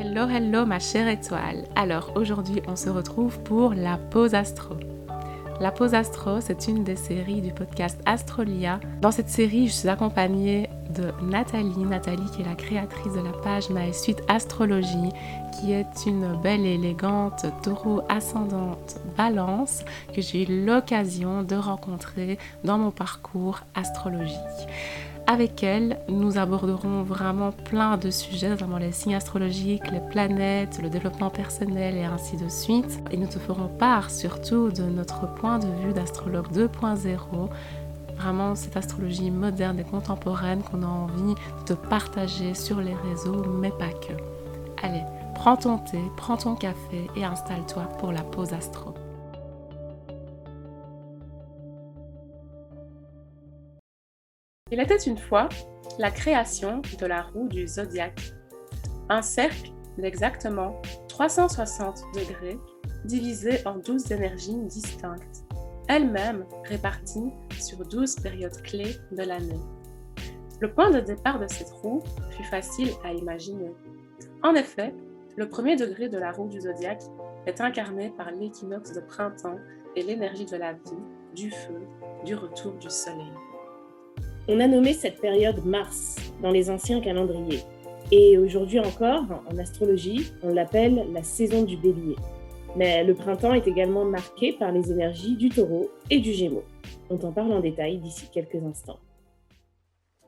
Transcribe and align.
Hello, 0.00 0.28
hello 0.28 0.64
ma 0.64 0.78
chère 0.78 1.08
étoile. 1.08 1.64
Alors 1.74 2.12
aujourd'hui 2.14 2.62
on 2.68 2.76
se 2.76 2.88
retrouve 2.88 3.40
pour 3.40 3.74
la 3.74 3.96
pause 3.96 4.32
astro. 4.32 4.76
La 5.60 5.72
pause 5.72 5.92
astro, 5.92 6.40
c'est 6.40 6.68
une 6.68 6.84
des 6.84 6.94
séries 6.94 7.40
du 7.40 7.50
podcast 7.50 7.98
Astrolia. 8.06 8.78
Dans 9.00 9.10
cette 9.10 9.28
série, 9.28 9.66
je 9.66 9.72
suis 9.72 9.88
accompagnée 9.88 10.70
de 10.94 11.10
Nathalie. 11.28 11.84
Nathalie 11.84 12.30
qui 12.32 12.42
est 12.42 12.44
la 12.44 12.54
créatrice 12.54 13.12
de 13.12 13.22
la 13.22 13.32
page 13.42 13.70
My 13.70 13.92
Suite 13.92 14.22
Astrologie, 14.28 15.10
qui 15.58 15.72
est 15.72 16.06
une 16.06 16.40
belle 16.44 16.64
et 16.64 16.74
élégante 16.74 17.46
taureau 17.64 18.02
ascendante 18.08 19.00
balance 19.16 19.84
que 20.14 20.22
j'ai 20.22 20.44
eu 20.44 20.64
l'occasion 20.64 21.42
de 21.42 21.56
rencontrer 21.56 22.38
dans 22.62 22.78
mon 22.78 22.92
parcours 22.92 23.62
astrologique. 23.74 24.38
Avec 25.30 25.62
elle, 25.62 25.98
nous 26.08 26.38
aborderons 26.38 27.02
vraiment 27.02 27.52
plein 27.52 27.98
de 27.98 28.10
sujets, 28.10 28.48
notamment 28.48 28.78
les 28.78 28.92
signes 28.92 29.14
astrologiques, 29.14 29.90
les 29.90 30.00
planètes, 30.00 30.80
le 30.82 30.88
développement 30.88 31.28
personnel 31.28 31.96
et 31.96 32.04
ainsi 32.04 32.38
de 32.38 32.48
suite. 32.48 32.98
Et 33.10 33.18
nous 33.18 33.26
te 33.26 33.38
ferons 33.38 33.68
part 33.68 34.10
surtout 34.10 34.70
de 34.70 34.84
notre 34.84 35.30
point 35.34 35.58
de 35.58 35.66
vue 35.84 35.92
d'astrologue 35.92 36.50
2.0 36.50 37.50
vraiment 38.16 38.54
cette 38.54 38.78
astrologie 38.78 39.30
moderne 39.30 39.78
et 39.78 39.84
contemporaine 39.84 40.62
qu'on 40.62 40.82
a 40.82 40.86
envie 40.86 41.34
de 41.66 41.74
partager 41.74 42.54
sur 42.54 42.80
les 42.80 42.94
réseaux, 42.94 43.44
mais 43.44 43.70
pas 43.70 43.90
que. 43.90 44.14
Allez, 44.82 45.02
prends 45.34 45.56
ton 45.56 45.76
thé, 45.76 46.00
prends 46.16 46.38
ton 46.38 46.54
café 46.54 47.06
et 47.16 47.24
installe-toi 47.24 47.82
pour 47.98 48.12
la 48.12 48.22
pause 48.22 48.54
astro. 48.54 48.94
Il 54.70 54.80
était 54.80 54.96
une 54.96 55.16
fois 55.16 55.48
la 55.98 56.10
création 56.10 56.82
de 57.00 57.06
la 57.06 57.22
roue 57.22 57.48
du 57.48 57.66
zodiaque, 57.66 58.32
un 59.08 59.22
cercle 59.22 59.70
d'exactement 59.96 60.80
360 61.08 62.02
degrés 62.14 62.58
divisé 63.04 63.66
en 63.66 63.76
12 63.76 64.12
énergies 64.12 64.56
distinctes, 64.64 65.44
elles-mêmes 65.88 66.44
réparties 66.64 67.32
sur 67.58 67.84
12 67.84 68.16
périodes 68.16 68.60
clés 68.62 68.96
de 69.10 69.22
l'année. 69.22 69.60
Le 70.60 70.70
point 70.70 70.90
de 70.90 71.00
départ 71.00 71.38
de 71.38 71.46
cette 71.48 71.70
roue 71.70 72.02
fut 72.30 72.44
facile 72.44 72.90
à 73.04 73.12
imaginer. 73.12 73.72
En 74.42 74.54
effet, 74.54 74.94
le 75.36 75.48
premier 75.48 75.76
degré 75.76 76.08
de 76.08 76.18
la 76.18 76.32
roue 76.32 76.48
du 76.48 76.60
zodiaque 76.60 77.04
est 77.46 77.60
incarné 77.60 78.12
par 78.16 78.30
l'équinoxe 78.32 78.92
de 78.92 79.00
printemps 79.00 79.58
et 79.96 80.02
l'énergie 80.02 80.46
de 80.46 80.56
la 80.56 80.74
vie, 80.74 81.02
du 81.34 81.50
feu, 81.50 81.80
du 82.24 82.34
retour 82.34 82.72
du 82.74 82.90
soleil. 82.90 83.32
On 84.50 84.60
a 84.60 84.66
nommé 84.66 84.94
cette 84.94 85.20
période 85.20 85.62
Mars 85.66 86.16
dans 86.40 86.50
les 86.50 86.70
anciens 86.70 87.02
calendriers. 87.02 87.60
Et 88.10 88.38
aujourd'hui 88.38 88.80
encore, 88.80 89.26
en 89.46 89.58
astrologie, 89.58 90.32
on 90.42 90.54
l'appelle 90.54 91.06
la 91.12 91.22
saison 91.22 91.64
du 91.64 91.76
bélier. 91.76 92.16
Mais 92.74 93.04
le 93.04 93.14
printemps 93.14 93.52
est 93.52 93.68
également 93.68 94.06
marqué 94.06 94.54
par 94.54 94.72
les 94.72 94.90
énergies 94.90 95.36
du 95.36 95.50
taureau 95.50 95.90
et 96.08 96.18
du 96.18 96.32
gémeaux. 96.32 96.64
On 97.10 97.18
t'en 97.18 97.30
parle 97.30 97.52
en 97.52 97.60
détail 97.60 97.98
d'ici 97.98 98.30
quelques 98.32 98.54
instants. 98.54 98.98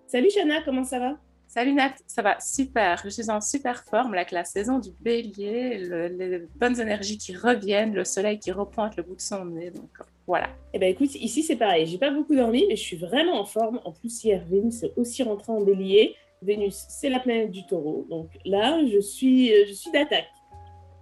Salut 0.07 0.29
Shana, 0.29 0.61
comment 0.67 0.85
ça 0.85 0.99
va? 0.99 1.17
Salut 1.47 1.73
Nat, 1.73 1.95
ça 2.07 2.21
va 2.21 2.39
super. 2.41 3.01
Je 3.03 3.09
suis 3.09 3.31
en 3.31 3.41
super 3.41 3.85
forme 3.85 4.13
avec 4.13 4.33
la 4.33 4.45
saison 4.45 4.81
du 4.81 4.91
bélier, 5.01 5.79
les 5.79 6.47
bonnes 6.57 6.79
énergies 6.79 7.17
qui 7.17 7.35
reviennent, 7.35 7.95
le 7.95 8.05
soleil 8.05 8.39
qui 8.39 8.53
repointe 8.53 8.99
le 8.99 9.03
bout 9.03 9.17
de 9.17 9.21
son 9.23 9.47
nez. 9.47 9.71
Donc 9.71 9.89
voilà. 10.31 10.49
Eh 10.73 10.79
ben 10.79 10.89
écoute, 10.89 11.13
ici 11.17 11.43
c'est 11.43 11.57
pareil. 11.57 11.87
J'ai 11.87 11.99
pas 11.99 12.13
beaucoup 12.13 12.37
dormi, 12.37 12.65
mais 12.69 12.77
je 12.77 12.83
suis 12.83 12.97
vraiment 12.97 13.41
en 13.41 13.45
forme. 13.45 13.81
En 13.85 13.91
plus, 13.91 14.23
hier, 14.23 14.45
Vénus 14.49 14.85
est 14.85 14.93
aussi 14.97 15.25
rentrée 15.25 15.51
en 15.51 15.61
bélier. 15.61 16.15
Vénus, 16.41 16.87
c'est 16.89 17.09
la 17.09 17.19
planète 17.19 17.51
du 17.51 17.67
taureau. 17.67 18.07
Donc 18.09 18.29
là, 18.45 18.79
je 18.87 19.01
suis, 19.01 19.49
je 19.67 19.73
suis 19.73 19.91
d'attaque. 19.91 20.29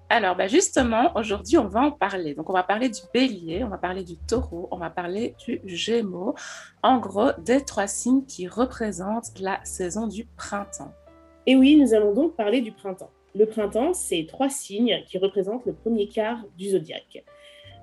Alors, 0.08 0.34
bah 0.34 0.48
justement, 0.48 1.12
aujourd'hui, 1.14 1.58
on 1.58 1.69
va 1.69 1.82
en 1.82 1.91
parler. 1.91 2.34
Donc, 2.34 2.48
on 2.48 2.54
va 2.54 2.62
parler 2.62 2.88
du 2.88 3.03
bélier, 3.12 3.62
on 3.64 3.69
va 3.69 3.76
parler 3.76 4.03
du 4.03 4.16
taureau, 4.16 4.66
on 4.70 4.78
va 4.78 4.88
parler 4.88 5.34
du 5.47 5.76
gémeaux. 5.76 6.34
En 6.82 6.97
gros, 6.97 7.32
des 7.44 7.62
trois 7.62 7.86
signes 7.86 8.24
qui 8.24 8.48
représentent 8.48 9.38
la 9.38 9.60
saison 9.62 10.06
du 10.06 10.24
printemps. 10.24 10.94
Et 11.44 11.54
oui, 11.54 11.76
nous 11.76 11.92
allons 11.92 12.14
donc 12.14 12.34
parler 12.34 12.62
du 12.62 12.72
printemps. 12.72 13.10
Le 13.34 13.44
printemps, 13.44 13.92
c'est 13.92 14.24
trois 14.26 14.48
signes 14.48 15.04
qui 15.06 15.19
représentent 15.19 15.66
le 15.66 15.74
premier 15.74 16.08
quart 16.08 16.38
du 16.56 16.70
zodiaque. 16.70 17.22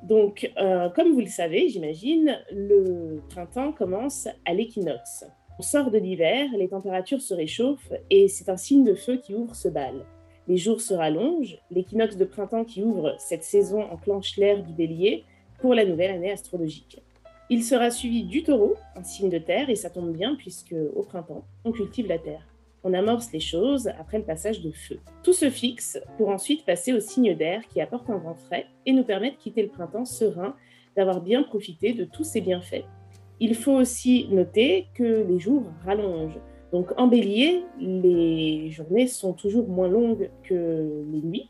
Donc, 0.04 0.52
euh, 0.58 0.90
comme 0.90 1.14
vous 1.14 1.22
le 1.22 1.28
savez, 1.28 1.70
j'imagine, 1.70 2.40
le 2.52 3.22
printemps 3.30 3.72
commence 3.72 4.28
à 4.46 4.54
l'équinoxe. 4.54 5.26
On 5.58 5.64
sort 5.64 5.90
de 5.90 5.98
l'hiver, 5.98 6.50
les 6.58 6.68
températures 6.68 7.22
se 7.22 7.34
réchauffent 7.34 7.94
et 8.10 8.28
c'est 8.28 8.50
un 8.50 8.58
signe 8.58 8.84
de 8.84 8.94
feu 8.94 9.18
qui 9.18 9.34
ouvre 9.34 9.56
ce 9.56 9.68
bal. 9.68 10.06
Les 10.48 10.58
jours 10.58 10.82
se 10.82 10.94
rallongent, 10.94 11.58
l'équinoxe 11.72 12.18
de 12.18 12.26
printemps 12.26 12.66
qui 12.66 12.84
ouvre 12.84 13.16
cette 13.18 13.44
saison 13.44 13.82
enclenche 13.84 14.38
l'ère 14.38 14.62
du 14.62 14.74
bélier 14.74 15.24
pour 15.60 15.74
la 15.74 15.86
nouvelle 15.86 16.12
année 16.12 16.32
astrologique. 16.32 17.02
Il 17.50 17.64
sera 17.64 17.90
suivi 17.90 18.24
du 18.24 18.44
taureau, 18.44 18.76
un 18.96 19.04
signe 19.04 19.30
de 19.30 19.38
terre, 19.38 19.70
et 19.70 19.76
ça 19.76 19.90
tombe 19.90 20.12
bien 20.12 20.36
puisque 20.36 20.76
au 20.96 21.04
printemps, 21.04 21.46
on 21.64 21.72
cultive 21.72 22.08
la 22.08 22.20
terre 22.20 22.46
on 22.86 22.94
amorce 22.94 23.34
les 23.34 23.40
choses 23.40 23.88
après 24.00 24.20
le 24.20 24.24
passage 24.24 24.62
de 24.62 24.72
feu. 24.72 25.00
Tout 25.24 25.34
se 25.34 25.50
fixe 25.50 26.00
pour 26.18 26.30
ensuite 26.30 26.66
passer 26.66 26.94
au 26.94 27.00
signe 27.00 27.36
d'air 27.36 27.68
qui 27.68 27.82
apporte 27.82 28.10
un 28.12 28.18
vent 28.18 28.36
frais 28.36 28.68
et 28.86 28.94
nous 28.94 29.04
permet 29.04 29.32
de 29.32 29.38
quitter 29.38 29.64
le 29.64 29.70
printemps 29.70 30.06
serein, 30.06 30.56
d'avoir 30.96 31.20
bien 31.20 31.42
profité 31.42 31.94
de 31.94 32.06
tous 32.06 32.24
ses 32.24 32.42
bienfaits. 32.42 32.86
Il 33.40 33.56
faut 33.56 33.74
aussi 33.74 34.28
noter 34.30 34.86
que 34.94 35.26
les 35.28 35.40
jours 35.40 35.64
rallongent. 35.84 36.40
Donc 36.72 36.94
en 36.98 37.08
bélier, 37.08 37.64
les 37.80 38.70
journées 38.70 39.08
sont 39.08 39.34
toujours 39.34 39.68
moins 39.68 39.90
longues 39.90 40.30
que 40.44 41.04
les 41.12 41.22
nuits. 41.22 41.50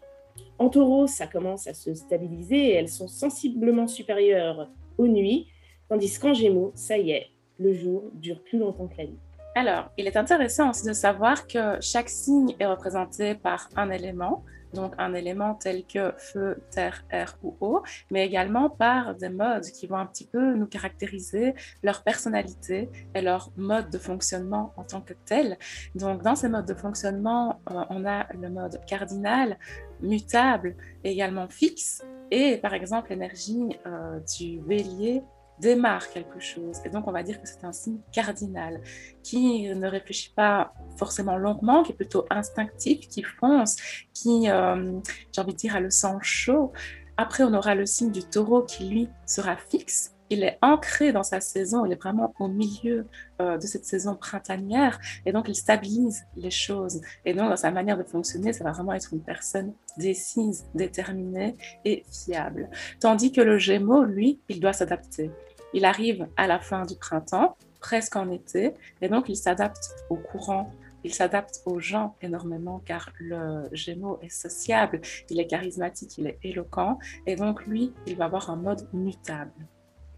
En 0.58 0.70
taureau, 0.70 1.06
ça 1.06 1.28
commence 1.28 1.68
à 1.68 1.74
se 1.74 1.94
stabiliser 1.94 2.70
et 2.70 2.74
elles 2.76 2.90
sont 2.90 3.10
sensiblement 3.10 3.88
supérieures 3.88 4.70
aux 4.98 5.08
nuits, 5.08 5.48
tandis 5.90 6.18
qu'en 6.18 6.34
gémeaux, 6.34 6.72
ça 6.76 6.98
y 6.98 7.12
est, 7.12 7.28
le 7.60 7.74
jour 7.74 8.10
dure 8.14 8.42
plus 8.42 8.58
longtemps 8.58 8.88
que 8.88 8.98
la 8.98 9.08
nuit. 9.08 9.20
Alors, 9.58 9.90
il 9.98 10.06
est 10.06 10.18
intéressant 10.18 10.72
aussi 10.72 10.86
de 10.86 10.92
savoir 10.92 11.48
que 11.48 11.80
chaque 11.80 12.10
signe 12.10 12.54
est 12.60 12.66
représenté 12.66 13.36
par 13.36 13.70
un 13.78 13.90
élément, 13.90 14.44
donc 14.74 14.94
un 14.98 15.14
élément 15.14 15.56
tel 15.56 15.86
que 15.86 16.14
feu, 16.18 16.62
terre, 16.72 17.06
air 17.10 17.38
ou 17.42 17.56
eau, 17.62 17.82
mais 18.12 18.26
également 18.26 18.70
par 18.70 19.16
des 19.16 19.30
modes 19.30 19.64
qui 19.64 19.88
vont 19.88 19.96
un 19.96 20.08
petit 20.08 20.28
peu 20.28 20.56
nous 20.56 20.68
caractériser 20.68 21.54
leur 21.84 22.04
personnalité 22.04 22.90
et 23.16 23.22
leur 23.22 23.50
mode 23.56 23.90
de 23.90 23.98
fonctionnement 23.98 24.74
en 24.76 24.84
tant 24.84 25.00
que 25.00 25.14
tel. 25.26 25.58
Donc, 25.96 26.22
dans 26.22 26.36
ces 26.36 26.50
modes 26.50 26.68
de 26.68 26.74
fonctionnement, 26.74 27.62
euh, 27.72 27.86
on 27.90 28.06
a 28.06 28.28
le 28.34 28.50
mode 28.50 28.82
cardinal, 28.86 29.58
mutable, 30.02 30.76
également 31.06 31.48
fixe, 31.48 32.04
et 32.30 32.58
par 32.58 32.74
exemple 32.74 33.12
l'énergie 33.12 33.70
euh, 33.86 34.20
du 34.38 34.60
bélier 34.60 35.24
démarre 35.60 36.10
quelque 36.10 36.40
chose. 36.40 36.78
Et 36.86 36.90
donc, 36.90 37.08
on 37.08 37.12
va 37.12 37.24
dire 37.24 37.42
que 37.42 37.48
c'est 37.48 37.64
un 37.64 37.72
signe 37.72 38.00
cardinal 38.12 38.82
qui 39.24 39.70
ne 39.74 39.88
réfléchit 39.88 40.34
pas 40.36 40.74
forcément 40.98 41.38
longuement, 41.38 41.84
qui 41.84 41.92
est 41.92 41.96
plutôt 41.96 42.26
instinctif, 42.30 43.08
qui 43.08 43.24
fonce, 43.24 43.78
qui, 44.14 44.50
euh, 44.50 45.00
j'ai 45.32 45.42
envie 45.42 45.54
de 45.54 45.58
dire, 45.58 45.76
a 45.76 45.80
le 45.80 45.90
sang 45.90 46.20
chaud. 46.22 46.74
Après, 47.18 47.44
on 47.44 47.54
aura 47.54 47.76
le 47.76 47.86
signe 47.86 48.12
du 48.12 48.24
taureau 48.24 48.64
qui, 48.64 48.90
lui, 48.90 49.10
sera 49.26 49.56
fixe. 49.56 50.15
Il 50.30 50.44
est 50.44 50.58
ancré 50.62 51.12
dans 51.12 51.24
sa 51.24 51.40
saison, 51.40 51.86
il 51.86 51.92
est 51.92 52.02
vraiment 52.02 52.34
au 52.40 52.48
milieu 52.48 53.06
euh, 53.42 53.58
de 53.58 53.68
cette 53.68 53.86
saison 53.86 54.16
printanière 54.16 55.00
et 55.26 55.32
donc 55.32 55.48
il 55.48 55.56
stabilise 55.56 56.26
les 56.36 56.52
choses. 56.52 57.02
Et 57.26 57.34
donc 57.34 57.50
dans 57.50 57.58
sa 57.58 57.72
manière 57.72 57.98
de 57.98 58.04
fonctionner, 58.04 58.54
ça 58.54 58.64
va 58.64 58.72
vraiment 58.72 58.94
être 58.94 59.14
une 59.14 59.22
personne 59.22 59.74
décise, 59.98 60.66
déterminée 60.74 61.56
et 61.86 62.04
fiable. 62.12 62.70
Tandis 63.00 63.32
que 63.32 63.42
le 63.42 63.58
Gémeaux, 63.58 64.04
lui, 64.04 64.40
il 64.50 64.60
doit 64.60 64.74
s'adapter. 64.74 65.32
Il 65.74 65.86
arrive 65.86 66.28
à 66.38 66.48
la 66.48 66.60
fin 66.60 66.86
du 66.86 66.96
printemps, 66.96 67.56
presque 67.80 68.16
en 68.16 68.32
été, 68.32 68.74
et 69.02 69.10
donc 69.10 69.30
il 69.30 69.36
s'adapte 69.36 69.92
au 70.10 70.16
courant 70.16 70.72
il 71.06 71.14
s'adapte 71.14 71.62
aux 71.68 71.80
gens 71.80 72.16
énormément 72.20 72.82
car 72.84 73.12
le 73.20 73.70
Gémeaux 73.74 74.18
est 74.24 74.30
sociable, 74.30 75.02
il 75.30 75.40
est 75.40 75.46
charismatique, 75.46 76.18
il 76.18 76.26
est 76.26 76.40
éloquent 76.42 76.98
et 77.28 77.36
donc 77.36 77.64
lui, 77.68 77.94
il 78.08 78.16
va 78.16 78.26
avoir 78.26 78.50
un 78.50 78.56
mode 78.56 78.88
mutable. 78.92 79.54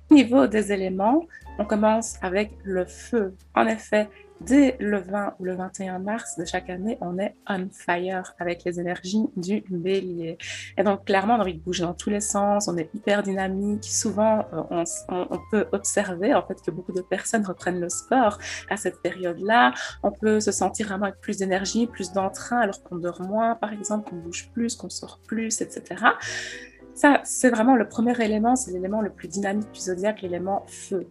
Au 0.09 0.13
niveau 0.15 0.47
des 0.47 0.71
éléments, 0.71 1.25
on 1.59 1.65
commence 1.65 2.15
avec 2.21 2.51
le 2.63 2.85
feu. 2.85 3.35
En 3.55 3.67
effet, 3.67 4.09
Dès 4.41 4.77
le 4.79 4.99
20 4.99 5.35
ou 5.39 5.45
le 5.45 5.55
21 5.55 5.99
mars 5.99 6.37
de 6.37 6.45
chaque 6.45 6.69
année, 6.69 6.97
on 7.01 7.17
est 7.17 7.35
on 7.49 7.69
fire 7.71 8.33
avec 8.39 8.63
les 8.65 8.79
énergies 8.79 9.25
du 9.35 9.63
bélier. 9.69 10.37
Et 10.77 10.83
donc, 10.83 11.05
clairement, 11.05 11.35
on 11.35 11.39
a 11.39 11.41
envie 11.41 11.55
de 11.55 11.59
bouger 11.59 11.83
dans 11.83 11.95
tous 11.95 12.11
les 12.11 12.21
sens, 12.21 12.67
on 12.67 12.77
est 12.77 12.89
hyper 12.93 13.23
dynamique. 13.23 13.83
Souvent, 13.85 14.45
euh, 14.53 14.83
on, 15.09 15.39
peut 15.49 15.65
observer 15.71 16.35
en 16.35 16.45
fait 16.45 16.61
que 16.61 16.69
beaucoup 16.69 16.91
de 16.91 17.01
personnes 17.01 17.45
reprennent 17.45 17.79
le 17.79 17.89
sport 17.89 18.37
à 18.69 18.77
cette 18.77 19.01
période-là. 19.01 19.73
On 20.03 20.11
peut 20.11 20.39
se 20.39 20.51
sentir 20.51 20.87
vraiment 20.87 21.05
avec 21.05 21.19
plus 21.19 21.37
d'énergie, 21.37 21.87
plus 21.87 22.11
d'entrain, 22.11 22.59
alors 22.59 22.83
qu'on 22.83 22.97
dort 22.97 23.21
moins, 23.21 23.55
par 23.55 23.73
exemple, 23.73 24.09
qu'on 24.09 24.17
bouge 24.17 24.49
plus, 24.53 24.75
qu'on 24.75 24.89
sort 24.89 25.19
plus, 25.25 25.61
etc. 25.61 25.95
Ça, 26.97 27.21
c'est 27.25 27.51
vraiment 27.51 27.75
le 27.75 27.87
premier 27.87 28.19
élément, 28.25 28.55
c'est 28.55 28.71
l'élément 28.71 29.01
le 29.01 29.11
plus 29.11 29.27
dynamique 29.27 29.71
du 29.71 29.79
zodiaque, 29.79 30.23
l'élément 30.23 30.63
feu. 30.65 31.07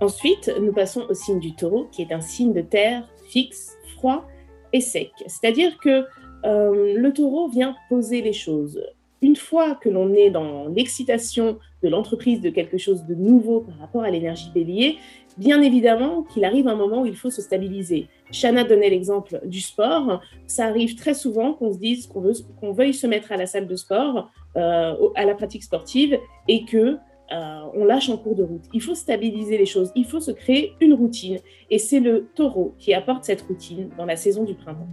Ensuite, 0.00 0.50
nous 0.58 0.72
passons 0.72 1.02
au 1.10 1.12
signe 1.12 1.38
du 1.38 1.54
taureau, 1.54 1.86
qui 1.92 2.00
est 2.00 2.12
un 2.12 2.22
signe 2.22 2.54
de 2.54 2.62
terre 2.62 3.06
fixe, 3.28 3.76
froid 3.94 4.26
et 4.72 4.80
sec. 4.80 5.10
C'est-à-dire 5.26 5.76
que 5.76 6.06
euh, 6.46 6.94
le 6.96 7.12
taureau 7.12 7.46
vient 7.50 7.76
poser 7.90 8.22
les 8.22 8.32
choses. 8.32 8.82
Une 9.20 9.36
fois 9.36 9.74
que 9.74 9.90
l'on 9.90 10.14
est 10.14 10.30
dans 10.30 10.66
l'excitation 10.68 11.58
de 11.86 11.90
l'entreprise 11.90 12.40
de 12.40 12.50
quelque 12.50 12.78
chose 12.78 13.04
de 13.04 13.14
nouveau 13.14 13.60
par 13.60 13.78
rapport 13.78 14.02
à 14.02 14.10
l'énergie 14.10 14.50
bélier, 14.52 14.98
bien 15.38 15.62
évidemment 15.62 16.24
qu'il 16.24 16.44
arrive 16.44 16.66
un 16.66 16.74
moment 16.74 17.02
où 17.02 17.06
il 17.06 17.16
faut 17.16 17.30
se 17.30 17.40
stabiliser. 17.40 18.08
Shana 18.32 18.64
donnait 18.64 18.90
l'exemple 18.90 19.40
du 19.44 19.60
sport. 19.60 20.20
Ça 20.46 20.66
arrive 20.66 20.96
très 20.96 21.14
souvent 21.14 21.52
qu'on 21.52 21.72
se 21.72 21.78
dise 21.78 22.08
qu'on, 22.08 22.20
veut, 22.20 22.34
veuille 22.62 22.94
se 22.94 23.06
mettre 23.06 23.30
à 23.30 23.36
la 23.36 23.46
salle 23.46 23.68
de 23.68 23.76
sport, 23.76 24.30
euh, 24.56 24.94
à 25.14 25.24
la 25.24 25.34
pratique 25.34 25.62
sportive, 25.62 26.18
et 26.48 26.64
que 26.64 26.96
euh, 27.32 27.60
on 27.74 27.84
lâche 27.84 28.08
en 28.08 28.16
cours 28.16 28.34
de 28.34 28.42
route. 28.42 28.64
Il 28.72 28.82
faut 28.82 28.94
stabiliser 28.96 29.58
les 29.58 29.66
choses, 29.66 29.92
il 29.94 30.06
faut 30.06 30.20
se 30.20 30.32
créer 30.32 30.72
une 30.80 30.94
routine. 30.94 31.38
Et 31.70 31.78
c'est 31.78 32.00
le 32.00 32.28
taureau 32.34 32.74
qui 32.78 32.94
apporte 32.94 33.22
cette 33.24 33.42
routine 33.42 33.90
dans 33.96 34.06
la 34.06 34.16
saison 34.16 34.42
du 34.42 34.54
printemps. 34.54 34.88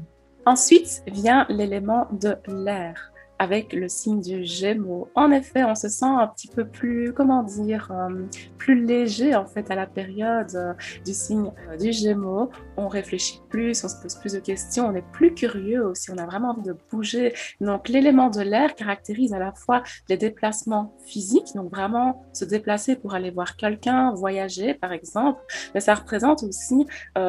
Ensuite 0.45 1.03
vient 1.07 1.47
l'élément 1.49 2.05
de 2.11 2.35
l'air 2.47 3.12
avec 3.39 3.73
le 3.73 3.89
signe 3.89 4.21
du 4.21 4.45
Gémeaux. 4.45 5.09
En 5.15 5.31
effet, 5.31 5.63
on 5.63 5.75
se 5.75 5.89
sent 5.89 6.05
un 6.05 6.27
petit 6.27 6.47
peu 6.47 6.65
plus, 6.65 7.13
comment 7.13 7.43
dire, 7.43 7.91
euh, 7.91 8.25
plus 8.57 8.85
léger 8.85 9.35
en 9.35 9.45
fait 9.45 9.69
à 9.71 9.75
la 9.75 9.87
période 9.87 10.55
euh, 10.55 10.73
du 11.05 11.13
signe 11.13 11.51
euh, 11.69 11.77
du 11.77 11.91
Gémeaux. 11.91 12.49
On 12.77 12.87
réfléchit 12.87 13.41
plus, 13.49 13.83
on 13.83 13.89
se 13.89 13.95
pose 14.01 14.15
plus 14.15 14.33
de 14.33 14.39
questions, 14.39 14.87
on 14.87 14.95
est 14.95 15.05
plus 15.11 15.33
curieux 15.33 15.85
aussi, 15.85 16.11
on 16.11 16.17
a 16.17 16.25
vraiment 16.25 16.51
envie 16.51 16.63
de 16.63 16.75
bouger. 16.91 17.33
Donc 17.59 17.89
l'élément 17.89 18.29
de 18.29 18.41
l'air 18.41 18.75
caractérise 18.75 19.33
à 19.33 19.39
la 19.39 19.53
fois 19.53 19.83
les 20.09 20.17
déplacements 20.17 20.95
physiques, 21.05 21.53
donc 21.55 21.71
vraiment 21.71 22.23
se 22.33 22.45
déplacer 22.45 22.95
pour 22.95 23.13
aller 23.13 23.31
voir 23.31 23.55
quelqu'un, 23.57 24.13
voyager 24.13 24.73
par 24.73 24.91
exemple, 24.91 25.41
mais 25.73 25.79
ça 25.79 25.95
représente 25.95 26.43
aussi 26.43 26.85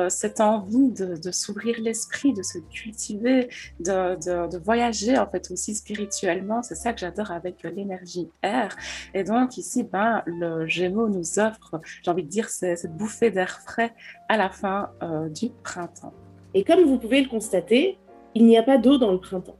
cette 0.09 0.41
envie 0.41 0.91
de, 0.91 1.31
s'ouvrir 1.31 1.77
l'esprit, 1.81 2.33
de 2.33 2.43
se 2.43 2.59
cultiver, 2.59 3.49
de, 3.81 4.17
de, 4.17 4.50
de 4.50 4.59
voyager 4.59 5.19
en 5.19 5.29
fait 5.29 5.50
aussi 5.50 5.75
spirituellement 5.75 5.94
spirituellement. 5.94 6.62
C'est 6.62 6.75
ça 6.75 6.93
que 6.93 7.00
j'adore 7.00 7.31
avec 7.31 7.62
l'énergie 7.62 8.29
air. 8.43 8.76
Et 9.14 9.25
donc 9.25 9.56
ici, 9.56 9.85
ben, 9.85 10.23
le 10.26 10.67
Gémeaux 10.67 11.08
nous 11.08 11.38
offre, 11.38 11.81
j'ai 12.02 12.11
envie 12.11 12.25
de 12.25 12.29
dire, 12.29 12.49
cette 12.49 12.96
bouffée 12.96 13.31
d'air 13.31 13.61
frais 13.67 13.94
à 14.29 14.37
la 14.37 14.50
fin 14.50 14.91
euh, 15.02 15.29
du 15.29 15.50
printemps. 15.62 16.12
Et 16.55 16.64
comme 16.64 16.85
vous 16.85 16.99
pouvez 16.99 17.23
le 17.23 17.29
constater, 17.29 17.99
il 18.35 18.46
n'y 18.46 18.58
a 18.58 18.62
pas 18.62 18.79
d'eau 18.79 18.99
dans 18.99 19.12
le 19.12 19.20
printemps. 19.20 19.56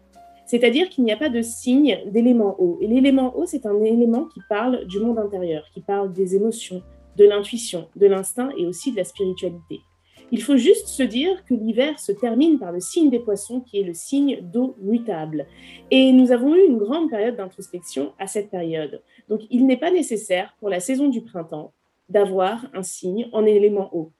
C'est-à-dire 0.47 0.89
qu'il 0.91 1.05
n'y 1.05 1.13
a 1.13 1.17
pas 1.17 1.31
de 1.31 1.41
signe 1.41 1.99
d'élément 2.07 2.55
eau. 2.59 2.79
Et 2.81 2.87
l'élément 2.87 3.37
eau, 3.37 3.47
c'est 3.47 3.67
un 3.67 3.83
élément 3.83 4.27
qui 4.27 4.41
parle 4.49 4.85
du 4.87 5.01
monde 5.01 5.19
intérieur, 5.19 5.65
qui 5.73 5.81
parle 5.81 6.13
des 6.13 6.37
émotions, 6.37 6.83
de 7.17 7.25
l'intuition, 7.25 7.89
de 7.97 8.07
l'instinct 8.07 8.51
et 8.59 8.67
aussi 8.67 8.93
de 8.93 8.97
la 8.97 9.05
spiritualité. 9.05 9.81
Il 10.31 10.43
faut 10.43 10.57
juste 10.57 10.89
se 10.89 11.03
dire 11.03 11.45
que 11.45 11.55
l'hiver 11.55 11.99
se 11.99 12.13
termine 12.13 12.59
par 12.59 12.73
le 12.73 12.81
signe 12.81 13.11
des 13.11 13.19
poissons 13.19 13.61
qui 13.61 13.79
est 13.79 13.85
le 13.85 13.95
signe 13.95 14.41
d'eau 14.41 14.75
mutable. 14.81 15.47
Et 15.91 16.13
nous 16.13 16.33
avons 16.33 16.55
eu 16.55 16.67
une 16.67 16.79
grande 16.79 17.11
période 17.11 17.37
d'introspection 17.37 18.13
à 18.19 18.27
cette 18.27 18.51
période. 18.51 19.03
Donc 19.29 19.43
il 19.51 19.67
n'est 19.67 19.77
pas 19.77 19.91
nécessaire 19.91 20.55
pour 20.59 20.71
la 20.71 20.81
saison 20.81 21.09
du 21.09 21.21
printemps 21.21 21.73
d'avoir 22.09 22.67
un 22.75 22.83
signe 22.83 23.29
en 23.33 23.45
élément 23.45 23.95
eau. 23.95 24.13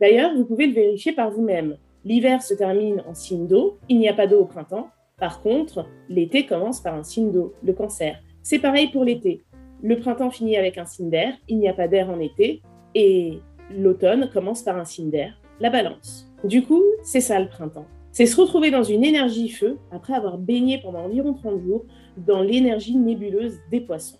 D'ailleurs, 0.00 0.34
vous 0.34 0.44
pouvez 0.44 0.66
le 0.66 0.74
vérifier 0.74 1.12
par 1.12 1.30
vous-même. 1.30 1.76
L'hiver 2.04 2.42
se 2.42 2.54
termine 2.54 3.02
en 3.06 3.14
signe 3.14 3.46
d'eau, 3.46 3.78
il 3.88 3.98
n'y 3.98 4.08
a 4.08 4.14
pas 4.14 4.26
d'eau 4.26 4.40
au 4.40 4.46
printemps. 4.46 4.88
Par 5.18 5.42
contre, 5.42 5.86
l'été 6.08 6.46
commence 6.46 6.80
par 6.80 6.94
un 6.94 7.02
signe 7.02 7.32
d'eau, 7.32 7.52
le 7.62 7.72
cancer. 7.72 8.22
C'est 8.42 8.60
pareil 8.60 8.88
pour 8.88 9.04
l'été. 9.04 9.42
Le 9.82 9.98
printemps 9.98 10.30
finit 10.30 10.56
avec 10.56 10.78
un 10.78 10.86
signe 10.86 11.10
d'air, 11.10 11.34
il 11.48 11.58
n'y 11.58 11.68
a 11.68 11.74
pas 11.74 11.88
d'air 11.88 12.08
en 12.10 12.20
été, 12.20 12.62
et 12.94 13.40
l'automne 13.76 14.30
commence 14.32 14.62
par 14.62 14.76
un 14.76 14.84
signe 14.84 15.10
d'air, 15.10 15.40
la 15.60 15.70
balance. 15.70 16.30
Du 16.44 16.62
coup, 16.62 16.82
c'est 17.02 17.20
ça 17.20 17.40
le 17.40 17.48
printemps. 17.48 17.86
C'est 18.12 18.26
se 18.26 18.40
retrouver 18.40 18.70
dans 18.70 18.82
une 18.82 19.04
énergie 19.04 19.48
feu 19.48 19.78
après 19.90 20.14
avoir 20.14 20.38
baigné 20.38 20.78
pendant 20.78 21.00
environ 21.00 21.34
30 21.34 21.60
jours 21.60 21.84
dans 22.16 22.42
l'énergie 22.42 22.96
nébuleuse 22.96 23.58
des 23.70 23.80
poissons. 23.80 24.18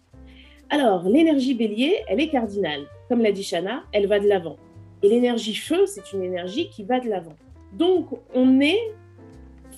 Alors, 0.71 1.09
l'énergie 1.09 1.55
bélier, 1.55 1.97
elle 2.09 2.21
est 2.21 2.29
cardinale. 2.29 2.83
Comme 3.09 3.23
l'a 3.23 3.33
dit 3.33 3.43
Shana, 3.43 3.85
elle 3.93 4.07
va 4.07 4.21
de 4.21 4.29
l'avant. 4.29 4.57
Et 5.03 5.09
l'énergie 5.09 5.55
feu, 5.55 5.87
c'est 5.87 6.13
une 6.13 6.23
énergie 6.23 6.69
qui 6.69 6.85
va 6.85 7.01
de 7.01 7.09
l'avant. 7.09 7.37
Donc, 7.73 8.09
on 8.35 8.61
est 8.61 8.93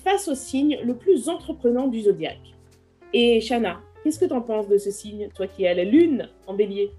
face 0.03 0.27
au 0.27 0.35
signe 0.35 0.79
le 0.83 0.95
plus 0.95 1.29
entreprenant 1.29 1.87
du 1.87 2.01
zodiaque. 2.01 2.55
Et 3.13 3.39
Shana, 3.39 3.79
qu'est-ce 4.03 4.19
que 4.19 4.25
tu 4.25 4.33
en 4.33 4.41
penses 4.41 4.67
de 4.67 4.77
ce 4.77 4.91
signe, 4.91 5.29
toi 5.33 5.47
qui 5.47 5.63
es 5.63 5.73
la 5.73 5.83
lune 5.83 6.29
en 6.47 6.53
bélier? 6.53 6.91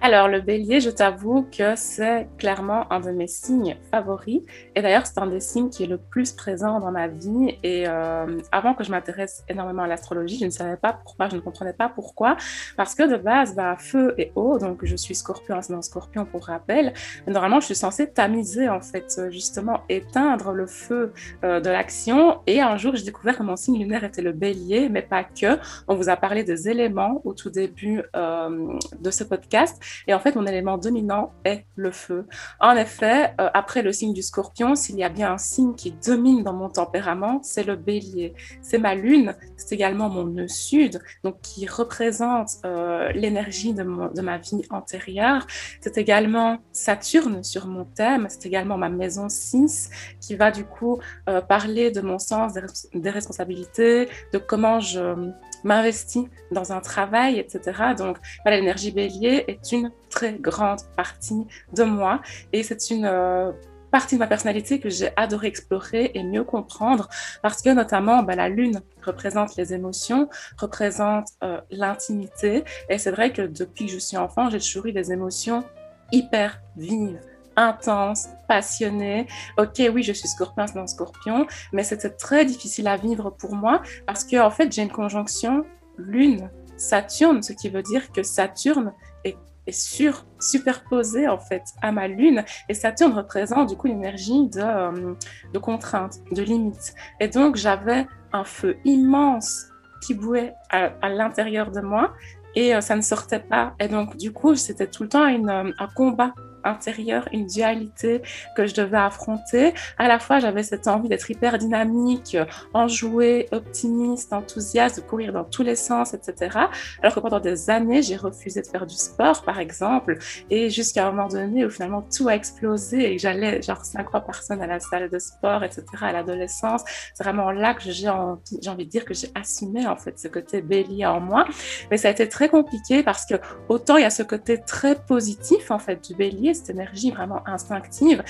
Alors, 0.00 0.28
le 0.28 0.42
bélier, 0.42 0.80
je 0.80 0.90
t'avoue 0.90 1.46
que 1.50 1.76
c'est 1.76 2.28
clairement 2.36 2.92
un 2.92 3.00
de 3.00 3.10
mes 3.10 3.26
signes 3.26 3.78
favoris. 3.90 4.42
Et 4.74 4.82
d'ailleurs, 4.82 5.06
c'est 5.06 5.18
un 5.18 5.26
des 5.26 5.40
signes 5.40 5.70
qui 5.70 5.84
est 5.84 5.86
le 5.86 5.96
plus 5.96 6.32
présent 6.32 6.78
dans 6.78 6.90
ma 6.90 7.08
vie. 7.08 7.56
Et 7.62 7.88
euh, 7.88 8.38
avant 8.52 8.74
que 8.74 8.84
je 8.84 8.90
m'intéresse 8.90 9.44
énormément 9.48 9.82
à 9.82 9.86
l'astrologie, 9.86 10.38
je 10.38 10.44
ne 10.44 10.50
savais 10.50 10.76
pas 10.76 10.92
pourquoi, 10.92 11.30
je 11.30 11.36
ne 11.36 11.40
comprenais 11.40 11.72
pas 11.72 11.88
pourquoi. 11.88 12.36
Parce 12.76 12.94
que 12.94 13.10
de 13.10 13.16
base, 13.16 13.54
bah, 13.54 13.76
feu 13.78 14.14
et 14.18 14.30
eau, 14.34 14.58
donc 14.58 14.84
je 14.84 14.94
suis 14.94 15.14
scorpion, 15.14 15.62
c'est 15.62 15.82
scorpion 15.82 16.26
pour 16.26 16.44
rappel. 16.44 16.92
Normalement, 17.26 17.60
je 17.60 17.66
suis 17.66 17.74
censée 17.74 18.10
tamiser, 18.10 18.68
en 18.68 18.82
fait, 18.82 19.30
justement, 19.30 19.84
éteindre 19.88 20.52
le 20.52 20.66
feu 20.66 21.14
euh, 21.44 21.60
de 21.60 21.70
l'action. 21.70 22.40
Et 22.46 22.60
un 22.60 22.76
jour, 22.76 22.94
j'ai 22.94 23.04
découvert 23.04 23.38
que 23.38 23.42
mon 23.42 23.56
signe 23.56 23.78
lunaire 23.78 24.04
était 24.04 24.22
le 24.22 24.32
bélier, 24.32 24.90
mais 24.90 25.02
pas 25.02 25.24
que. 25.24 25.58
On 25.88 25.94
vous 25.94 26.10
a 26.10 26.16
parlé 26.16 26.44
des 26.44 26.68
éléments 26.68 27.22
au 27.24 27.32
tout 27.32 27.48
début 27.50 28.02
euh, 28.14 28.78
de 29.00 29.10
ce 29.10 29.24
podcast. 29.24 29.80
Et 30.06 30.14
en 30.14 30.20
fait, 30.20 30.34
mon 30.34 30.46
élément 30.46 30.78
dominant 30.78 31.32
est 31.44 31.66
le 31.76 31.90
feu. 31.90 32.26
En 32.60 32.76
effet, 32.76 33.34
euh, 33.40 33.48
après 33.54 33.82
le 33.82 33.92
signe 33.92 34.12
du 34.12 34.22
scorpion, 34.22 34.74
s'il 34.74 34.96
y 34.96 35.04
a 35.04 35.08
bien 35.08 35.32
un 35.32 35.38
signe 35.38 35.74
qui 35.74 35.92
domine 35.92 36.42
dans 36.42 36.52
mon 36.52 36.68
tempérament, 36.68 37.40
c'est 37.42 37.64
le 37.64 37.76
bélier. 37.76 38.34
C'est 38.62 38.78
ma 38.78 38.94
lune, 38.94 39.34
c'est 39.56 39.74
également 39.74 40.08
mon 40.08 40.24
nœud 40.24 40.48
sud, 40.48 41.00
donc 41.22 41.40
qui 41.42 41.66
représente 41.66 42.50
euh, 42.64 43.10
l'énergie 43.12 43.74
de, 43.74 43.82
ma 43.82 44.38
vie 44.38 44.62
antérieure. 44.70 45.46
C'est 45.80 45.98
également 45.98 46.58
Saturne 46.72 47.42
sur 47.42 47.66
mon 47.66 47.84
thème, 47.84 48.26
c'est 48.28 48.46
également 48.46 48.78
ma 48.78 48.88
maison 48.88 49.28
6 49.28 49.90
qui 50.20 50.36
va 50.36 50.50
du 50.50 50.64
coup 50.64 50.98
euh, 51.28 51.40
parler 51.40 51.90
de 51.90 52.00
mon 52.00 52.18
sens 52.18 52.52
des 52.94 53.10
responsabilités, 53.10 54.08
de 54.32 54.38
comment 54.38 54.80
je 54.80 55.32
m'investis 55.64 56.26
dans 56.52 56.72
un 56.72 56.80
travail, 56.80 57.38
etc. 57.38 57.94
Donc, 57.96 58.18
l'énergie 58.46 58.92
bélier 58.92 59.44
est 59.48 59.72
une 59.72 59.90
très 60.10 60.34
grande 60.34 60.80
partie 60.96 61.46
de 61.72 61.82
moi 61.82 62.20
et 62.52 62.62
c'est 62.62 62.90
une 62.90 63.06
euh, 63.06 63.52
partie 63.90 64.16
de 64.16 64.20
ma 64.20 64.26
personnalité 64.26 64.80
que 64.80 64.88
j'ai 64.88 65.10
adoré 65.16 65.48
explorer 65.48 66.10
et 66.14 66.22
mieux 66.22 66.44
comprendre 66.44 67.08
parce 67.42 67.62
que 67.62 67.70
notamment 67.70 68.22
bah, 68.22 68.34
la 68.34 68.48
lune 68.48 68.82
représente 69.02 69.56
les 69.56 69.72
émotions, 69.72 70.28
représente 70.58 71.28
euh, 71.42 71.60
l'intimité 71.70 72.64
et 72.88 72.98
c'est 72.98 73.10
vrai 73.10 73.32
que 73.32 73.42
depuis 73.42 73.86
que 73.86 73.92
je 73.92 73.98
suis 73.98 74.16
enfant, 74.16 74.50
j'ai 74.50 74.58
toujours 74.58 74.86
eu 74.86 74.92
des 74.92 75.12
émotions 75.12 75.64
hyper 76.12 76.60
vives 76.76 77.20
intense, 77.56 78.28
passionnée. 78.48 79.26
Ok, 79.58 79.82
oui, 79.92 80.02
je 80.02 80.12
suis 80.12 80.28
scorpion, 80.28 80.66
c'est 80.66 80.78
un 80.78 80.86
scorpion, 80.86 81.46
mais 81.72 81.82
c'était 81.84 82.10
très 82.10 82.44
difficile 82.44 82.88
à 82.88 82.96
vivre 82.96 83.30
pour 83.30 83.54
moi 83.54 83.82
parce 84.06 84.24
que, 84.24 84.40
en 84.40 84.50
fait, 84.50 84.72
j'ai 84.72 84.82
une 84.82 84.90
conjonction 84.90 85.64
Lune, 85.98 86.50
Saturne, 86.76 87.42
ce 87.42 87.52
qui 87.52 87.68
veut 87.68 87.82
dire 87.82 88.10
que 88.12 88.22
Saturne 88.22 88.92
est, 89.24 89.36
est 89.66 89.72
sur, 89.72 90.26
superposé 90.40 91.28
en 91.28 91.38
fait 91.38 91.62
à 91.82 91.92
ma 91.92 92.08
Lune 92.08 92.44
et 92.68 92.74
Saturne 92.74 93.12
représente 93.12 93.68
du 93.68 93.76
coup 93.76 93.86
l'énergie 93.86 94.48
de, 94.48 94.60
euh, 94.60 95.14
de 95.52 95.58
contrainte, 95.58 96.18
de 96.32 96.42
limite. 96.42 96.94
Et 97.20 97.28
donc, 97.28 97.56
j'avais 97.56 98.06
un 98.32 98.44
feu 98.44 98.76
immense 98.84 99.66
qui 100.04 100.14
bouait 100.14 100.54
à, 100.70 101.08
l'intérieur 101.08 101.70
de 101.70 101.80
moi 101.80 102.12
et 102.54 102.74
euh, 102.74 102.80
ça 102.80 102.96
ne 102.96 103.00
sortait 103.00 103.40
pas. 103.40 103.74
Et 103.80 103.88
donc, 103.88 104.16
du 104.16 104.32
coup, 104.32 104.54
c'était 104.54 104.86
tout 104.86 105.04
le 105.04 105.08
temps 105.08 105.26
une, 105.26 105.48
euh, 105.48 105.70
un 105.78 105.88
combat 105.88 106.34
intérieure, 106.64 107.28
une 107.32 107.46
dualité 107.46 108.22
que 108.56 108.66
je 108.66 108.74
devais 108.74 108.98
affronter. 108.98 109.74
À 109.98 110.08
la 110.08 110.18
fois, 110.18 110.38
j'avais 110.38 110.62
cette 110.62 110.86
envie 110.88 111.08
d'être 111.08 111.30
hyper 111.30 111.58
dynamique, 111.58 112.36
enjouée, 112.72 113.48
optimiste, 113.52 114.32
enthousiaste, 114.32 114.96
de 114.96 115.02
courir 115.02 115.32
dans 115.32 115.44
tous 115.44 115.62
les 115.62 115.76
sens, 115.76 116.14
etc. 116.14 116.58
Alors 117.02 117.14
que 117.14 117.20
pendant 117.20 117.40
des 117.40 117.70
années, 117.70 118.02
j'ai 118.02 118.16
refusé 118.16 118.62
de 118.62 118.66
faire 118.66 118.86
du 118.86 118.94
sport, 118.94 119.42
par 119.42 119.58
exemple, 119.58 120.18
et 120.50 120.70
jusqu'à 120.70 121.06
un 121.06 121.10
moment 121.10 121.28
donné 121.28 121.64
où 121.64 121.70
finalement 121.70 122.02
tout 122.02 122.28
a 122.28 122.34
explosé 122.34 123.14
et 123.14 123.18
j'allais 123.18 123.62
genre 123.62 123.84
cinq 123.84 124.10
fois 124.10 124.20
par 124.20 124.42
semaine 124.42 124.62
à 124.62 124.66
la 124.66 124.80
salle 124.80 125.10
de 125.10 125.18
sport, 125.18 125.64
etc. 125.64 125.84
à 126.00 126.12
l'adolescence. 126.12 126.82
C'est 127.14 127.24
vraiment 127.24 127.50
là 127.50 127.74
que 127.74 127.90
j'ai 127.90 128.08
envie, 128.08 128.68
envie 128.68 128.86
de 128.86 128.90
dire 128.90 129.04
que 129.04 129.14
j'ai 129.14 129.28
assumé 129.34 129.86
en 129.86 129.96
fait 129.96 130.18
ce 130.18 130.28
côté 130.28 130.62
bélier 130.62 131.06
en 131.06 131.20
moi. 131.20 131.46
Mais 131.90 131.96
ça 131.96 132.08
a 132.08 132.10
été 132.10 132.28
très 132.28 132.48
compliqué 132.48 133.02
parce 133.02 133.26
que 133.26 133.34
autant 133.68 133.96
il 133.96 134.02
y 134.02 134.06
a 134.06 134.10
ce 134.10 134.22
côté 134.22 134.60
très 134.60 134.94
positif 134.94 135.70
en 135.70 135.78
fait 135.78 136.08
du 136.08 136.14
bélier, 136.14 136.53
cette 136.54 136.70
énergie 136.70 137.10
vraiment 137.10 137.46
instinctive. 137.46 138.22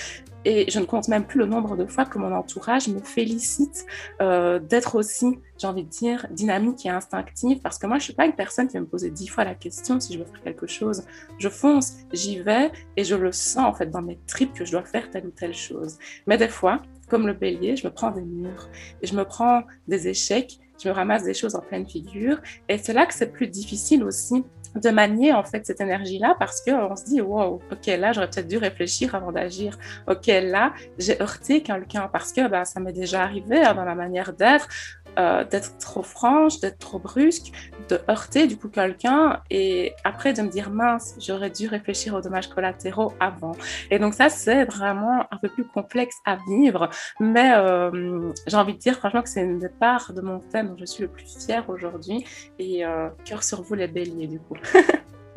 Et 0.45 0.71
je 0.71 0.79
ne 0.79 0.85
compte 0.85 1.09
même 1.09 1.25
plus 1.25 1.39
le 1.39 1.47
nombre 1.47 1.77
de 1.77 1.87
fois 1.87 2.05
que 2.05 2.19
mon 2.19 2.33
entourage 2.33 2.89
me 2.89 3.01
félicite 3.01 3.87
euh, 4.21 4.59
d'être 4.59 4.95
aussi, 4.97 5.39
j'ai 5.59 5.67
envie 5.67 5.85
de 5.85 5.89
dire, 5.89 6.27
dynamique 6.31 6.85
et 6.85 6.91
instinctive. 6.91 7.61
Parce 7.61 7.79
que 7.79 7.87
moi, 7.87 7.97
je 7.97 8.03
ne 8.03 8.05
suis 8.05 8.13
pas 8.13 8.27
une 8.27 8.35
personne 8.35 8.69
qui 8.69 8.75
va 8.75 8.81
me 8.81 8.87
poser 8.87 9.11
dix 9.11 9.29
fois 9.29 9.45
la 9.45 9.55
question 9.55 9.99
si 10.01 10.13
je 10.13 10.19
veux 10.19 10.27
faire 10.27 10.43
quelque 10.43 10.67
chose. 10.67 11.05
Je 11.39 11.49
fonce, 11.49 11.95
j'y 12.13 12.41
vais 12.41 12.71
et 12.97 13.05
je 13.05 13.15
le 13.15 13.33
sens 13.33 13.65
en 13.65 13.73
fait 13.73 13.91
dans 13.91 14.03
mes 14.03 14.19
tripes 14.27 14.53
que 14.53 14.65
je 14.65 14.73
dois 14.73 14.85
faire 14.85 15.11
telle 15.11 15.27
ou 15.27 15.31
telle 15.31 15.55
chose. 15.55 15.99
Mais 16.27 16.37
des 16.37 16.49
fois, 16.49 16.83
comme 17.09 17.27
le 17.27 17.33
bélier, 17.33 17.77
je 17.77 17.87
me 17.87 17.93
prends 17.93 18.11
des 18.11 18.23
murs 18.23 18.69
et 19.03 19.07
je 19.07 19.15
me 19.15 19.25
prends 19.25 19.63
des 19.89 20.09
échecs, 20.09 20.59
je 20.83 20.89
me 20.89 20.95
ramasse 20.95 21.25
des 21.25 21.35
choses 21.35 21.55
en 21.55 21.61
pleine 21.61 21.89
figure. 21.89 22.39
Et 22.69 22.79
c'est 22.79 22.93
là 22.93 23.07
que 23.07 23.15
c'est 23.15 23.33
plus 23.33 23.47
difficile 23.47 24.05
aussi 24.05 24.45
de 24.75 24.91
manier 24.91 25.33
en 25.33 25.45
fait 25.45 25.67
cette 25.67 25.81
énergie-là 25.81 26.37
parce 26.39 26.61
qu'on 26.61 26.97
se 26.97 27.05
dit 27.05 27.21
wow, 27.21 27.61
ok 27.71 27.87
là 27.87 28.13
j'aurais 28.13 28.29
peut-être 28.29 28.49
dû 28.49 28.59
réfléchir 28.59 29.15
avant 29.15 29.33
d'agir. 29.33 29.79
Ok 30.09 30.27
là 30.27 30.73
j'ai 30.99 31.21
heurté 31.21 31.63
quelqu'un 31.63 32.09
parce 32.13 32.33
que 32.33 32.49
bah, 32.49 32.65
ça 32.65 32.81
m'est 32.81 32.93
déjà 32.93 33.23
arrivé 33.23 33.59
hein, 33.63 33.75
dans 33.75 33.85
ma 33.85 33.95
manière 33.95 34.33
d'être. 34.33 34.69
Euh, 35.17 35.45
d'être 35.45 35.79
trop 35.79 36.03
franche, 36.03 36.59
d'être 36.59 36.79
trop 36.79 36.99
brusque, 36.99 37.53
de 37.89 38.01
heurter 38.11 38.49
du 38.49 38.57
coup 38.57 38.69
quelqu'un 38.69 39.41
et 39.49 39.93
après 40.03 40.33
de 40.33 40.43
me 40.43 40.49
dire 40.49 40.71
mince, 40.71 41.15
j'aurais 41.21 41.51
dû 41.51 41.69
réfléchir 41.69 42.15
aux 42.15 42.21
dommages 42.21 42.49
collatéraux 42.49 43.13
avant. 43.21 43.53
Et 43.93 44.01
donc 44.01 44.15
ça 44.15 44.29
c'est 44.29 44.65
vraiment 44.65 45.21
un 45.31 45.37
peu 45.37 45.49
plus 45.49 45.67
complexe 45.67 46.17
à 46.25 46.37
vivre, 46.49 46.91
mais 47.21 47.53
euh, 47.55 48.33
j'ai 48.49 48.57
envie 48.57 48.75
de 48.75 48.79
dire 48.79 48.97
franchement 48.97 49.23
que 49.23 49.29
c'est 49.29 49.43
une 49.43 49.61
des 49.61 49.69
de 49.69 50.21
mon 50.21 50.41
thème 50.41 50.71
dont 50.71 50.77
je 50.79 50.87
suis 50.87 51.03
le 51.03 51.09
plus 51.09 51.47
fière 51.47 51.69
aujourd'hui 51.71 52.25
et 52.59 52.85
euh, 52.85 53.09
cœur 53.25 53.45
sur 53.45 53.63
vous 53.63 53.75
les 53.75 53.87
béliers 53.87 54.27
du 54.27 54.41
coup. 54.41 54.57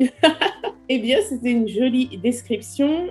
eh 0.88 0.98
bien, 0.98 1.18
c'était 1.28 1.50
une 1.52 1.68
jolie 1.68 2.18
description. 2.18 3.08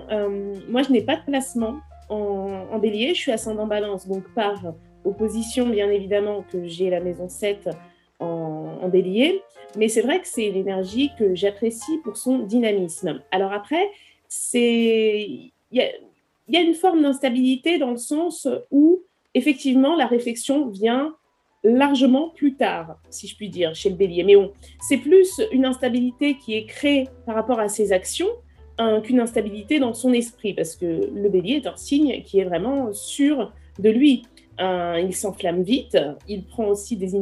moi, 0.67 0.81
je 0.81 0.91
n'ai 0.91 1.01
pas 1.01 1.15
de 1.15 1.23
placement 1.27 1.79
en, 2.09 2.65
en, 2.71 2.79
bélier, 2.79 3.13
je 3.13 3.19
suis 3.19 3.31
ascendant 3.31 3.67
balance, 3.67 4.07
donc 4.07 4.23
par 4.33 4.61
opposition, 5.07 5.67
bien 5.67 5.89
évidemment, 5.89 6.43
que 6.51 6.65
j'ai 6.65 6.89
la 6.89 6.99
maison 6.99 7.29
7 7.29 7.69
en, 8.19 8.87
bélier. 8.89 9.41
Mais 9.77 9.89
c'est 9.89 10.01
vrai 10.01 10.21
que 10.21 10.27
c'est 10.27 10.49
l'énergie 10.49 11.11
que 11.19 11.35
j'apprécie 11.35 11.97
pour 12.03 12.15
son 12.15 12.39
dynamisme. 12.39 13.21
Alors 13.31 13.51
après, 13.51 13.89
il 14.53 15.51
y 15.73 15.81
a 15.81 16.61
une 16.61 16.73
forme 16.73 17.01
d'instabilité 17.01 17.77
dans 17.77 17.91
le 17.91 17.97
sens 17.97 18.47
où, 18.71 19.01
effectivement, 19.33 19.95
la 19.95 20.07
réflexion 20.07 20.67
vient 20.69 21.15
largement 21.63 22.29
plus 22.29 22.55
tard, 22.55 22.97
si 23.09 23.27
je 23.27 23.35
puis 23.35 23.49
dire, 23.49 23.75
chez 23.75 23.89
le 23.89 23.95
bélier. 23.95 24.23
Mais 24.23 24.35
bon, 24.35 24.51
c'est 24.87 24.97
plus 24.97 25.41
une 25.51 25.65
instabilité 25.65 26.37
qui 26.37 26.55
est 26.55 26.65
créée 26.65 27.07
par 27.25 27.35
rapport 27.35 27.59
à 27.59 27.67
ses 27.67 27.91
actions 27.91 28.29
hein, 28.77 29.01
qu'une 29.01 29.19
instabilité 29.19 29.79
dans 29.79 29.93
son 29.93 30.13
esprit, 30.13 30.53
parce 30.53 30.75
que 30.75 31.09
le 31.13 31.29
bélier 31.29 31.55
est 31.55 31.67
un 31.67 31.75
signe 31.75 32.23
qui 32.23 32.39
est 32.39 32.45
vraiment 32.45 32.93
sûr 32.93 33.51
de 33.79 33.89
lui. 33.89 34.23
Euh, 34.59 34.99
il 35.03 35.15
s'enflamme 35.15 35.61
vite, 35.61 35.97
il 36.27 36.43
prend 36.43 36.65
aussi 36.65 36.95
des, 36.95 37.13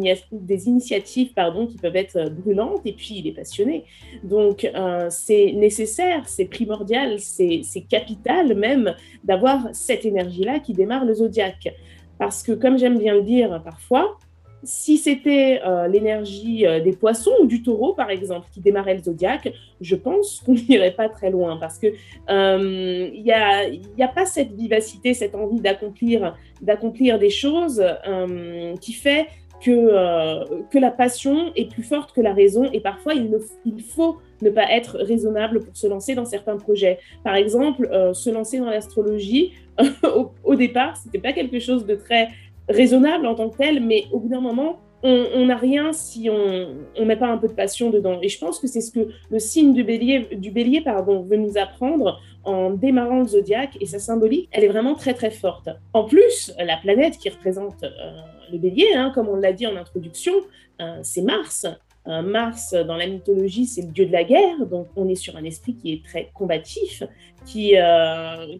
initiatives 0.68 1.34
pardon, 1.34 1.68
qui 1.68 1.78
peuvent 1.78 1.96
être 1.96 2.30
brûlantes, 2.30 2.82
et 2.86 2.94
puis 2.94 3.16
il 3.18 3.28
est 3.28 3.34
passionné. 3.34 3.84
Donc 4.24 4.64
euh, 4.64 5.08
c'est 5.10 5.52
nécessaire, 5.54 6.28
c'est 6.28 6.46
primordial, 6.46 7.20
c'est 7.20 7.86
capital 7.90 8.56
même 8.56 8.96
d'avoir 9.24 9.68
cette 9.74 10.06
énergie-là 10.06 10.60
qui 10.60 10.74
démarre 10.74 11.04
le 11.04 11.14
zodiaque. 11.14 11.74
Parce 12.18 12.42
que 12.42 12.54
comme 12.54 12.78
j'aime 12.78 12.98
bien 12.98 13.14
le 13.14 13.24
dire 13.24 13.62
parfois, 13.64 14.18
si 14.66 14.98
c'était 14.98 15.62
euh, 15.66 15.88
l'énergie 15.88 16.66
euh, 16.66 16.82
des 16.82 16.92
poissons 16.92 17.32
ou 17.42 17.46
du 17.46 17.62
taureau, 17.62 17.94
par 17.94 18.10
exemple, 18.10 18.48
qui 18.52 18.60
démarrait 18.60 18.96
le 18.96 19.04
zodiaque, 19.04 19.54
je 19.80 19.96
pense 19.96 20.40
qu'on 20.46 20.54
n'irait 20.54 20.92
pas 20.92 21.08
très 21.10 21.30
loin 21.30 21.58
parce 21.58 21.78
que 21.78 21.88
il 21.88 21.94
euh, 22.30 23.10
n'y 23.12 23.32
a, 23.32 23.68
y 23.70 24.04
a, 24.04 24.08
pas 24.08 24.26
cette 24.26 24.54
vivacité, 24.54 25.14
cette 25.14 25.36
envie 25.36 25.62
d'accomplir, 25.62 26.36
d'accomplir 26.62 27.20
des 27.20 27.30
choses 27.30 27.84
qui 28.82 28.94
fait 28.94 29.28
que, 29.62 30.70
que 30.70 30.78
la 30.78 30.92
passion 30.92 31.52
est 31.56 31.72
plus 31.72 31.84
forte 31.84 32.14
que 32.14 32.22
la 32.22 32.34
raison 32.34 32.70
et 32.72 32.80
parfois 32.80 33.14
il, 33.14 33.38
il 33.66 33.82
faut 33.82 34.18
ne 34.42 34.50
pas 34.50 34.70
être 34.72 34.98
raisonnable 34.98 35.62
pour 35.62 35.76
se 35.76 35.88
lancer 35.88 36.16
dans 36.16 36.26
certains 36.26 36.58
projets. 36.58 37.00
Par 37.24 37.36
exemple, 37.36 37.90
se 38.14 38.30
lancer 38.30 38.60
dans 38.60 38.70
l'astrologie, 38.70 39.54
au, 40.04 40.32
au, 40.44 40.56
départ, 40.56 40.96
c'était 40.98 41.20
pas 41.20 41.34
quelque 41.34 41.60
chose 41.60 41.86
de 41.86 41.96
très 41.96 42.30
raisonnable 42.70 43.26
en 43.28 43.36
tant 43.36 43.50
que 43.50 43.58
tel, 43.58 43.84
mais 43.84 44.06
au 44.12 44.20
bout 44.20 44.30
d'un 44.30 44.42
moment, 44.42 44.80
on 45.08 45.46
n'a 45.46 45.56
rien 45.56 45.94
si 45.94 46.30
on 46.30 46.74
ne 47.00 47.06
met 47.06 47.16
pas 47.16 47.28
un 47.28 47.38
peu 47.38 47.48
de 47.48 47.54
passion 47.54 47.92
dedans. 47.92 48.18
Et 48.22 48.30
je 48.30 48.40
pense 48.40 48.60
que 48.60 48.68
c'est 48.68 48.82
ce 48.82 48.92
que 48.92 49.10
le 49.30 49.40
signe 49.40 49.74
du 49.74 49.84
bélier, 49.84 50.28
du 50.36 50.52
bélier 50.52 50.82
pardon, 50.82 51.22
veut 51.22 51.38
nous 51.38 51.58
apprendre 51.58 52.20
en 52.44 52.72
démarrant 52.72 53.20
le 53.20 53.28
zodiaque. 53.28 53.78
Et 53.82 53.86
sa 53.86 54.00
symbolique, 54.00 54.50
elle 54.52 54.64
est 54.64 54.70
vraiment 54.70 54.96
très 54.96 55.14
très 55.14 55.32
forte. 55.32 55.70
En 55.94 56.06
plus, 56.06 56.54
la 56.58 56.78
planète 56.78 57.18
qui 57.18 57.30
représente 57.30 57.84
euh, 57.84 57.90
le 58.52 58.58
bélier, 58.58 58.94
hein, 58.96 59.12
comme 59.14 59.30
on 59.30 59.36
l'a 59.36 59.54
dit 59.54 59.68
en 59.68 59.76
introduction, 59.76 60.34
euh, 60.82 61.00
c'est 61.04 61.22
Mars. 61.22 61.68
Euh, 62.08 62.22
Mars, 62.22 62.74
dans 62.74 62.98
la 62.98 63.08
mythologie, 63.08 63.66
c'est 63.66 63.82
le 63.82 63.92
dieu 63.92 64.08
de 64.08 64.12
la 64.12 64.24
guerre. 64.24 64.66
Donc 64.66 64.88
on 64.96 65.08
est 65.08 65.16
sur 65.16 65.36
un 65.36 65.44
esprit 65.44 65.76
qui 65.76 65.94
est 65.94 66.04
très 66.04 66.32
combatif, 66.34 67.04
qui, 67.46 67.76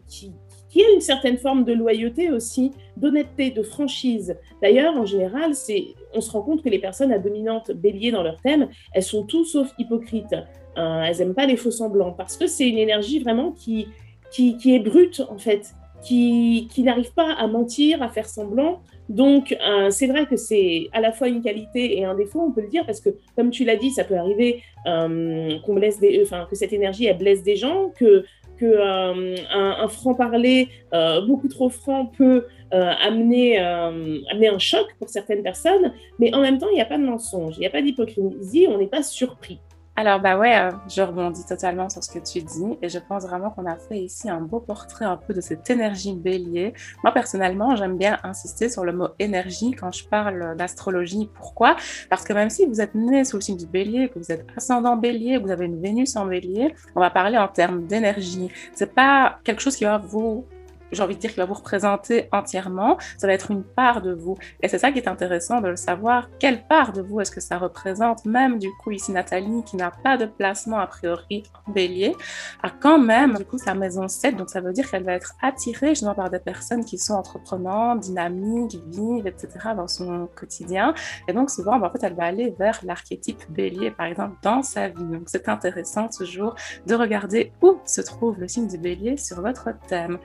qui, 0.06 0.32
qui 0.76 0.84
a 0.84 0.90
une 0.92 1.00
certaine 1.00 1.38
forme 1.38 1.64
de 1.64 1.72
loyauté 1.72 2.30
aussi, 2.30 2.70
d'honnêteté, 2.98 3.50
de 3.50 3.62
franchise. 3.62 4.36
D'ailleurs, 4.60 4.94
en 4.94 5.06
général, 5.06 5.54
c'est, 5.54 5.94
on 6.12 6.20
se 6.20 6.30
rend 6.30 6.42
compte 6.42 6.62
que 6.62 6.68
les 6.68 6.78
personnes 6.78 7.12
à 7.12 7.18
dominante 7.18 7.70
bélier 7.70 8.10
dans 8.10 8.22
leur 8.22 8.42
thème, 8.42 8.68
elles 8.92 9.02
sont 9.02 9.22
tout 9.22 9.46
sauf 9.46 9.72
hypocrites. 9.78 10.34
Euh, 10.76 11.00
elles 11.00 11.16
n'aiment 11.16 11.34
pas 11.34 11.46
les 11.46 11.56
faux 11.56 11.70
semblants 11.70 12.12
parce 12.12 12.36
que 12.36 12.46
c'est 12.46 12.68
une 12.68 12.76
énergie 12.76 13.20
vraiment 13.20 13.52
qui, 13.52 13.88
qui, 14.30 14.54
est 14.66 14.78
brute 14.78 15.22
en 15.30 15.38
fait, 15.38 15.72
qui, 16.02 16.68
qui 16.70 16.82
n'arrive 16.82 17.14
pas 17.14 17.32
à 17.32 17.46
mentir, 17.46 18.02
à 18.02 18.10
faire 18.10 18.28
semblant. 18.28 18.82
Donc, 19.08 19.56
euh, 19.66 19.88
c'est 19.88 20.08
vrai 20.08 20.26
que 20.26 20.36
c'est 20.36 20.88
à 20.92 21.00
la 21.00 21.12
fois 21.12 21.28
une 21.28 21.40
qualité 21.40 21.96
et 21.96 22.04
un 22.04 22.14
défaut, 22.14 22.42
on 22.42 22.52
peut 22.52 22.60
le 22.60 22.68
dire, 22.68 22.84
parce 22.84 23.00
que, 23.00 23.10
comme 23.34 23.48
tu 23.48 23.64
l'as 23.64 23.76
dit, 23.76 23.92
ça 23.92 24.04
peut 24.04 24.16
arriver 24.16 24.62
qu'on 24.84 25.74
blesse 25.74 25.98
des, 26.00 26.20
enfin, 26.22 26.46
que 26.50 26.54
cette 26.54 26.72
énergie, 26.72 27.06
elle 27.06 27.18
blesse 27.18 27.42
des 27.42 27.56
gens, 27.56 27.90
que 27.96 28.24
que 28.58 28.64
euh, 28.64 29.36
un, 29.52 29.88
franc-parler 29.88 30.68
euh, 30.92 31.20
beaucoup 31.26 31.48
trop 31.48 31.68
franc 31.68 32.06
peut 32.06 32.46
euh, 32.72 32.92
amener, 33.00 33.58
amener 33.58 34.48
un 34.48 34.58
choc 34.58 34.86
pour 34.98 35.08
certaines 35.08 35.42
personnes, 35.42 35.92
mais 36.18 36.34
en 36.34 36.40
même 36.40 36.58
temps, 36.58 36.68
il 36.70 36.74
n'y 36.74 36.80
a 36.80 36.86
pas 36.86 36.98
de 36.98 37.04
mensonge, 37.04 37.56
il 37.56 37.60
n'y 37.60 37.66
a 37.66 37.70
pas 37.70 37.82
d'hypocrisie, 37.82 38.66
on 38.68 38.78
n'est 38.78 38.86
pas 38.86 39.02
surpris. 39.02 39.58
Alors, 39.98 40.20
bah 40.20 40.36
ouais, 40.36 40.54
euh, 40.54 40.72
je 40.88 41.00
rebondis 41.00 41.46
totalement 41.46 41.88
sur 41.88 42.04
ce 42.04 42.10
que 42.10 42.18
tu 42.18 42.42
dis 42.42 42.76
et 42.82 42.90
je 42.90 42.98
pense 42.98 43.24
vraiment 43.24 43.48
qu'on 43.48 43.64
a 43.64 43.76
fait 43.76 43.98
ici 43.98 44.28
un 44.28 44.42
beau 44.42 44.60
portrait 44.60 45.06
un 45.06 45.16
peu 45.16 45.32
de 45.32 45.40
cette 45.40 45.70
énergie 45.70 46.12
bélier. 46.12 46.74
Moi, 47.02 47.14
personnellement, 47.14 47.76
j'aime 47.76 47.96
bien 47.96 48.18
insister 48.22 48.68
sur 48.68 48.84
le 48.84 48.92
mot 48.92 49.08
énergie 49.18 49.70
quand 49.70 49.92
je 49.92 50.06
parle 50.06 50.54
d'astrologie. 50.54 51.30
Pourquoi? 51.34 51.76
Parce 52.10 52.24
que 52.24 52.34
même 52.34 52.50
si 52.50 52.66
vous 52.66 52.82
êtes 52.82 52.94
né 52.94 53.24
sous 53.24 53.36
le 53.38 53.40
signe 53.40 53.56
du 53.56 53.66
bélier, 53.66 54.10
que 54.10 54.18
vous 54.18 54.30
êtes 54.30 54.46
ascendant 54.54 54.96
bélier, 54.96 55.38
que 55.38 55.44
vous 55.44 55.50
avez 55.50 55.64
une 55.64 55.80
Vénus 55.80 56.14
en 56.16 56.26
bélier, 56.26 56.74
on 56.94 57.00
va 57.00 57.08
parler 57.08 57.38
en 57.38 57.48
termes 57.48 57.86
d'énergie. 57.86 58.50
C'est 58.74 58.94
pas 58.94 59.38
quelque 59.44 59.62
chose 59.62 59.76
qui 59.76 59.84
va 59.84 59.96
vous 59.96 60.44
j'ai 60.92 61.02
envie 61.02 61.14
de 61.14 61.20
dire, 61.20 61.30
qu'il 61.30 61.40
va 61.40 61.46
vous 61.46 61.54
représenter 61.54 62.28
entièrement. 62.32 62.98
Ça 63.18 63.26
va 63.26 63.32
être 63.32 63.50
une 63.50 63.64
part 63.64 64.02
de 64.02 64.12
vous. 64.12 64.36
Et 64.62 64.68
c'est 64.68 64.78
ça 64.78 64.92
qui 64.92 64.98
est 64.98 65.08
intéressant 65.08 65.60
de 65.60 65.68
le 65.68 65.76
savoir. 65.76 66.28
Quelle 66.38 66.66
part 66.66 66.92
de 66.92 67.02
vous 67.02 67.20
est-ce 67.20 67.30
que 67.30 67.40
ça 67.40 67.58
représente 67.58 68.24
Même 68.24 68.58
du 68.58 68.68
coup, 68.82 68.90
ici, 68.90 69.12
Nathalie, 69.12 69.62
qui 69.64 69.76
n'a 69.76 69.90
pas 69.90 70.16
de 70.16 70.26
placement 70.26 70.78
a 70.78 70.86
priori 70.86 71.42
en 71.66 71.72
bélier, 71.72 72.14
a 72.62 72.70
quand 72.70 72.98
même, 72.98 73.34
du 73.34 73.44
coup, 73.44 73.58
sa 73.58 73.74
maison 73.74 74.08
7. 74.08 74.36
Donc, 74.36 74.50
ça 74.50 74.60
veut 74.60 74.72
dire 74.72 74.90
qu'elle 74.90 75.04
va 75.04 75.12
être 75.12 75.34
attirée 75.42 75.90
justement 75.90 76.14
par 76.14 76.30
des 76.30 76.38
personnes 76.38 76.84
qui 76.84 76.98
sont 76.98 77.14
entreprenantes, 77.14 78.00
dynamiques, 78.00 78.76
vivent, 78.86 79.26
etc. 79.26 79.48
dans 79.76 79.88
son 79.88 80.28
quotidien. 80.34 80.94
Et 81.28 81.32
donc, 81.32 81.50
souvent, 81.50 81.78
ben, 81.78 81.88
en 81.88 81.90
fait, 81.90 82.02
elle 82.02 82.14
va 82.14 82.24
aller 82.24 82.54
vers 82.58 82.80
l'archétype 82.84 83.42
bélier, 83.50 83.90
par 83.90 84.06
exemple, 84.06 84.36
dans 84.42 84.62
sa 84.62 84.88
vie. 84.88 85.04
Donc, 85.04 85.24
c'est 85.26 85.48
intéressant 85.48 86.08
toujours 86.08 86.54
de 86.86 86.94
regarder 86.94 87.52
où 87.62 87.78
se 87.84 88.00
trouve 88.00 88.38
le 88.38 88.48
signe 88.48 88.68
du 88.68 88.78
bélier 88.78 89.16
sur 89.16 89.40
votre 89.40 89.70
thème. 89.88 90.18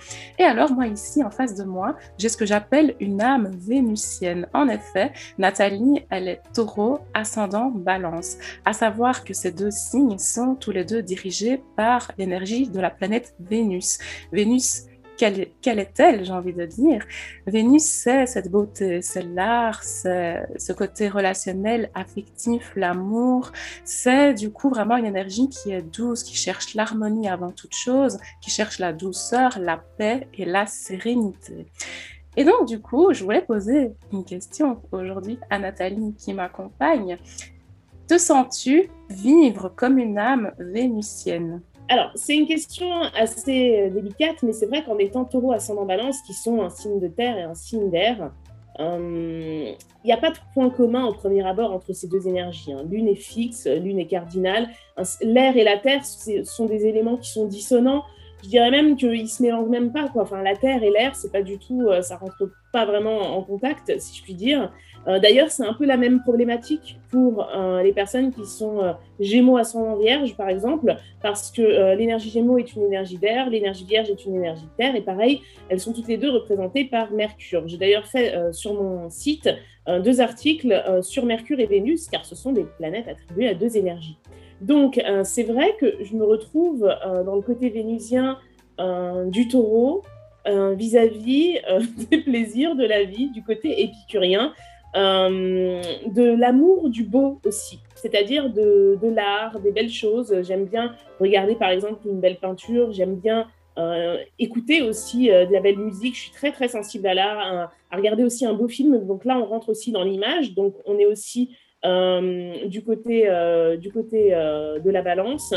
Alors, 0.52 0.74
moi, 0.74 0.88
ici, 0.88 1.24
en 1.24 1.32
face 1.32 1.56
de 1.56 1.64
moi, 1.64 1.96
j'ai 2.18 2.28
ce 2.28 2.36
que 2.36 2.46
j'appelle 2.46 2.96
une 3.00 3.22
âme 3.22 3.52
vénusienne. 3.56 4.48
En 4.54 4.68
effet, 4.68 5.14
Nathalie, 5.38 6.06
elle 6.10 6.28
est 6.28 6.42
taureau, 6.54 7.00
ascendant, 7.14 7.72
balance. 7.74 8.36
À 8.66 8.74
savoir 8.74 9.24
que 9.24 9.34
ces 9.34 9.54
deux 9.54 9.72
signes 9.72 10.18
sont 10.18 10.56
tous 10.56 10.72
les 10.72 10.84
deux 10.84 11.04
dirigés 11.04 11.64
par 11.78 12.12
l'énergie 12.18 12.68
de 12.68 12.82
la 12.82 12.90
planète 12.90 13.34
Vénus. 13.40 13.98
Vénus 14.34 14.88
quelle, 15.62 15.80
est-elle, 15.80 16.26
j'ai 16.26 16.32
envie 16.32 16.54
de 16.54 16.66
dire? 16.66 17.06
Vénus, 17.46 17.84
c'est 17.84 18.26
cette 18.26 18.50
beauté, 18.50 19.04
c'est 19.04 19.22
l'art, 19.22 19.84
c'est 19.84 20.48
ce 20.58 20.74
côté 20.74 21.10
relationnel, 21.10 21.92
affectif, 21.94 22.72
l'amour. 22.76 23.52
C'est 23.84 24.34
du 24.34 24.52
coup 24.52 24.70
vraiment 24.70 24.98
une 24.98 25.06
énergie 25.06 25.48
qui 25.50 25.72
est 25.72 25.84
douce, 25.84 26.24
qui 26.24 26.36
cherche 26.36 26.74
l'harmonie 26.74 27.30
avant 27.30 27.52
toute 27.52 27.76
chose, 27.76 28.18
qui 28.42 28.50
cherche 28.50 28.80
la 28.80 28.94
douceur, 28.94 29.60
la 29.60 29.78
paix 29.78 30.28
et 30.34 30.46
la 30.46 30.66
sérénité. 30.66 31.68
Et 32.36 32.44
donc, 32.44 32.68
du 32.68 32.80
coup, 32.80 33.14
je 33.14 33.24
voulais 33.24 33.42
poser 33.42 33.92
une 34.12 34.26
question 34.26 34.82
aujourd'hui 34.92 35.38
à 35.52 35.60
Nathalie 35.60 36.16
qui 36.18 36.34
m'accompagne. 36.34 37.20
Te 38.08 38.18
sens-tu 38.18 38.90
vivre 39.10 39.70
comme 39.76 40.00
une 40.00 40.18
âme 40.18 40.52
vénusienne? 40.58 41.62
Alors, 41.92 42.10
c'est 42.16 42.38
une 42.38 42.48
question 42.48 42.90
assez 43.20 43.90
délicate, 43.90 44.44
mais 44.44 44.54
c'est 44.54 44.66
vrai 44.66 44.82
qu'en 44.82 44.98
étant 44.98 45.26
taureau 45.26 45.52
ascendant 45.52 45.86
balance, 45.86 46.22
qui 46.22 46.34
sont 46.34 46.62
un 46.62 46.70
signe 46.70 47.02
de 47.02 47.10
terre 47.10 47.38
et 47.38 47.44
un 47.44 47.54
signe 47.54 47.90
d'air, 47.90 48.32
il 48.80 49.76
n'y 50.06 50.14
a 50.14 50.18
pas 50.18 50.32
de 50.32 50.38
point 50.54 50.70
commun 50.70 51.06
au 51.06 51.12
premier 51.12 51.46
abord 51.46 51.74
entre 51.74 51.92
ces 51.92 52.08
deux 52.08 52.30
énergies. 52.30 52.72
Hein. 52.72 52.86
L'une 52.90 53.10
est 53.10 53.16
fixe, 53.16 53.68
l'une 53.68 54.00
est 54.00 54.06
cardinale. 54.06 54.70
L'air 55.22 55.58
et 55.58 55.66
la 55.66 55.78
terre 55.80 56.06
sont 56.06 56.66
des 56.66 56.86
éléments 56.86 57.18
qui 57.18 57.30
sont 57.30 57.46
dissonants 57.46 58.06
je 58.44 58.50
dirais 58.50 58.72
même 58.72 58.96
qu'ils 58.96 59.30
se 59.30 59.42
mélangent 59.42 59.70
même 59.70 59.92
pas. 59.92 60.10
Enfin, 60.16 60.42
la 60.42 60.56
terre 60.56 60.84
et 60.84 60.90
l'air, 60.90 61.16
c'est 61.16 61.32
pas 61.32 61.42
du 61.42 61.58
tout, 61.58 61.88
euh, 61.88 62.02
ça 62.02 62.18
rentre 62.18 62.50
pas 62.74 62.86
vraiment 62.86 63.38
en 63.38 63.44
contact, 63.44 64.00
si 64.00 64.18
je 64.18 64.24
puis 64.24 64.34
dire. 64.34 64.72
Euh, 65.08 65.20
d'ailleurs, 65.20 65.50
c'est 65.50 65.66
un 65.66 65.74
peu 65.74 65.86
la 65.86 65.98
même 65.98 66.22
problématique 66.22 67.00
pour 67.10 67.48
euh, 67.56 67.82
les 67.82 67.92
personnes 67.92 68.32
qui 68.32 68.46
sont 68.46 68.96
Gémeaux 69.20 69.58
ascendant 69.58 69.98
Vierge, 69.98 70.36
par 70.36 70.50
exemple, 70.50 70.96
parce 71.22 71.52
que 71.52 71.96
l'énergie 71.96 72.30
Gémeaux 72.30 72.58
est 72.58 72.74
une 72.76 72.84
énergie 72.84 73.18
d'air, 73.18 73.50
l'énergie 73.50 73.86
Vierge 73.86 74.10
est 74.10 74.26
une 74.26 74.36
énergie 74.36 74.64
de 74.64 74.78
terre, 74.78 74.96
et 74.96 75.02
pareil, 75.02 75.42
elles 75.70 75.80
sont 75.80 75.94
toutes 75.94 76.08
les 76.08 76.18
deux 76.18 76.30
représentées 76.30 76.86
par 76.86 77.12
Mercure. 77.12 77.68
J'ai 77.68 77.78
d'ailleurs 77.78 78.06
fait 78.06 78.54
sur 78.54 78.74
mon 78.74 79.10
site 79.10 79.50
deux 79.88 80.22
articles 80.22 81.02
sur 81.02 81.26
Mercure 81.26 81.60
et 81.60 81.66
Vénus, 81.66 82.08
car 82.08 82.26
ce 82.26 82.36
sont 82.36 82.54
des 82.54 82.66
planètes 82.78 83.08
attribuées 83.08 83.50
à 83.50 83.54
deux 83.54 83.78
énergies. 83.78 84.18
Donc, 84.62 85.00
euh, 85.00 85.24
c'est 85.24 85.44
vrai 85.44 85.76
que 85.80 85.98
je 86.04 86.16
me 86.16 86.24
retrouve 86.24 86.84
euh, 86.84 87.24
dans 87.24 87.36
le 87.36 87.42
côté 87.42 87.70
vénusien 87.70 88.38
euh, 88.80 89.26
du 89.26 89.48
taureau 89.48 90.04
vis-à-vis 90.46 91.60
des 92.10 92.18
plaisirs 92.18 92.76
de 92.76 92.84
la 92.84 93.04
vie, 93.04 93.30
du 93.30 93.44
côté 93.44 93.84
épicurien, 93.84 94.54
de 94.96 96.36
l'amour 96.36 96.90
du 96.90 97.04
beau 97.04 97.40
aussi, 97.46 97.80
c'est-à-dire 97.94 98.50
de, 98.50 98.98
l'art, 99.04 99.60
des 99.60 99.72
belles 99.72 99.92
choses. 99.92 100.36
J'aime 100.42 100.66
bien 100.66 100.96
regarder 101.20 101.54
par 101.54 101.70
exemple 101.70 102.08
une 102.08 102.20
belle 102.20 102.38
peinture, 102.38 102.92
j'aime 102.92 103.18
bien 103.18 103.46
écouter 104.40 104.82
aussi 104.82 105.28
de 105.28 105.54
la 105.54 105.60
belle 105.60 105.78
musique. 105.78 106.16
Je 106.16 106.22
suis 106.22 106.32
très 106.32 106.52
très 106.52 106.70
sensible 106.70 107.06
à 107.06 107.14
l'art, 107.14 107.70
à, 107.92 107.96
regarder 107.96 108.24
aussi 108.24 108.44
un 108.44 108.54
beau 108.54 108.68
film. 108.68 109.06
Donc 109.06 109.26
là, 109.26 109.38
on 109.38 109.46
rentre 109.46 109.70
aussi 109.70 109.92
dans 109.92 110.04
l'image. 110.04 110.56
Donc 110.56 110.74
on 110.88 110.98
est 110.98 111.06
aussi 111.06 111.52
du 111.84 112.84
côté, 112.84 113.30
euh, 113.30 113.78
du 113.78 113.92
côté 113.92 114.34
euh, 114.34 114.80
de 114.80 114.90
la 114.90 115.02
balance. 115.02 115.54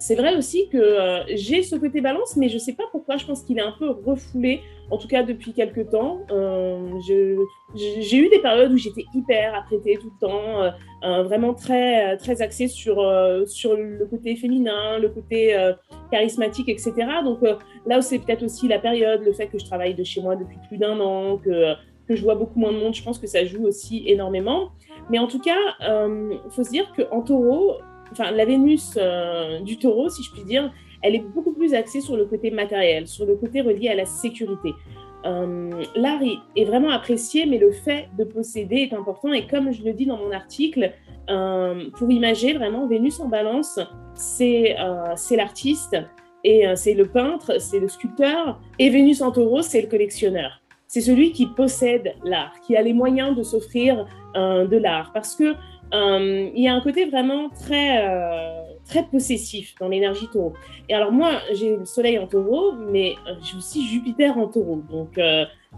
c'est 0.00 0.14
vrai 0.14 0.36
aussi 0.36 0.68
que 0.68 1.22
j'ai 1.34 1.62
ce 1.62 1.74
côté 1.74 2.00
balance, 2.00 2.36
mais 2.36 2.48
je 2.48 2.54
ne 2.54 2.60
sais 2.60 2.74
pas 2.74 2.84
pourquoi. 2.92 3.16
Je 3.16 3.26
pense 3.26 3.42
qu'il 3.42 3.58
est 3.58 3.62
un 3.62 3.74
peu 3.78 3.90
refoulé, 3.90 4.60
en 4.90 4.96
tout 4.96 5.08
cas 5.08 5.22
depuis 5.24 5.52
quelques 5.52 5.90
temps. 5.90 6.20
j'ai 7.00 8.16
eu 8.16 8.28
des 8.28 8.38
périodes 8.38 8.72
où 8.72 8.76
j'étais 8.76 9.06
hyper 9.12 9.54
apprêtée 9.56 9.98
tout 10.00 10.12
le 10.14 10.26
temps, 10.26 10.72
vraiment 11.24 11.52
très, 11.52 12.16
très 12.16 12.42
axée 12.42 12.68
sur, 12.68 12.96
sur 13.46 13.74
le 13.76 14.06
côté 14.06 14.36
féminin, 14.36 14.98
le 14.98 15.08
côté 15.08 15.56
charismatique, 16.12 16.68
etc. 16.68 16.92
Donc 17.24 17.40
là, 17.86 18.00
c'est 18.00 18.20
peut-être 18.20 18.44
aussi 18.44 18.68
la 18.68 18.78
période, 18.78 19.22
le 19.24 19.32
fait 19.32 19.48
que 19.48 19.58
je 19.58 19.64
travaille 19.64 19.94
de 19.94 20.04
chez 20.04 20.20
moi 20.20 20.36
depuis 20.36 20.58
plus 20.68 20.78
d'un 20.78 21.00
an, 21.00 21.38
que 21.38 21.74
que 22.08 22.16
je 22.16 22.22
vois 22.22 22.34
beaucoup 22.34 22.58
moins 22.58 22.72
de 22.72 22.78
monde, 22.78 22.94
je 22.94 23.02
pense 23.02 23.18
que 23.18 23.26
ça 23.26 23.44
joue 23.44 23.66
aussi 23.66 24.02
énormément. 24.06 24.70
Mais 25.10 25.18
en 25.18 25.26
tout 25.26 25.40
cas, 25.40 25.58
il 25.80 25.86
euh, 25.86 26.38
faut 26.50 26.64
se 26.64 26.70
dire 26.70 26.92
qu'en 26.96 27.20
taureau, 27.20 27.74
enfin 28.10 28.30
la 28.30 28.46
Vénus 28.46 28.94
euh, 28.96 29.60
du 29.60 29.78
taureau, 29.78 30.08
si 30.08 30.22
je 30.22 30.32
puis 30.32 30.42
dire, 30.44 30.72
elle 31.02 31.14
est 31.14 31.22
beaucoup 31.34 31.52
plus 31.52 31.74
axée 31.74 32.00
sur 32.00 32.16
le 32.16 32.24
côté 32.24 32.50
matériel, 32.50 33.06
sur 33.06 33.26
le 33.26 33.36
côté 33.36 33.60
relié 33.60 33.90
à 33.90 33.94
la 33.94 34.06
sécurité. 34.06 34.72
Euh, 35.26 35.70
L'art 35.94 36.20
est 36.56 36.64
vraiment 36.64 36.90
apprécié, 36.90 37.44
mais 37.44 37.58
le 37.58 37.72
fait 37.72 38.08
de 38.16 38.24
posséder 38.24 38.88
est 38.90 38.94
important. 38.94 39.32
Et 39.32 39.46
comme 39.46 39.70
je 39.72 39.82
le 39.82 39.92
dis 39.92 40.06
dans 40.06 40.16
mon 40.16 40.32
article, 40.32 40.92
pour 41.98 42.10
imager 42.10 42.54
vraiment 42.54 42.86
Vénus 42.86 43.20
en 43.20 43.28
balance, 43.28 43.78
c'est 44.14 44.74
l'artiste, 45.36 45.94
et 46.42 46.64
c'est 46.74 46.94
le 46.94 47.04
peintre, 47.04 47.60
c'est 47.60 47.80
le 47.80 47.88
sculpteur, 47.88 48.58
et 48.78 48.88
Vénus 48.88 49.20
en 49.20 49.30
taureau, 49.30 49.60
c'est 49.60 49.82
le 49.82 49.88
collectionneur 49.88 50.62
c'est 50.88 51.02
celui 51.02 51.32
qui 51.32 51.46
possède 51.46 52.14
l'art, 52.24 52.54
qui 52.66 52.74
a 52.74 52.82
les 52.82 52.94
moyens 52.94 53.36
de 53.36 53.42
s'offrir 53.42 54.06
euh, 54.36 54.66
de 54.66 54.76
l'art. 54.78 55.12
Parce 55.12 55.36
que 55.36 55.54
euh, 55.94 56.50
il 56.54 56.62
y 56.62 56.66
a 56.66 56.74
un 56.74 56.80
côté 56.80 57.04
vraiment 57.04 57.50
très, 57.50 58.08
euh, 58.08 58.62
très 58.86 59.04
possessif 59.04 59.74
dans 59.78 59.88
l'énergie 59.88 60.28
taureau. 60.32 60.54
Et 60.88 60.94
alors 60.94 61.12
moi, 61.12 61.40
j'ai 61.52 61.76
le 61.76 61.84
soleil 61.84 62.18
en 62.18 62.26
taureau, 62.26 62.72
mais 62.72 63.14
j'ai 63.42 63.56
aussi 63.56 63.86
Jupiter 63.86 64.36
en 64.38 64.48
taureau. 64.48 64.82
Donc 64.90 65.20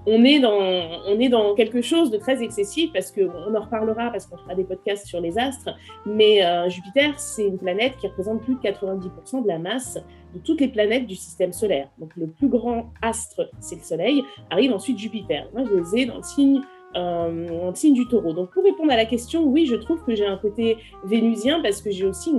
on 0.07 0.25
est 0.25 0.41
dans, 0.41 1.55
quelque 1.55 1.83
chose 1.83 2.11
de 2.11 2.17
très 2.17 2.43
excessif 2.43 2.91
parce 2.93 3.13
qu'on 3.13 3.55
en 3.55 3.61
reparlera 3.61 4.11
parce 4.11 4.27
qu'on 4.27 4.39
fera 4.39 4.55
des 4.55 4.65
podcasts 4.65 5.07
sur 5.07 5.21
les 5.21 5.39
astres. 5.39 5.71
Mais 6.07 6.41
Jupiter, 6.71 7.19
c'est 7.19 7.47
une 7.47 7.59
planète 7.59 7.97
qui 7.99 8.07
représente 8.07 8.43
plus 8.43 8.55
de 8.55 8.61
90% 8.61 9.43
de 9.43 9.49
la 9.49 9.59
masse 9.59 9.99
de 10.35 10.39
toutes 10.39 10.61
les 10.61 10.69
planètes 10.69 11.07
du 11.07 11.17
système 11.17 11.53
solaire. 11.53 11.89
Donc 11.99 12.11
le 12.17 12.29
plus 12.29 12.49
grand 12.49 12.93
astre, 13.03 13.51
c'est 13.61 13.77
le 13.77 13.83
Soleil, 13.83 14.25
arrive 14.51 14.73
ensuite 14.73 14.99
Jupiter. 14.99 15.49
Moi, 15.55 15.65
je 15.65 15.75
les 15.75 16.03
ai 16.03 16.07
dans 16.07 16.17
le 16.17 16.23
signe, 16.23 16.61
euh, 16.97 17.73
du 17.73 18.07
taureau. 18.09 18.33
Donc 18.33 18.51
pour 18.51 18.65
répondre 18.65 18.93
à 18.93 18.97
la 18.97 19.05
question, 19.05 19.45
oui, 19.45 19.67
je 19.67 19.77
trouve 19.77 20.03
que 20.05 20.15
j'ai 20.15 20.27
un 20.27 20.37
côté 20.37 20.77
vénusien 21.05 21.61
parce 21.63 21.83
que 21.83 21.91
j'ai 21.91 22.05
aussi 22.05 22.31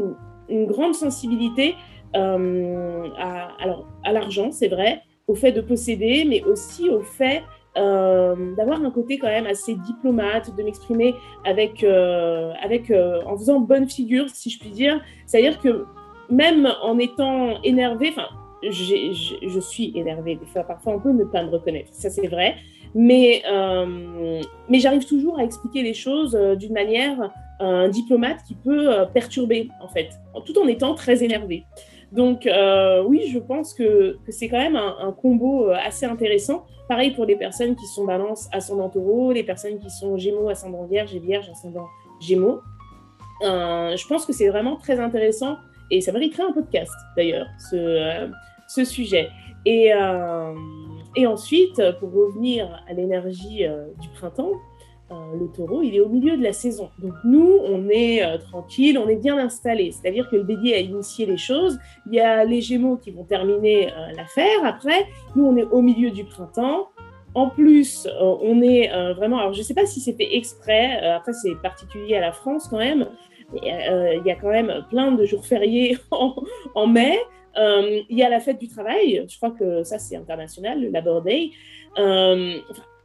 une, 0.49 0.65
grande 0.65 0.93
sensibilité 0.93 1.75
euh, 2.17 3.07
à 3.17 4.11
l'argent, 4.11 4.51
c'est 4.51 4.67
vrai, 4.67 5.01
au 5.31 5.35
fait 5.35 5.51
de 5.51 5.61
posséder, 5.61 6.25
mais 6.27 6.43
aussi 6.43 6.89
au 6.89 7.01
fait 7.01 7.41
euh, 7.77 8.53
d'avoir 8.55 8.83
un 8.83 8.91
côté 8.91 9.17
quand 9.17 9.27
même 9.27 9.47
assez 9.47 9.75
diplomate, 9.75 10.55
de 10.55 10.63
m'exprimer 10.63 11.15
avec, 11.45 11.83
avec 11.83 12.91
en 12.91 13.37
faisant 13.37 13.59
bonne 13.59 13.89
figure, 13.89 14.29
si 14.29 14.49
je 14.49 14.59
puis 14.59 14.69
dire. 14.69 15.01
C'est-à-dire 15.25 15.59
que 15.59 15.85
même 16.29 16.67
en 16.83 16.97
étant 16.99 17.61
énervée, 17.63 18.09
enfin, 18.09 18.27
je 18.69 19.59
suis 19.59 19.93
énervée 19.95 20.35
des 20.35 20.45
fois, 20.45 20.63
parfois 20.63 20.93
on 20.93 20.99
peut 20.99 21.11
ne 21.11 21.23
pas 21.23 21.43
me 21.43 21.49
reconnaître, 21.49 21.93
ça 21.93 22.09
c'est 22.09 22.27
vrai, 22.27 22.55
mais, 22.93 23.41
euh, 23.49 24.41
mais 24.69 24.79
j'arrive 24.79 25.05
toujours 25.05 25.39
à 25.39 25.43
expliquer 25.43 25.81
les 25.81 25.93
choses 25.93 26.35
euh, 26.35 26.55
d'une 26.55 26.73
manière 26.73 27.31
un 27.59 27.89
diplomate 27.89 28.43
qui 28.47 28.55
peut 28.55 28.91
euh, 28.91 29.05
perturber 29.05 29.69
en 29.81 29.87
fait, 29.87 30.09
tout 30.45 30.57
en 30.59 30.67
étant 30.67 30.95
très 30.95 31.23
énervé. 31.23 31.63
Donc 32.11 32.47
oui, 33.07 33.27
je 33.31 33.39
pense 33.39 33.73
que, 33.73 34.17
c'est 34.29 34.49
quand 34.49 34.59
même 34.59 34.75
un, 34.75 35.11
combo 35.13 35.69
assez 35.69 36.05
intéressant. 36.05 36.65
Pareil 36.89 37.11
pour 37.11 37.25
les 37.25 37.37
personnes 37.37 37.75
qui 37.75 37.85
sont 37.85 38.05
balance 38.05 38.49
ascendant 38.51 38.89
taureau, 38.89 39.31
les 39.31 39.43
personnes 39.43 39.79
qui 39.79 39.89
sont 39.89 40.17
gémeaux 40.17 40.49
ascendant 40.49 40.85
vierge 40.85 41.15
et 41.15 41.19
vierge 41.19 41.49
ascendant 41.49 41.87
gémeaux. 42.19 42.59
je 43.41 44.07
pense 44.07 44.25
que 44.25 44.33
c'est 44.33 44.49
vraiment 44.49 44.75
très 44.75 44.99
intéressant 44.99 45.55
et 45.91 45.99
ça 45.99 46.11
mériterait 46.13 46.43
un 46.43 46.53
podcast, 46.53 46.93
d'ailleurs, 47.15 47.47
ce, 47.69 47.75
euh, 47.75 48.27
ce 48.67 48.85
sujet. 48.85 49.29
Et, 49.65 49.93
euh, 49.93 50.55
ensuite, 51.27 51.81
pour 51.99 52.13
revenir 52.13 52.81
à 52.87 52.93
l'énergie 52.93 53.65
euh, 53.65 53.87
du 53.99 54.07
printemps, 54.09 54.53
le 55.39 55.47
taureau, 55.47 55.81
il 55.81 55.95
est 55.95 55.99
au 55.99 56.09
milieu 56.09 56.37
de 56.37 56.43
la 56.43 56.53
saison. 56.53 56.89
Donc 56.99 57.13
nous, 57.23 57.59
on 57.65 57.87
est 57.89 58.39
tranquille, 58.39 58.97
on 58.97 59.07
est 59.07 59.15
bien 59.15 59.37
installé. 59.37 59.91
C'est-à-dire 59.91 60.29
que 60.29 60.35
le 60.35 60.43
bélier 60.43 60.73
a 60.75 60.79
initié 60.79 61.25
les 61.25 61.37
choses. 61.37 61.79
Il 62.07 62.13
y 62.13 62.19
a 62.19 62.43
les 62.43 62.61
gémeaux 62.61 62.97
qui 62.97 63.11
vont 63.11 63.23
terminer 63.23 63.89
l'affaire. 64.15 64.63
Après, 64.63 65.07
nous, 65.35 65.45
on 65.45 65.57
est 65.57 65.65
au 65.65 65.81
milieu 65.81 66.11
du 66.11 66.23
printemps. 66.23 66.89
En 67.33 67.49
plus, 67.49 68.07
on 68.19 68.61
est 68.61 68.89
vraiment. 69.13 69.39
Alors, 69.39 69.53
je 69.53 69.59
ne 69.59 69.63
sais 69.63 69.73
pas 69.73 69.85
si 69.85 69.99
c'était 69.99 70.35
exprès. 70.35 70.99
après, 71.05 71.33
c'est 71.33 71.55
particulier 71.61 72.15
à 72.15 72.21
la 72.21 72.31
France 72.31 72.67
quand 72.69 72.77
même. 72.77 73.07
Euh, 73.53 74.15
il 74.15 74.25
y 74.25 74.31
a 74.31 74.35
quand 74.35 74.49
même 74.49 74.85
plein 74.89 75.11
de 75.11 75.25
jours 75.25 75.45
fériés 75.45 75.97
en, 76.11 76.87
mai. 76.87 77.17
Euh, 77.57 78.01
il 78.09 78.17
y 78.17 78.23
a 78.23 78.29
la 78.29 78.39
fête 78.39 78.59
du 78.59 78.69
travail, 78.69 79.25
je 79.27 79.35
crois 79.35 79.51
que 79.51 79.83
ça 79.83 79.99
c'est 79.99 80.15
international, 80.15 80.81
le 80.81 80.89
Labor 80.89 81.21
Day. 81.21 81.51
Euh, 81.97 82.57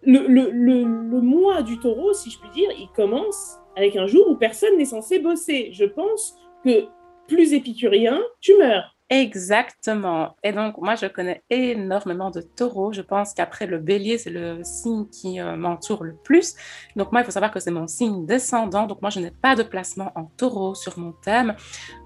le, 0.02 0.26
le, 0.26 0.50
le, 0.50 1.20
mois 1.20 1.62
du 1.62 1.78
taureau, 1.78 2.12
si 2.12 2.30
je 2.30 2.38
puis 2.38 2.50
dire, 2.50 2.70
il 2.78 2.88
commence 2.94 3.58
avec 3.76 3.96
un 3.96 4.06
jour 4.06 4.28
où 4.28 4.36
personne 4.36 4.76
n'est 4.76 4.84
censé 4.84 5.18
bosser. 5.18 5.70
Je 5.72 5.84
pense 5.84 6.36
que 6.64 6.86
plus 7.28 7.52
épicurien, 7.52 8.22
tu 8.40 8.56
meurs. 8.56 8.95
Exactement. 9.08 10.34
Et 10.42 10.50
donc, 10.50 10.78
moi, 10.78 10.96
je 10.96 11.06
connais 11.06 11.44
énormément 11.48 12.32
de 12.32 12.40
taureaux. 12.40 12.92
Je 12.92 13.02
pense 13.02 13.34
qu'après 13.34 13.68
le 13.68 13.78
bélier, 13.78 14.18
c'est 14.18 14.30
le 14.30 14.64
signe 14.64 15.06
qui 15.08 15.38
euh, 15.40 15.54
m'entoure 15.56 16.02
le 16.02 16.16
plus. 16.24 16.56
Donc, 16.96 17.12
moi, 17.12 17.20
il 17.20 17.24
faut 17.24 17.30
savoir 17.30 17.52
que 17.52 17.60
c'est 17.60 17.70
mon 17.70 17.86
signe 17.86 18.26
descendant. 18.26 18.88
Donc, 18.88 19.00
moi, 19.02 19.10
je 19.10 19.20
n'ai 19.20 19.30
pas 19.30 19.54
de 19.54 19.62
placement 19.62 20.10
en 20.16 20.24
taureau 20.36 20.74
sur 20.74 20.98
mon 20.98 21.12
thème. 21.12 21.54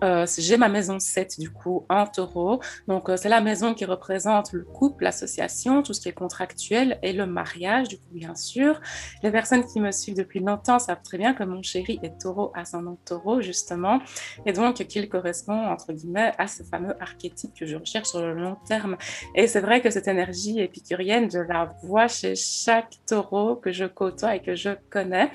Euh, 0.05 0.27
J'ai 0.37 0.59
ma 0.59 0.69
maison 0.69 0.99
7, 0.99 1.41
du 1.41 1.51
coup, 1.51 1.87
en 1.89 2.07
taureau. 2.07 2.61
Donc, 2.87 3.09
euh, 3.09 3.17
c'est 3.17 3.31
la 3.31 3.41
maison 3.41 3.73
qui 3.73 3.87
représente 3.87 4.53
le 4.53 4.65
couple, 4.65 5.05
l'association, 5.05 5.83
tout 5.83 5.95
ce 5.95 6.03
qui 6.03 6.11
est 6.11 6.13
contractuel 6.13 6.99
et 7.03 7.15
le 7.15 7.25
mariage, 7.25 7.89
du 7.89 7.97
coup, 7.97 8.13
bien 8.13 8.35
sûr. 8.35 8.79
Les 9.23 9.31
personnes 9.31 9.65
qui 9.65 9.81
me 9.81 9.91
suivent 9.91 10.17
depuis 10.17 10.41
longtemps 10.41 10.79
savent 10.79 11.01
très 11.03 11.17
bien 11.17 11.33
que 11.33 11.45
mon 11.45 11.63
chéri 11.63 11.99
est 12.03 12.21
taureau 12.21 12.53
ascendant 12.55 12.99
taureau, 13.07 13.41
justement. 13.41 14.01
Et 14.45 14.53
donc, 14.53 14.75
qu'il 14.87 15.09
correspond, 15.09 15.67
entre 15.69 15.95
guillemets, 15.95 16.33
à 16.37 16.47
ce 16.47 16.63
fameux 16.63 16.90
archétype 17.01 17.53
que 17.55 17.67
je 17.67 17.77
recherche 17.77 18.09
sur 18.09 18.21
le 18.21 18.35
long 18.35 18.57
terme. 18.67 18.97
Et 19.35 19.47
c'est 19.47 19.61
vrai 19.61 19.81
que 19.81 19.91
cette 19.91 20.09
énergie 20.09 20.61
épicurienne, 20.61 21.31
je 21.31 21.39
la 21.39 21.75
vois 21.83 22.09
chez 22.09 22.35
chaque 22.35 22.95
taureau 23.07 23.57
que 23.57 23.73
je 23.73 23.85
côtoie 23.85 24.37
et 24.37 24.41
que 24.41 24.55
je 24.55 24.71
connais. 24.91 25.31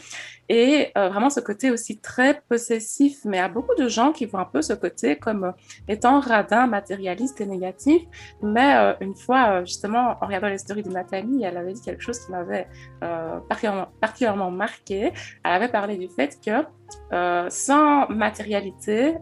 Et 0.48 0.91
euh, 0.98 1.10
vraiment 1.10 1.30
ce 1.30 1.39
côté 1.39 1.72
aussi 1.72 2.00
très 2.00 2.41
possessif, 2.48 3.20
mais 3.26 3.39
à 3.39 3.48
beaucoup 3.48 3.74
de 3.76 3.88
gens 3.88 4.12
qui 4.12 4.26
voient 4.26 4.41
un 4.41 4.46
peu 4.46 4.62
ce 4.62 4.74
côté 4.74 5.15
comme 5.15 5.54
étant 5.88 6.20
radin, 6.20 6.68
matérialiste 6.68 7.41
et 7.41 7.46
négatif. 7.46 8.04
Mais 8.44 8.76
euh, 8.76 8.94
une 9.02 9.15
fois, 9.15 9.50
euh, 9.50 9.65
justement, 9.65 10.15
en 10.22 10.26
regardant 10.26 10.50
les 10.50 10.60
stories 10.60 10.84
de 10.84 10.89
Nathalie, 10.89 11.44
elle 11.44 11.58
avait 11.58 11.74
dit 11.74 11.82
quelque 11.82 12.02
chose 12.02 12.20
qui 12.20 12.32
m'avait 12.32 12.68
particulièrement, 13.50 13.88
particulièrement 14.02 14.52
marqué. 14.52 15.12
Elle 15.44 15.52
avait 15.52 15.70
parlé 15.70 15.98
du 15.98 16.10
fait 16.10 16.38
que 16.44 17.50
sans 17.50 18.08
matérialité, 18.10 19.15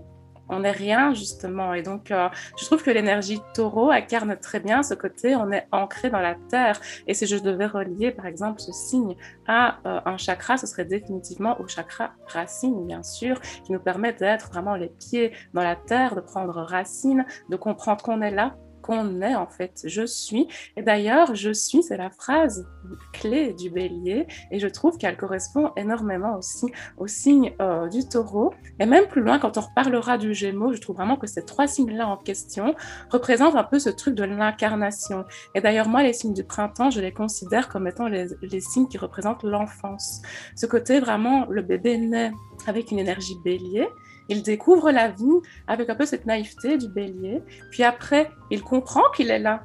on 0.54 0.60
n'est 0.62 0.72
rien 0.72 1.14
justement. 1.14 1.74
Et 1.74 1.82
donc, 1.82 2.12
euh, 2.12 2.30
je 2.58 2.66
trouve 2.66 2.84
que 2.84 2.92
l'énergie 2.92 3.42
taureau 3.54 3.92
incarne 3.92 4.38
très 4.38 4.60
bien 4.60 4.84
ce 4.84 4.94
côté, 4.94 5.36
on 5.36 5.52
est 5.52 5.68
ancré 5.72 6.10
dans 6.10 6.20
la 6.20 6.36
terre. 6.50 6.80
Et 7.08 7.14
si 7.14 7.26
je 7.26 7.38
devais 7.38 7.66
relier, 7.66 8.12
par 8.12 8.26
exemple, 8.26 8.60
ce 8.60 8.72
signe 8.72 9.16
à 9.48 9.80
euh, 9.86 10.00
un 10.06 10.18
chakra, 10.18 10.58
ce 10.58 10.68
serait 10.68 10.86
définitivement 10.86 11.60
au 11.60 11.68
chakra 11.68 12.12
racine, 12.28 12.86
bien 12.86 13.04
sûr, 13.04 13.40
qui 13.64 13.72
nous 13.72 13.80
permet 13.80 14.14
d'être 14.14 14.50
vraiment 14.50 14.76
les 14.76 14.90
pieds 14.90 15.34
dans 15.54 15.64
la 15.64 15.76
terre, 15.76 16.16
de 16.16 16.22
prendre 16.22 16.62
racine, 16.62 17.26
de 17.50 17.56
comprendre 17.56 18.04
qu'on 18.04 18.22
est 18.22 18.32
là 18.32 18.56
qu'on 18.84 19.22
est 19.22 19.34
en 19.34 19.48
fait. 19.48 19.82
Je 19.86 20.06
suis. 20.06 20.48
Et 20.78 20.84
d'ailleurs, 20.84 21.34
je 21.34 21.52
suis, 21.52 21.82
c'est 21.82 21.98
la 21.98 22.12
phrase 22.12 22.68
clé 23.14 23.54
du 23.54 23.70
bélier. 23.70 24.28
Et 24.52 24.60
je 24.60 24.68
trouve 24.68 24.98
qu'elle 24.98 25.18
correspond 25.18 25.72
énormément 25.76 26.38
aussi 26.38 26.68
au 26.98 27.08
signe 27.08 27.54
euh, 27.62 27.88
du 27.88 28.08
taureau. 28.08 28.54
Et 28.80 28.86
même 28.86 29.08
plus 29.08 29.22
loin, 29.22 29.40
quand 29.40 29.58
on 29.58 29.62
reparlera 29.62 30.18
du 30.18 30.34
gémeaux, 30.34 30.74
je 30.74 30.82
trouve 30.82 30.98
vraiment 30.98 31.18
que 31.18 31.28
ces 31.28 31.44
trois 31.44 31.68
signes-là 31.68 32.08
en 32.08 32.18
question 32.18 32.76
représentent 33.10 33.56
un 33.56 33.64
peu 33.64 33.80
ce 33.80 33.90
truc 33.90 34.14
de 34.14 34.24
l'incarnation. 34.24 35.26
Et 35.56 35.62
d'ailleurs, 35.62 35.88
moi, 35.88 36.04
les 36.04 36.14
signes 36.14 36.34
du 36.34 36.44
printemps, 36.44 36.92
je 36.92 37.02
les 37.02 37.14
considère 37.14 37.70
comme 37.70 37.88
étant 37.88 38.08
les, 38.08 38.28
les 38.42 38.60
signes 38.60 38.88
qui 38.88 38.98
représentent 38.98 39.44
l'enfance. 39.44 40.22
Ce 40.56 40.66
côté 40.66 41.00
vraiment, 41.00 41.46
le 41.50 41.62
bébé 41.62 41.98
naît 41.98 42.32
avec 42.68 42.92
une 42.92 43.00
énergie 43.00 43.38
bélier 43.44 43.88
il 44.30 44.44
découvre 44.44 44.92
la 44.92 45.10
vie 45.10 45.40
avec 45.68 45.90
un 45.90 45.96
peu 45.96 46.06
cette 46.06 46.26
naïveté 46.26 46.78
du 46.78 46.88
bélier. 46.88 47.42
Puis 47.72 47.84
après, 47.84 48.32
il 48.52 48.62
comprend 48.62 49.04
qu'il 49.16 49.32
est 49.32 49.40
là. 49.40 49.64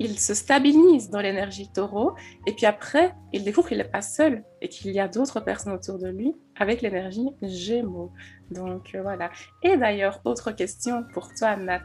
Il 0.00 0.18
se 0.18 0.32
stabilise 0.32 1.10
dans 1.10 1.20
l'énergie 1.20 1.70
taureau. 1.72 2.14
Et 2.46 2.52
puis 2.52 2.66
après, 2.66 3.14
il 3.32 3.42
découvre 3.42 3.68
qu'il 3.68 3.78
n'est 3.78 3.84
pas 3.84 4.02
seul 4.02 4.44
et 4.60 4.68
qu'il 4.68 4.92
y 4.92 5.00
a 5.00 5.08
d'autres 5.08 5.40
personnes 5.40 5.72
autour 5.72 5.98
de 5.98 6.08
lui 6.08 6.34
avec 6.56 6.82
l'énergie 6.82 7.28
gémeaux. 7.42 8.12
Donc 8.50 8.94
euh, 8.94 9.02
voilà. 9.02 9.30
Et 9.62 9.76
d'ailleurs, 9.76 10.20
autre 10.24 10.52
question 10.52 11.04
pour 11.12 11.34
toi, 11.34 11.56
Nat 11.56 11.82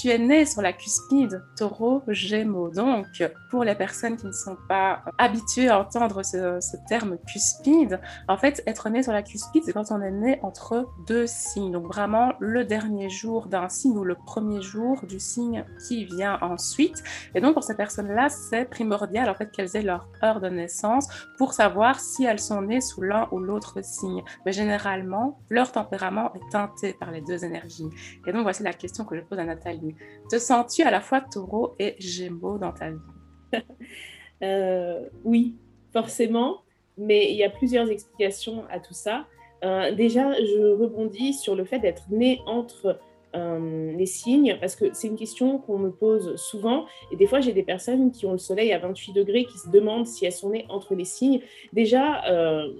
tu 0.00 0.08
es 0.08 0.18
né 0.18 0.44
sur 0.44 0.62
la 0.62 0.72
cuspide 0.72 1.42
taureau 1.56 2.02
gémeaux. 2.08 2.70
Donc, 2.70 3.06
pour 3.50 3.64
les 3.64 3.74
personnes 3.74 4.16
qui 4.16 4.26
ne 4.26 4.32
sont 4.32 4.56
pas 4.68 5.02
habituées 5.18 5.68
à 5.68 5.78
entendre 5.78 6.22
ce, 6.24 6.58
terme 6.88 7.18
cuspide, 7.26 8.00
en 8.28 8.36
fait, 8.36 8.62
être 8.66 8.88
né 8.90 9.02
sur 9.02 9.12
la 9.12 9.22
cuspide, 9.22 9.62
c'est 9.64 9.72
quand 9.72 9.90
on 9.90 10.00
est 10.00 10.10
né 10.10 10.38
entre 10.42 10.88
deux 11.06 11.26
signes. 11.26 11.72
Donc, 11.72 11.86
vraiment, 11.86 12.32
le 12.40 12.64
dernier 12.64 13.08
jour 13.08 13.46
d'un 13.46 13.68
signe 13.68 13.96
ou 13.96 14.04
le 14.04 14.14
premier 14.14 14.60
jour 14.60 15.04
du 15.06 15.20
signe 15.20 15.64
qui 15.86 16.04
vient 16.04 16.38
ensuite. 16.40 17.02
Et 17.34 17.40
donc, 17.40 17.54
pour 17.54 17.64
ces 17.64 17.76
personnes-là, 17.76 18.28
c'est 18.28 18.64
primordial, 18.64 19.28
en 19.28 19.34
fait, 19.34 19.50
qu'elles 19.50 19.76
aient 19.76 19.82
leur 19.82 20.08
heure 20.22 20.40
de 20.40 20.48
naissance 20.48 21.08
pour 21.38 21.52
savoir 21.52 22.00
si 22.00 22.24
elles 22.24 22.40
sont 22.40 22.62
nées 22.62 22.80
sous 22.80 23.02
l'un 23.02 23.28
ou 23.30 23.38
l'autre 23.38 23.84
signe. 23.84 24.22
Mais 24.44 24.52
généralement, 24.52 25.38
leur 25.50 25.72
tempérament 25.72 26.32
est 26.34 26.50
teinté 26.50 26.94
par 26.94 27.10
les 27.10 27.20
deux 27.20 27.44
énergies. 27.44 27.88
Et 28.26 28.32
donc, 28.32 28.42
voici 28.42 28.62
la 28.62 28.72
question 28.72 29.04
que 29.04 29.16
je 29.16 29.20
pose 29.20 29.38
à 29.38 29.44
Nathalie. 29.44 29.83
Te 30.30 30.38
sens-tu 30.38 30.82
à 30.82 30.90
la 30.90 31.00
fois 31.00 31.20
taureau 31.20 31.74
et 31.78 31.96
gémeaux 31.98 32.58
dans 32.58 32.72
ta 32.72 32.90
vie? 32.90 32.98
Euh, 34.42 35.08
Oui, 35.24 35.54
forcément, 35.92 36.62
mais 36.98 37.30
il 37.30 37.36
y 37.36 37.44
a 37.44 37.50
plusieurs 37.50 37.88
explications 37.88 38.64
à 38.68 38.80
tout 38.80 38.92
ça. 38.92 39.26
Euh, 39.64 39.94
déjà, 39.94 40.32
je 40.34 40.74
rebondis 40.74 41.32
sur 41.32 41.54
le 41.54 41.64
fait 41.64 41.78
d'être 41.78 42.02
né 42.10 42.40
entre 42.44 42.98
euh, 43.36 43.92
les 43.92 44.06
signes, 44.06 44.58
parce 44.60 44.76
que 44.76 44.86
c'est 44.92 45.06
une 45.06 45.16
question 45.16 45.58
qu'on 45.58 45.78
me 45.78 45.90
pose 45.90 46.36
souvent, 46.36 46.84
et 47.10 47.16
des 47.16 47.26
fois 47.26 47.40
j'ai 47.40 47.52
des 47.52 47.62
personnes 47.62 48.10
qui 48.10 48.26
ont 48.26 48.32
le 48.32 48.38
soleil 48.38 48.72
à 48.72 48.78
28 48.78 49.12
degrés 49.12 49.44
qui 49.44 49.56
se 49.56 49.70
demandent 49.70 50.06
si 50.06 50.26
elles 50.26 50.32
sont 50.32 50.50
nées 50.50 50.66
entre 50.68 50.94
les 50.94 51.06
signes. 51.06 51.40
Déjà, 51.72 52.22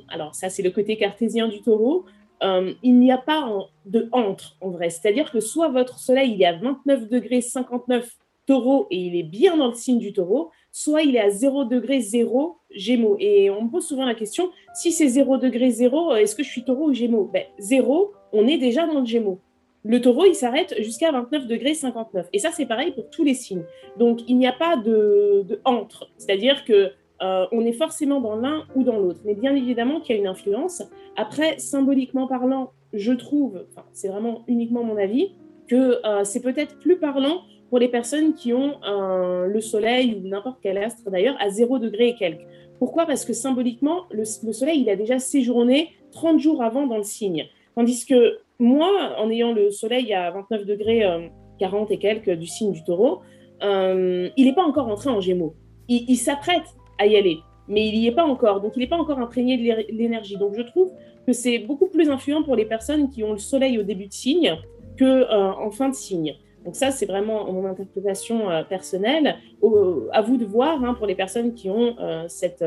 alors 0.09 0.35
ça 0.35 0.51
c'est 0.51 0.63
le 0.63 0.71
côté 0.71 0.97
cartésien 0.97 1.49
du 1.49 1.63
taureau, 1.63 2.05
euh, 2.43 2.73
il 2.83 2.99
n'y 2.99 3.13
a 3.13 3.19
pas 3.19 3.49
de 3.87 4.09
entre 4.13 4.57
en 4.61 4.71
vrai. 4.71 4.91
C'est-à-dire 4.91 5.31
que 5.31 5.41
soit 5.41 5.69
votre 5.69 5.99
soleil 5.99 6.33
il 6.33 6.43
est 6.43 6.47
à 6.47 6.57
29 6.57 7.09
degrés 7.09 7.41
59 7.41 8.11
taureau 8.47 8.87
et 8.91 8.99
il 8.99 9.17
est 9.17 9.23
bien 9.23 9.57
dans 9.57 9.69
le 9.69 9.75
signe 9.75 9.99
du 9.99 10.13
taureau, 10.13 10.51
soit 10.71 11.03
il 11.03 11.17
est 11.17 11.21
à 11.21 11.31
0 11.31 11.65
degré 11.65 12.01
0 12.01 12.59
gémeaux. 12.71 13.17
Et 13.19 13.51
on 13.51 13.63
me 13.63 13.71
pose 13.71 13.87
souvent 13.87 14.05
la 14.05 14.15
question, 14.15 14.51
si 14.75 14.93
c'est 14.93 15.09
0 15.09 15.39
degré 15.39 15.71
0, 15.71 16.15
est-ce 16.17 16.35
que 16.35 16.43
je 16.43 16.51
suis 16.51 16.65
taureau 16.65 16.91
ou 16.91 16.95
gémeaux? 16.95 17.31
Ben, 17.33 17.45
0, 17.59 18.13
on 18.33 18.47
est 18.47 18.59
déjà 18.59 18.87
dans 18.87 19.01
le 19.01 19.07
gémeaux. 19.07 19.41
Le 19.87 20.01
taureau, 20.01 20.25
il 20.25 20.35
s'arrête 20.35 20.75
jusqu'à 20.79 21.13
29 21.13 21.47
degrés 21.47 21.75
59. 21.75 22.29
Et 22.33 22.39
ça, 22.39 22.51
c'est 22.51 22.65
pareil 22.65 22.93
pour 22.93 23.11
tous 23.11 23.23
les 23.23 23.35
signes. 23.35 23.65
Donc, 23.99 24.21
il 24.29 24.39
n'y 24.39 24.47
a 24.47 24.53
pas 24.53 24.77
de, 24.77 25.45
de 25.47 25.61
entre. 25.65 26.11
C'est-à-dire 26.17 26.65
que 26.65 26.93
euh, 27.23 27.47
on 27.53 27.65
est 27.65 27.73
forcément 27.73 28.21
dans 28.21 28.37
l'un 28.37 28.65
ou 28.75 28.83
dans 28.83 28.99
l'autre. 28.99 29.21
Mais 29.25 29.35
bien 29.35 29.55
évidemment 29.55 30.01
qu'il 30.01 30.17
y 30.17 30.19
a 30.19 30.21
une 30.21 30.27
influence. 30.27 30.83
Après, 31.17 31.59
symboliquement 31.59 32.27
parlant, 32.27 32.73
je 32.93 33.13
trouve, 33.13 33.65
c'est 33.93 34.09
vraiment 34.09 34.43
uniquement 34.49 34.83
mon 34.83 34.97
avis, 34.97 35.33
que 35.69 36.05
euh, 36.05 36.25
c'est 36.25 36.41
peut-être 36.41 36.79
plus 36.79 36.99
parlant 36.99 37.43
pour 37.71 37.79
les 37.79 37.89
personnes 37.89 38.35
qui 38.35 38.53
ont 38.53 38.75
euh, 38.87 39.47
le 39.47 39.61
soleil 39.61 40.21
ou 40.23 40.29
n'importe 40.29 40.59
quel 40.63 40.79
astre 40.79 41.11
d'ailleurs 41.11 41.37
à 41.41 41.49
0 41.51 41.79
degré 41.79 42.09
et 42.09 42.15
quelques. 42.15 42.47
Pourquoi? 42.79 43.07
Parce 43.07 43.25
que 43.25 43.33
symboliquement, 43.33 44.03
le, 44.11 44.25
soleil, 44.25 44.81
il 44.81 44.91
a 44.91 44.97
déjà 44.97 45.19
séjourné 45.19 45.93
30 46.13 46.39
jours 46.39 46.63
avant 46.63 46.87
dans 46.87 46.99
le 46.99 47.05
signe. 47.05 47.47
Tandis 47.75 48.05
que 48.05 48.39
moi, 48.59 49.15
en 49.19 49.31
ayant 49.31 49.53
le 49.53 49.71
soleil 49.71 50.13
à 50.13 50.31
29 50.31 50.67
degrés 50.67 51.03
40 51.59 51.91
et 51.91 51.99
quelques 51.99 52.31
du 52.31 52.47
signe 52.47 52.73
du 52.73 52.85
taureau, 52.85 53.21
il 53.63 54.33
n'est 54.37 54.55
pas 54.55 54.65
encore 54.65 54.89
entré 54.89 55.09
en 55.09 55.21
gémeaux. 55.21 55.55
il 55.89 56.17
s'apprête 56.17 56.65
à 56.99 57.07
y 57.07 57.17
aller. 57.17 57.39
Mais 57.69 57.87
il 57.89 57.99
n'y 57.99 58.07
est 58.07 58.15
pas 58.15 58.25
encore, 58.25 58.61
donc 58.61 58.73
il 58.77 58.81
n'est 58.81 58.89
pas 58.89 58.99
encore 58.99 59.19
imprégné 59.19 59.57
de 59.57 59.93
l'énergie. 59.93 60.37
Donc 60.37 60.55
je 60.55 60.63
trouve 60.63 60.91
que 61.27 61.33
c'est 61.33 61.59
beaucoup 61.59 61.87
plus 61.87 62.11
influent 62.11 62.43
pour 62.43 62.57
les 62.57 62.67
personnes 62.67 63.11
qui 63.11 63.23
ont 63.25 63.33
le 63.33 63.39
soleil 63.39 63.79
au 63.79 63.83
début 63.83 64.07
de 64.07 64.13
signe 64.13 64.57
que 64.97 65.05
euh, 65.05 65.53
en 65.53 65.71
fin 65.71 65.89
de 65.89 65.95
signe. 65.95 66.35
Donc 66.65 66.77
ça, 66.77 66.91
c'est 66.91 67.07
vraiment 67.07 67.51
mon 67.53 67.67
interprétation 67.67 68.51
euh, 68.51 68.63
personnelle. 68.63 69.37
à 70.13 70.23
vous 70.23 70.37
de 70.37 70.45
voir 70.45 70.83
hein, 70.83 70.95
pour 70.95 71.07
les 71.07 71.15
personnes 71.15 71.55
qui 71.55 71.69
ont 71.71 71.97
euh, 71.99 72.25
cette, 72.29 72.65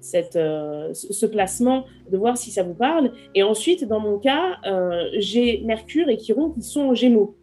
ce 0.00 1.26
placement, 1.26 1.84
de 2.10 2.16
voir 2.16 2.36
si 2.36 2.50
ça 2.50 2.62
vous 2.62 2.74
parle. 2.74 3.12
Et 3.34 3.42
ensuite, 3.42 3.86
dans 3.86 4.00
mon 4.00 4.18
cas, 4.18 4.58
j'ai 5.18 5.60
Mercure 5.64 6.08
et 6.08 6.16
Chiron 6.16 6.50
qui 6.50 6.62
sont 6.62 6.82
en 6.82 6.94
Gémeaux. 6.94 7.34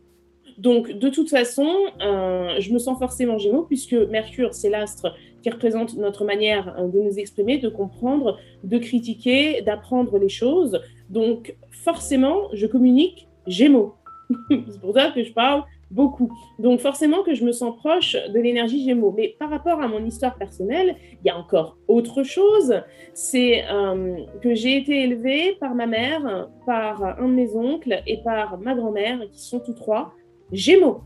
Donc, 0.57 0.89
de 0.89 1.09
toute 1.09 1.29
façon, 1.29 1.67
je 1.99 2.71
me 2.71 2.79
sens 2.79 2.97
forcément 2.97 3.37
Gémeaux 3.37 3.63
puisque 3.63 3.93
Mercure, 3.93 4.53
c'est 4.53 4.69
l'astre 4.69 5.13
qui 5.45 5.51
représente 5.51 5.95
notre 5.97 6.25
manière 6.25 6.73
hein, 6.75 6.87
de 6.87 6.99
nous 6.99 7.19
exprimer, 7.19 7.59
de 7.59 7.69
comprendre, 7.69 8.39
de 8.63 8.79
critiquer, 8.79 9.61
d'apprendre 9.61 10.17
les 10.17 10.27
choses. 10.27 10.81
Donc 11.11 11.55
forcément, 11.69 12.49
je 12.53 12.65
communique 12.65 13.27
Gémeaux. 13.45 13.93
C'est 14.49 14.81
pour 14.81 14.95
ça 14.95 15.11
que 15.11 15.23
je 15.23 15.31
parle 15.31 15.63
beaucoup. 15.91 16.31
Donc 16.57 16.79
forcément 16.79 17.21
que 17.21 17.35
je 17.35 17.45
me 17.45 17.51
sens 17.51 17.75
proche 17.77 18.13
de 18.15 18.39
l'énergie 18.39 18.83
Gémeaux. 18.83 19.13
Mais 19.15 19.35
par 19.37 19.51
rapport 19.51 19.79
à 19.83 19.87
mon 19.87 20.03
histoire 20.03 20.35
personnelle, 20.35 20.95
il 21.21 21.27
y 21.27 21.29
a 21.29 21.37
encore 21.37 21.77
autre 21.87 22.23
chose. 22.23 22.81
C'est 23.13 23.65
euh, 23.71 24.17
que 24.41 24.55
j'ai 24.55 24.77
été 24.77 25.03
élevée 25.03 25.57
par 25.59 25.75
ma 25.75 25.85
mère, 25.85 26.49
par 26.65 27.19
un 27.19 27.27
de 27.27 27.33
mes 27.33 27.55
oncles 27.55 28.01
et 28.07 28.17
par 28.23 28.57
ma 28.57 28.73
grand-mère, 28.73 29.19
qui 29.31 29.43
sont 29.43 29.59
tous 29.59 29.75
trois 29.75 30.11
Gémeaux. 30.51 31.01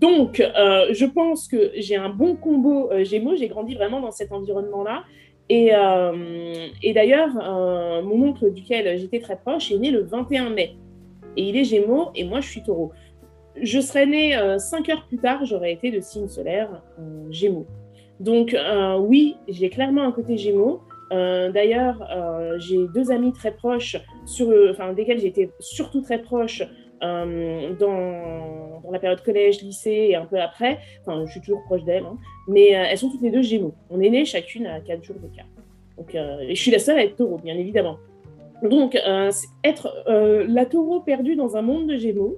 Donc, 0.00 0.40
euh, 0.40 0.88
je 0.92 1.06
pense 1.06 1.48
que 1.48 1.70
j'ai 1.74 1.96
un 1.96 2.10
bon 2.10 2.36
combo 2.36 2.90
euh, 2.92 3.02
Gémeaux. 3.02 3.34
J'ai 3.34 3.48
grandi 3.48 3.74
vraiment 3.74 4.00
dans 4.00 4.10
cet 4.10 4.30
environnement-là. 4.30 5.04
Et, 5.48 5.70
euh, 5.74 6.68
d'ailleurs, 6.94 7.30
mon 8.04 8.28
oncle 8.28 8.52
duquel 8.52 8.98
j'étais 8.98 9.20
très 9.20 9.36
proche 9.36 9.70
est 9.70 9.78
né 9.78 9.90
le 9.90 10.02
21 10.02 10.50
mai. 10.50 10.74
Et 11.36 11.48
il 11.48 11.56
est 11.56 11.64
Gémeaux 11.64 12.10
et 12.14 12.24
moi, 12.24 12.40
je 12.40 12.48
suis 12.48 12.62
Taureau. 12.62 12.92
Je 13.60 13.80
serais 13.80 14.06
née 14.06 14.36
cinq 14.58 14.88
heures 14.88 15.06
plus 15.06 15.18
tard, 15.18 15.44
j'aurais 15.44 15.72
été 15.72 15.90
de 15.90 16.00
signe 16.00 16.28
solaire 16.28 16.82
Gémeaux. 17.30 17.66
Donc, 18.18 18.56
oui, 18.98 19.36
j'ai 19.46 19.70
clairement 19.70 20.02
un 20.02 20.12
côté 20.12 20.36
Gémeaux. 20.36 20.80
D'ailleurs, 21.10 22.04
j'ai 22.58 22.88
deux 22.92 23.12
amis 23.12 23.32
très 23.32 23.52
proches, 23.52 23.96
sur, 24.24 24.48
enfin, 24.70 24.94
desquels 24.94 25.20
j'étais 25.20 25.50
surtout 25.60 26.00
très 26.00 26.20
proche 26.20 26.64
euh, 27.06 27.72
dans, 27.74 28.90
la 28.90 28.98
période 28.98 29.22
collège, 29.22 29.62
lycée 29.62 30.08
et 30.10 30.16
un 30.16 30.24
peu 30.24 30.40
après. 30.40 30.78
Enfin, 31.00 31.24
je 31.26 31.30
suis 31.32 31.40
toujours 31.40 31.62
proche 31.64 31.84
d'elles, 31.84 32.04
hein. 32.04 32.16
mais 32.48 32.74
euh, 32.74 32.84
elles 32.88 32.98
sont 32.98 33.10
toutes 33.10 33.22
les 33.22 33.30
deux 33.30 33.42
Gémeaux. 33.42 33.74
On 33.90 34.00
est 34.00 34.10
nées 34.10 34.24
chacune 34.24 34.66
à 34.66 34.80
4 34.80 35.02
jours 35.02 35.16
d'écart. 35.16 35.46
Donc, 35.98 36.14
euh, 36.14 36.46
je 36.48 36.54
suis 36.54 36.70
la 36.70 36.78
seule 36.78 36.98
à 36.98 37.04
être 37.04 37.16
taureau, 37.16 37.38
bien 37.38 37.56
évidemment. 37.56 37.98
Donc, 38.62 38.96
être 39.64 40.04
la 40.06 40.64
taureau 40.64 41.00
perdue 41.00 41.36
dans 41.36 41.56
un 41.56 41.62
monde 41.62 41.88
de 41.88 41.96
Gémeaux, 41.96 42.36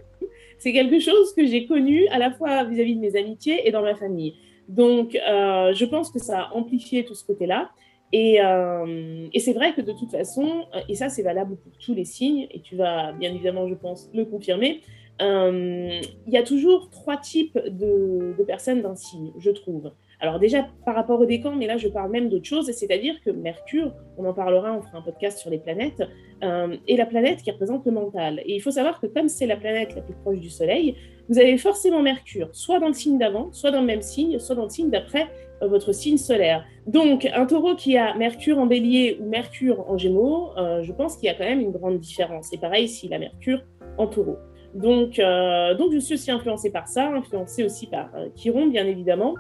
c'est 0.58 0.72
quelque 0.72 0.98
chose 0.98 1.32
que 1.32 1.46
j'ai 1.46 1.64
connu 1.66 2.08
à 2.08 2.18
la 2.18 2.32
fois 2.32 2.64
vis-à-vis 2.64 2.96
de 2.96 3.00
mes 3.00 3.16
amitiés 3.16 3.68
et 3.68 3.70
dans 3.70 3.82
ma 3.82 3.94
famille. 3.94 4.34
Donc, 4.68 5.12
je 5.12 5.84
pense 5.84 6.10
que 6.10 6.18
ça 6.18 6.40
a 6.40 6.54
amplifié 6.54 7.04
tout 7.04 7.14
ce 7.14 7.24
côté-là. 7.24 7.70
Et, 8.12 8.40
euh, 8.42 9.26
et 9.32 9.38
c'est 9.38 9.52
vrai 9.52 9.74
que 9.74 9.82
de 9.82 9.92
toute 9.92 10.10
façon, 10.10 10.66
et 10.88 10.94
ça 10.94 11.08
c'est 11.08 11.22
valable 11.22 11.56
pour 11.56 11.72
tous 11.78 11.94
les 11.94 12.04
signes, 12.04 12.46
et 12.50 12.60
tu 12.60 12.76
vas 12.76 13.12
bien 13.12 13.30
évidemment, 13.30 13.68
je 13.68 13.74
pense, 13.74 14.08
le 14.14 14.24
confirmer, 14.24 14.80
euh, 15.20 16.00
il 16.26 16.32
y 16.32 16.36
a 16.36 16.42
toujours 16.42 16.90
trois 16.90 17.16
types 17.16 17.58
de, 17.58 18.34
personnes 18.46 18.82
d'un 18.82 18.94
signe, 18.94 19.32
je 19.38 19.50
trouve. 19.50 19.90
Alors 20.20 20.38
déjà 20.38 20.66
par 20.84 20.94
rapport 20.94 21.20
au 21.20 21.26
décan, 21.26 21.54
mais 21.54 21.66
là 21.66 21.76
je 21.76 21.88
parle 21.88 22.10
même 22.10 22.28
d'autre 22.28 22.44
chose, 22.44 22.70
c'est-à-dire 22.70 23.20
que 23.24 23.30
Mercure, 23.30 23.92
on 24.16 24.24
en 24.24 24.32
parlera, 24.32 24.72
on 24.72 24.82
fera 24.82 24.98
un 24.98 25.02
podcast 25.02 25.38
sur 25.38 25.50
les 25.50 25.58
planètes, 25.58 26.02
euh, 26.42 26.76
est 26.88 26.96
la 26.96 27.06
planète 27.06 27.42
qui 27.42 27.50
représente 27.50 27.84
le 27.84 27.92
mental. 27.92 28.40
Et 28.44 28.54
il 28.54 28.60
faut 28.60 28.70
savoir 28.70 29.00
que 29.00 29.06
comme 29.06 29.28
c'est 29.28 29.46
la 29.46 29.56
planète 29.56 29.94
la 29.94 30.02
plus 30.02 30.14
proche 30.14 30.38
du 30.38 30.50
Soleil, 30.50 30.96
vous 31.28 31.38
avez 31.38 31.58
forcément 31.58 32.02
Mercure, 32.02 32.48
soit 32.52 32.80
dans 32.80 32.88
le 32.88 32.94
signe 32.94 33.18
d'avant, 33.18 33.52
soit 33.52 33.70
dans 33.70 33.80
le 33.80 33.86
même 33.86 34.02
signe, 34.02 34.38
soit 34.38 34.54
dans 34.54 34.64
le 34.64 34.70
signe 34.70 34.90
d'après 34.90 35.22
euh, 35.22 35.47
votre 35.60 35.92
signe 35.92 36.18
solaire. 36.18 36.64
Donc 36.86 37.28
un 37.34 37.46
taureau 37.46 37.74
qui 37.74 37.96
a 37.96 38.14
Mercure 38.14 38.58
en 38.58 38.66
bélier 38.66 39.18
ou 39.20 39.28
Mercure 39.28 39.88
en 39.90 39.98
gémeaux, 39.98 40.50
euh, 40.56 40.82
je 40.82 40.92
pense 40.92 41.16
qu'il 41.16 41.26
y 41.26 41.30
a 41.30 41.34
quand 41.34 41.44
même 41.44 41.60
une 41.60 41.72
grande 41.72 41.98
différence. 41.98 42.52
Et 42.52 42.58
pareil 42.58 42.88
s'il 42.88 43.12
a 43.14 43.18
Mercure 43.18 43.62
en 43.98 44.06
taureau. 44.06 44.36
Donc, 44.74 45.18
euh, 45.18 45.74
donc 45.74 45.92
je 45.92 45.98
suis 45.98 46.14
aussi 46.14 46.30
influencée 46.30 46.70
par 46.70 46.88
ça, 46.88 47.08
influencée 47.08 47.64
aussi 47.64 47.86
par 47.86 48.10
euh, 48.14 48.28
Chiron, 48.36 48.66
bien 48.66 48.86
évidemment. 48.86 49.34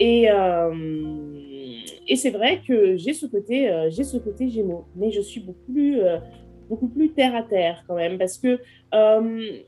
Et, 0.00 0.30
euh, 0.30 0.74
et 2.08 2.16
c'est 2.16 2.30
vrai 2.30 2.60
que 2.66 2.96
j'ai 2.96 3.12
ce 3.12 3.26
côté, 3.26 3.70
euh, 3.70 3.90
ce 3.90 4.16
côté 4.16 4.48
Gémeaux, 4.48 4.86
mais 4.96 5.10
je 5.10 5.20
suis 5.20 5.40
beaucoup 5.40 5.72
plus, 5.72 6.00
euh, 6.00 6.18
beaucoup 6.68 6.88
plus 6.88 7.10
terre 7.10 7.36
à 7.36 7.42
terre 7.42 7.84
quand 7.86 7.94
même, 7.94 8.18
parce 8.18 8.38
que 8.38 8.58
euh, 8.94 9.58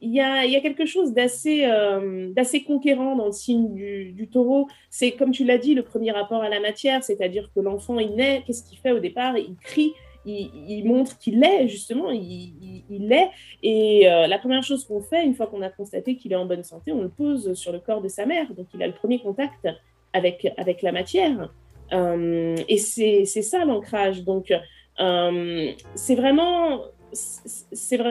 il 0.00 0.14
y, 0.14 0.20
a, 0.20 0.60
quelque 0.60 0.86
chose 0.86 1.12
d'assez, 1.12 1.64
euh, 1.64 2.32
conquérant 2.66 3.16
dans 3.16 3.26
le 3.26 3.32
signe 3.32 3.74
du, 3.74 4.28
taureau. 4.28 4.68
C'est 4.90 5.12
comme 5.12 5.32
tu 5.32 5.44
l'as 5.44 5.58
dit, 5.58 5.74
le 5.74 5.82
premier 5.82 6.12
rapport 6.12 6.42
à 6.42 6.48
la 6.48 6.60
matière, 6.60 7.02
c'est-à-dire 7.02 7.50
que 7.54 7.60
l'enfant 7.60 7.98
il 7.98 8.14
naît, 8.14 8.42
qu'est-ce 8.46 8.62
qu'il 8.62 8.78
fait 8.78 8.92
au 8.92 9.00
départ? 9.00 9.36
Il 9.36 9.56
crie. 9.56 9.92
Il, 10.24 10.82
montre 10.84 11.16
qu'il 11.16 11.42
est, 11.42 11.68
justement, 11.68 12.10
il, 12.10 13.12
est. 13.12 13.30
Et 13.62 14.10
euh, 14.10 14.26
la 14.26 14.38
première 14.38 14.62
chose 14.62 14.84
qu'on 14.84 15.00
fait, 15.00 15.24
une 15.24 15.34
fois 15.34 15.46
qu'on 15.46 15.62
a 15.62 15.70
constaté 15.70 16.16
qu'il 16.16 16.32
est 16.32 16.36
en 16.36 16.44
bonne 16.44 16.64
santé, 16.64 16.92
on 16.92 17.00
le 17.00 17.08
pose 17.08 17.54
sur 17.54 17.72
le 17.72 17.78
corps 17.78 18.02
de 18.02 18.08
sa 18.08 18.26
mère. 18.26 18.52
Donc, 18.52 18.66
il 18.74 18.82
a 18.82 18.86
le 18.86 18.92
premier 18.92 19.20
contact 19.20 19.66
avec, 20.12 20.46
la 20.82 20.92
matière. 20.92 21.50
Euh, 21.94 22.56
et 22.68 22.76
c'est 22.76 23.24
ça 23.24 23.64
l'ancrage. 23.64 24.22
Donc, 24.24 24.52
c'est 24.98 26.14
vraiment. 26.14 26.82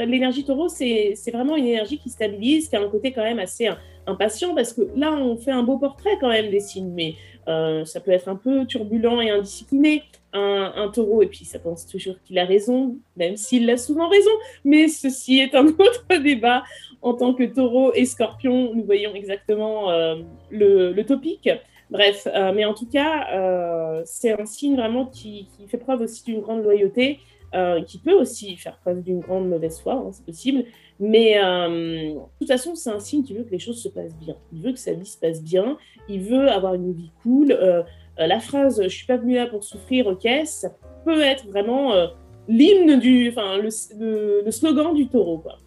L'énergie 0.06 0.44
taureau, 0.44 0.68
c'est 0.70 1.16
vraiment 1.32 1.56
une 1.56 1.66
énergie 1.66 1.98
qui 1.98 2.10
stabilise, 2.10 2.70
qui 2.70 2.76
a 2.76 2.82
un 2.82 2.90
côté 2.90 3.12
quand 3.12 3.24
même 3.24 3.40
assez 3.40 3.70
impatient, 4.08 4.56
parce 4.56 4.74
que 4.74 4.82
là, 4.96 5.12
on 5.14 5.38
fait 5.38 5.52
un 5.52 5.64
beau 5.64 5.78
portrait 5.78 6.18
quand 6.20 6.30
même 6.30 6.50
des 6.50 6.60
signes, 6.60 6.92
mais 6.94 7.16
euh, 7.48 7.86
ça 7.86 8.00
peut 8.00 8.12
être 8.12 8.28
un 8.28 8.36
peu 8.36 8.66
turbulent 8.66 9.22
et 9.22 9.30
indiscipliné, 9.30 10.04
un, 10.34 10.92
taureau, 10.94 11.24
et 11.24 11.28
puis 11.28 11.46
ça 11.46 11.58
pense 11.58 11.88
toujours 11.88 12.14
qu'il 12.24 12.38
a 12.38 12.46
raison, 12.46 12.98
même 13.16 13.38
s'il 13.38 13.68
a 13.72 13.78
souvent 13.78 14.08
raison, 14.08 14.30
mais 14.64 14.88
ceci 14.88 15.40
est 15.40 15.56
un 15.56 15.66
autre 15.80 16.06
débat. 16.22 16.64
En 17.02 17.14
tant 17.14 17.34
que 17.34 17.44
taureau 17.44 17.92
et 17.94 18.06
scorpion, 18.06 18.74
nous 18.76 18.84
voyons 18.84 19.16
exactement 19.16 19.90
euh, 19.90 20.18
le, 20.52 21.02
topic. 21.04 21.50
Bref, 21.90 22.28
euh, 22.28 22.52
mais 22.54 22.66
en 22.66 22.76
tout 22.76 22.88
cas, 22.88 24.04
c'est 24.06 24.40
un 24.40 24.46
signe 24.46 24.76
vraiment 24.76 25.06
qui 25.08 25.48
fait 25.68 25.78
preuve 25.78 26.02
aussi 26.02 26.24
d'une 26.24 26.42
grande 26.42 26.64
loyauté, 26.64 27.20
euh, 27.56 27.82
qui 27.82 27.98
peut 27.98 28.14
aussi 28.14 28.58
faire 28.58 28.78
preuve 28.80 29.02
d'une 29.02 29.22
grande 29.22 29.48
mauvaise 29.48 29.80
foi, 29.80 29.94
hein, 29.94 30.10
c'est 30.12 30.26
possible. 30.26 30.66
Mais 31.00 31.42
euh, 31.42 32.14
de 32.14 32.20
toute 32.40 32.50
façon, 32.50 32.76
c'est 32.76 32.90
un 32.90 33.00
signe 33.00 33.24
qui 33.24 33.34
veut 33.34 33.44
que 33.44 33.52
les 33.52 33.60
choses 33.60 33.82
se 33.82 33.88
passent 33.88 34.18
bien. 34.18 34.36
Il 34.52 34.62
veut 34.62 34.74
que 34.74 34.80
sa 34.80 34.92
vie 34.92 35.06
se 35.06 35.18
passe 35.18 35.42
bien. 35.42 35.78
Il 36.10 36.22
veut 36.22 36.50
avoir 36.50 36.74
une 36.74 36.92
vie 36.92 37.12
cool. 37.24 37.54
Euh, 37.54 37.84
la 38.18 38.42
phrase 38.42 38.82
"je 38.84 38.90
suis 38.90 39.06
pas 39.06 39.16
venu 39.16 39.36
là 39.36 39.48
pour 39.48 39.64
souffrir", 39.64 40.08
ok, 40.08 40.28
ça 40.44 40.72
peut 41.06 41.22
être 41.22 41.48
vraiment 41.48 41.94
l'hymne 42.50 43.00
du, 43.00 43.30
enfin 43.30 43.58
le, 43.58 44.52
slogan 44.52 44.94
du 44.94 45.08
taureau, 45.08 45.38
quoi. 45.38 45.58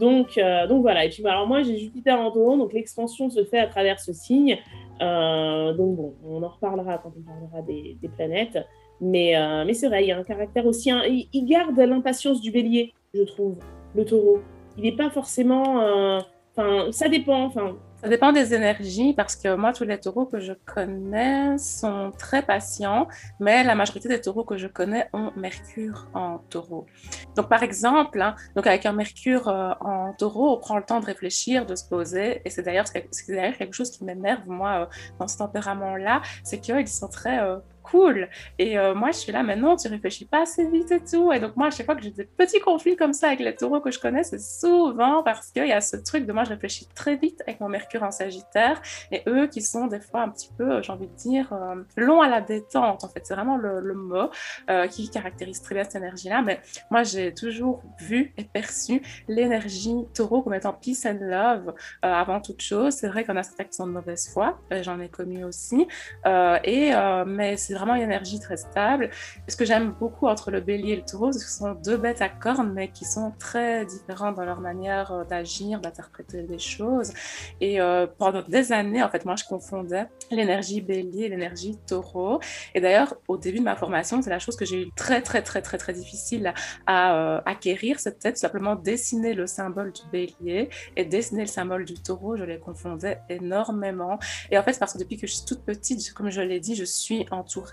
Donc, 0.00 0.40
donc 0.68 0.80
voilà. 0.80 1.04
Et 1.04 1.10
puis 1.10 1.24
alors 1.26 1.46
moi, 1.46 1.62
j'ai 1.62 1.76
Jupiter 1.76 2.18
en 2.18 2.30
taureau, 2.30 2.56
donc 2.56 2.72
l'expansion 2.72 3.28
se 3.28 3.44
fait 3.44 3.58
à 3.58 3.66
travers 3.66 4.00
ce 4.00 4.14
signe. 4.14 4.56
donc 5.00 5.96
bon, 5.96 6.14
on 6.24 6.42
en 6.42 6.48
reparlera 6.48 6.96
quand 6.96 7.12
on 7.16 7.22
parlera 7.22 7.62
des 7.62 8.10
planètes. 8.16 8.58
Mais, 9.00 9.36
euh, 9.36 9.64
mais 9.64 9.74
c'est 9.74 9.88
vrai, 9.88 10.04
il 10.04 10.08
y 10.08 10.12
a 10.12 10.18
un 10.18 10.24
caractère 10.24 10.66
aussi. 10.66 10.90
Il, 11.32 11.46
garde 11.46 11.78
l'impatience 11.78 12.40
du 12.40 12.50
bélier, 12.50 12.94
je 13.14 13.22
trouve, 13.22 13.56
le 13.94 14.04
taureau. 14.04 14.40
Il 14.76 14.84
n'est 14.84 14.96
pas 14.96 15.10
forcément. 15.10 16.20
Enfin, 16.58 16.88
euh, 16.88 16.92
ça 16.92 17.08
dépend. 17.08 17.44
Enfin. 17.44 17.76
Ça 18.00 18.08
dépend 18.08 18.30
des 18.30 18.54
énergies 18.54 19.12
parce 19.12 19.34
que 19.34 19.56
moi, 19.56 19.72
tous 19.72 19.82
les 19.82 19.98
taureaux 19.98 20.24
que 20.24 20.38
je 20.38 20.52
connais 20.52 21.58
sont 21.58 22.12
très 22.16 22.42
patients, 22.42 23.08
mais 23.40 23.64
la 23.64 23.74
majorité 23.74 24.08
des 24.08 24.20
taureaux 24.20 24.44
que 24.44 24.56
je 24.56 24.68
connais 24.68 25.08
ont 25.12 25.32
Mercure 25.34 26.06
en 26.14 26.38
taureau. 26.48 26.86
Donc, 27.34 27.48
par 27.48 27.64
exemple, 27.64 28.22
hein, 28.22 28.36
donc 28.54 28.68
avec 28.68 28.86
un 28.86 28.92
Mercure 28.92 29.48
euh, 29.48 29.72
en 29.80 30.12
taureau, 30.12 30.52
on 30.54 30.58
prend 30.58 30.76
le 30.76 30.84
temps 30.84 31.00
de 31.00 31.06
réfléchir, 31.06 31.66
de 31.66 31.74
se 31.74 31.88
poser. 31.88 32.40
Et 32.44 32.50
c'est 32.50 32.62
d'ailleurs 32.62 32.86
quelque 32.92 33.72
chose 33.72 33.90
qui 33.90 34.04
m'énerve, 34.04 34.46
moi, 34.46 34.88
dans 35.18 35.26
ce 35.26 35.38
tempérament-là, 35.38 36.22
c'est 36.44 36.60
qu'ils 36.60 36.86
sont 36.86 37.08
très 37.08 37.40
cool. 37.90 38.28
Et 38.58 38.78
euh, 38.78 38.94
moi, 38.94 39.10
je 39.10 39.18
suis 39.18 39.32
là, 39.32 39.42
mais 39.42 39.56
non, 39.56 39.76
tu 39.76 39.88
réfléchis 39.88 40.24
pas 40.24 40.42
assez 40.42 40.68
vite 40.68 40.90
et 40.90 41.00
tout. 41.00 41.32
Et 41.32 41.40
donc, 41.40 41.56
moi, 41.56 41.68
à 41.68 41.70
chaque 41.70 41.86
fois 41.86 41.96
que 41.96 42.02
j'ai 42.02 42.10
des 42.10 42.24
petits 42.24 42.60
conflits 42.60 42.96
comme 42.96 43.12
ça 43.12 43.28
avec 43.28 43.40
les 43.40 43.54
taureaux 43.54 43.80
que 43.80 43.90
je 43.90 43.98
connais, 43.98 44.22
c'est 44.22 44.40
souvent 44.40 45.22
parce 45.22 45.50
qu'il 45.50 45.66
y 45.66 45.72
a 45.72 45.80
ce 45.80 45.96
truc 45.96 46.26
de 46.26 46.32
moi, 46.32 46.44
je 46.44 46.50
réfléchis 46.50 46.88
très 46.94 47.16
vite 47.16 47.42
avec 47.46 47.60
mon 47.60 47.68
Mercure 47.68 48.02
en 48.02 48.10
Sagittaire. 48.10 48.80
Et 49.12 49.22
eux 49.26 49.46
qui 49.46 49.62
sont 49.62 49.86
des 49.86 50.00
fois 50.00 50.22
un 50.22 50.28
petit 50.28 50.50
peu, 50.56 50.82
j'ai 50.82 50.92
envie 50.92 51.06
de 51.06 51.14
dire, 51.14 51.52
euh, 51.52 51.82
longs 51.96 52.20
à 52.20 52.28
la 52.28 52.40
détente. 52.40 53.04
En 53.04 53.08
fait, 53.08 53.20
c'est 53.24 53.34
vraiment 53.34 53.56
le, 53.56 53.94
mot 53.94 54.30
euh, 54.70 54.86
qui 54.86 55.10
caractérise 55.10 55.60
très 55.62 55.74
bien 55.74 55.84
cette 55.84 55.96
énergie-là. 55.96 56.42
Mais 56.42 56.60
moi, 56.90 57.02
j'ai 57.02 57.34
toujours 57.34 57.82
vu 57.98 58.32
et 58.36 58.44
perçu 58.44 59.02
l'énergie 59.28 60.06
taureau 60.14 60.42
comme 60.42 60.54
étant 60.54 60.72
peace 60.72 61.06
and 61.06 61.18
love 61.20 61.74
avant 62.02 62.40
toute 62.40 62.60
chose. 62.60 62.94
C'est 62.94 63.08
vrai 63.08 63.24
qu'on 63.24 63.36
a 63.36 63.42
certains 63.42 63.64
qui 63.64 63.72
sont 63.72 63.86
de 63.86 63.92
mauvaise 63.92 64.30
foi. 64.32 64.58
J'en 64.82 65.00
ai 65.00 65.08
connu 65.08 65.44
aussi. 65.44 65.86
et, 66.24 66.92
mais 67.26 67.56
c'est 67.56 67.74
vraiment 67.78 67.94
une 67.94 68.02
énergie 68.02 68.38
très 68.38 68.56
stable. 68.56 69.10
Ce 69.46 69.56
que 69.56 69.64
j'aime 69.64 69.92
beaucoup 69.98 70.26
entre 70.26 70.50
le 70.50 70.60
bélier 70.60 70.92
et 70.92 70.96
le 70.96 71.02
taureau, 71.02 71.32
ce 71.32 71.38
sont 71.38 71.74
deux 71.74 71.96
bêtes 71.96 72.22
à 72.22 72.28
cornes, 72.28 72.72
mais 72.72 72.88
qui 72.88 73.04
sont 73.04 73.32
très 73.38 73.86
différentes 73.86 74.36
dans 74.36 74.44
leur 74.44 74.60
manière 74.60 75.12
euh, 75.12 75.24
d'agir, 75.24 75.80
d'interpréter 75.80 76.42
les 76.42 76.58
choses. 76.58 77.12
Et 77.60 77.80
euh, 77.80 78.06
pendant 78.18 78.42
des 78.42 78.72
années, 78.72 79.02
en 79.02 79.08
fait, 79.08 79.24
moi, 79.24 79.36
je 79.36 79.44
confondais 79.44 80.06
l'énergie 80.30 80.80
bélier 80.80 81.28
l'énergie 81.28 81.78
taureau. 81.86 82.40
Et 82.74 82.80
d'ailleurs, 82.80 83.14
au 83.28 83.36
début 83.36 83.58
de 83.58 83.64
ma 83.64 83.76
formation, 83.76 84.20
c'est 84.22 84.30
la 84.30 84.38
chose 84.38 84.56
que 84.56 84.64
j'ai 84.64 84.82
eu 84.82 84.90
très, 84.96 85.22
très, 85.22 85.42
très, 85.42 85.62
très, 85.62 85.78
très 85.78 85.92
difficile 85.92 86.52
à 86.86 87.14
euh, 87.14 87.40
acquérir. 87.46 87.98
Tout 87.98 88.34
simplement 88.34 88.74
dessiner 88.74 89.34
le 89.34 89.46
symbole 89.46 89.92
du 89.92 90.02
bélier 90.10 90.68
et 90.96 91.04
dessiner 91.04 91.42
le 91.42 91.48
symbole 91.48 91.84
du 91.84 91.94
taureau. 91.94 92.36
Je 92.36 92.44
les 92.44 92.58
confondais 92.58 93.20
énormément. 93.28 94.18
Et 94.50 94.58
en 94.58 94.62
fait, 94.62 94.78
parce 94.78 94.92
que 94.92 94.98
depuis 94.98 95.16
que 95.16 95.26
je 95.26 95.34
suis 95.34 95.44
toute 95.46 95.64
petite, 95.64 96.12
comme 96.12 96.30
je 96.30 96.40
l'ai 96.40 96.60
dit, 96.60 96.74
je 96.74 96.84
suis 96.84 97.26
entourée 97.30 97.67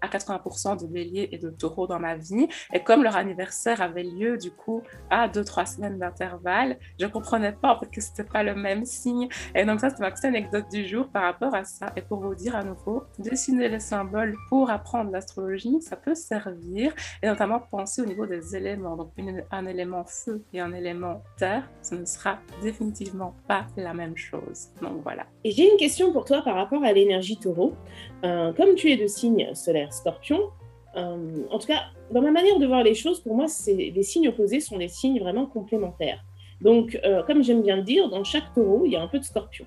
à 0.00 0.08
80% 0.08 0.80
de 0.80 0.86
béliers 0.86 1.28
et 1.32 1.38
de 1.38 1.50
taureaux 1.50 1.86
dans 1.86 1.98
ma 1.98 2.16
vie. 2.16 2.48
Et 2.72 2.82
comme 2.82 3.02
leur 3.02 3.16
anniversaire 3.16 3.80
avait 3.80 4.02
lieu, 4.02 4.36
du 4.36 4.50
coup, 4.50 4.82
à 5.10 5.28
2-3 5.28 5.76
semaines 5.76 5.98
d'intervalle, 5.98 6.78
je 6.98 7.06
comprenais 7.06 7.52
pas 7.52 7.78
fait 7.78 7.90
que 7.90 8.00
ce 8.00 8.10
n'était 8.10 8.24
pas 8.24 8.42
le 8.42 8.54
même 8.54 8.84
signe. 8.84 9.28
Et 9.54 9.64
donc, 9.64 9.80
ça, 9.80 9.90
c'est 9.90 10.00
ma 10.00 10.10
petite 10.10 10.24
anecdote 10.24 10.66
du 10.70 10.86
jour 10.86 11.08
par 11.08 11.22
rapport 11.22 11.54
à 11.54 11.64
ça. 11.64 11.86
Et 11.96 12.02
pour 12.02 12.20
vous 12.20 12.34
dire 12.34 12.56
à 12.56 12.64
nouveau, 12.64 13.04
dessiner 13.18 13.68
les 13.68 13.80
symboles 13.80 14.36
pour 14.48 14.70
apprendre 14.70 15.10
l'astrologie, 15.10 15.80
ça 15.80 15.96
peut 15.96 16.14
servir. 16.14 16.92
Et 17.22 17.26
notamment 17.26 17.60
penser 17.60 18.02
au 18.02 18.06
niveau 18.06 18.26
des 18.26 18.56
éléments. 18.56 18.96
Donc, 18.96 19.12
un 19.50 19.66
élément 19.66 20.04
feu 20.04 20.44
et 20.52 20.60
un 20.60 20.72
élément 20.72 21.22
terre, 21.36 21.68
ce 21.82 21.94
ne 21.94 22.04
sera 22.04 22.38
définitivement 22.62 23.34
pas 23.46 23.66
la 23.76 23.94
même 23.94 24.16
chose. 24.16 24.68
Donc, 24.82 25.02
voilà. 25.02 25.26
Et 25.44 25.50
j'ai 25.50 25.70
une 25.70 25.78
question 25.78 26.12
pour 26.12 26.24
toi 26.24 26.42
par 26.42 26.54
rapport 26.54 26.82
à 26.84 26.92
l'énergie 26.92 27.38
taureau. 27.38 27.74
Euh, 28.24 28.52
comme 28.52 28.74
tu 28.74 28.90
es 28.90 28.96
de 28.96 29.06
signe 29.06 29.37
solaire 29.54 29.92
scorpion. 29.92 30.40
Euh, 30.96 31.44
en 31.50 31.58
tout 31.58 31.66
cas, 31.66 31.82
dans 32.10 32.22
ma 32.22 32.30
manière 32.30 32.58
de 32.58 32.66
voir 32.66 32.82
les 32.82 32.94
choses, 32.94 33.20
pour 33.20 33.34
moi, 33.34 33.46
les 33.66 34.02
signes 34.02 34.28
opposés 34.28 34.60
sont 34.60 34.78
des 34.78 34.88
signes 34.88 35.20
vraiment 35.20 35.46
complémentaires. 35.46 36.24
Donc, 36.60 36.98
euh, 37.04 37.22
comme 37.22 37.42
j'aime 37.42 37.62
bien 37.62 37.76
le 37.76 37.82
dire, 37.82 38.08
dans 38.08 38.24
chaque 38.24 38.52
taureau, 38.54 38.82
il 38.84 38.92
y 38.92 38.96
a 38.96 39.02
un 39.02 39.08
peu 39.08 39.18
de 39.18 39.24
scorpion. 39.24 39.66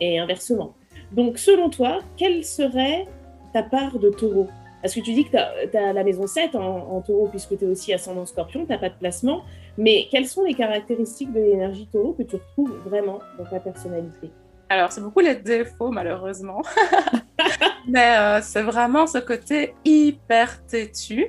Et 0.00 0.18
inversement. 0.18 0.74
Donc, 1.12 1.38
selon 1.38 1.68
toi, 1.70 1.98
quelle 2.16 2.44
serait 2.44 3.06
ta 3.52 3.62
part 3.62 3.98
de 3.98 4.10
taureau? 4.10 4.46
Parce 4.80 4.94
que 4.94 5.00
tu 5.00 5.12
dis 5.12 5.24
que 5.24 5.32
tu 5.32 5.36
as, 5.76 5.88
as, 5.88 5.92
la 5.92 6.04
maison 6.04 6.26
7 6.26 6.54
en, 6.54 6.60
en 6.60 7.00
taureau, 7.02 7.28
puisque 7.28 7.58
tu 7.58 7.64
es 7.64 7.68
aussi 7.68 7.92
ascendant 7.92 8.24
scorpion, 8.24 8.64
tu 8.64 8.72
n'as 8.72 8.78
pas 8.78 8.88
de 8.88 8.94
placement. 8.94 9.42
Mais 9.76 10.08
quelles 10.10 10.26
sont 10.26 10.42
les 10.42 10.54
caractéristiques 10.54 11.32
de 11.32 11.40
l'énergie 11.40 11.86
taureau 11.92 12.14
que 12.14 12.22
tu 12.22 12.36
retrouves 12.36 12.74
vraiment 12.86 13.18
dans 13.38 13.44
ta 13.44 13.60
personnalité? 13.60 14.30
Alors, 14.70 14.92
c'est 14.92 15.02
beaucoup 15.02 15.20
les 15.20 15.34
défauts, 15.34 15.90
malheureusement. 15.90 16.62
Mais 17.86 18.16
euh, 18.18 18.40
c'est 18.42 18.62
vraiment 18.62 19.06
ce 19.06 19.18
côté 19.18 19.74
hyper 19.84 20.64
têtu. 20.66 21.26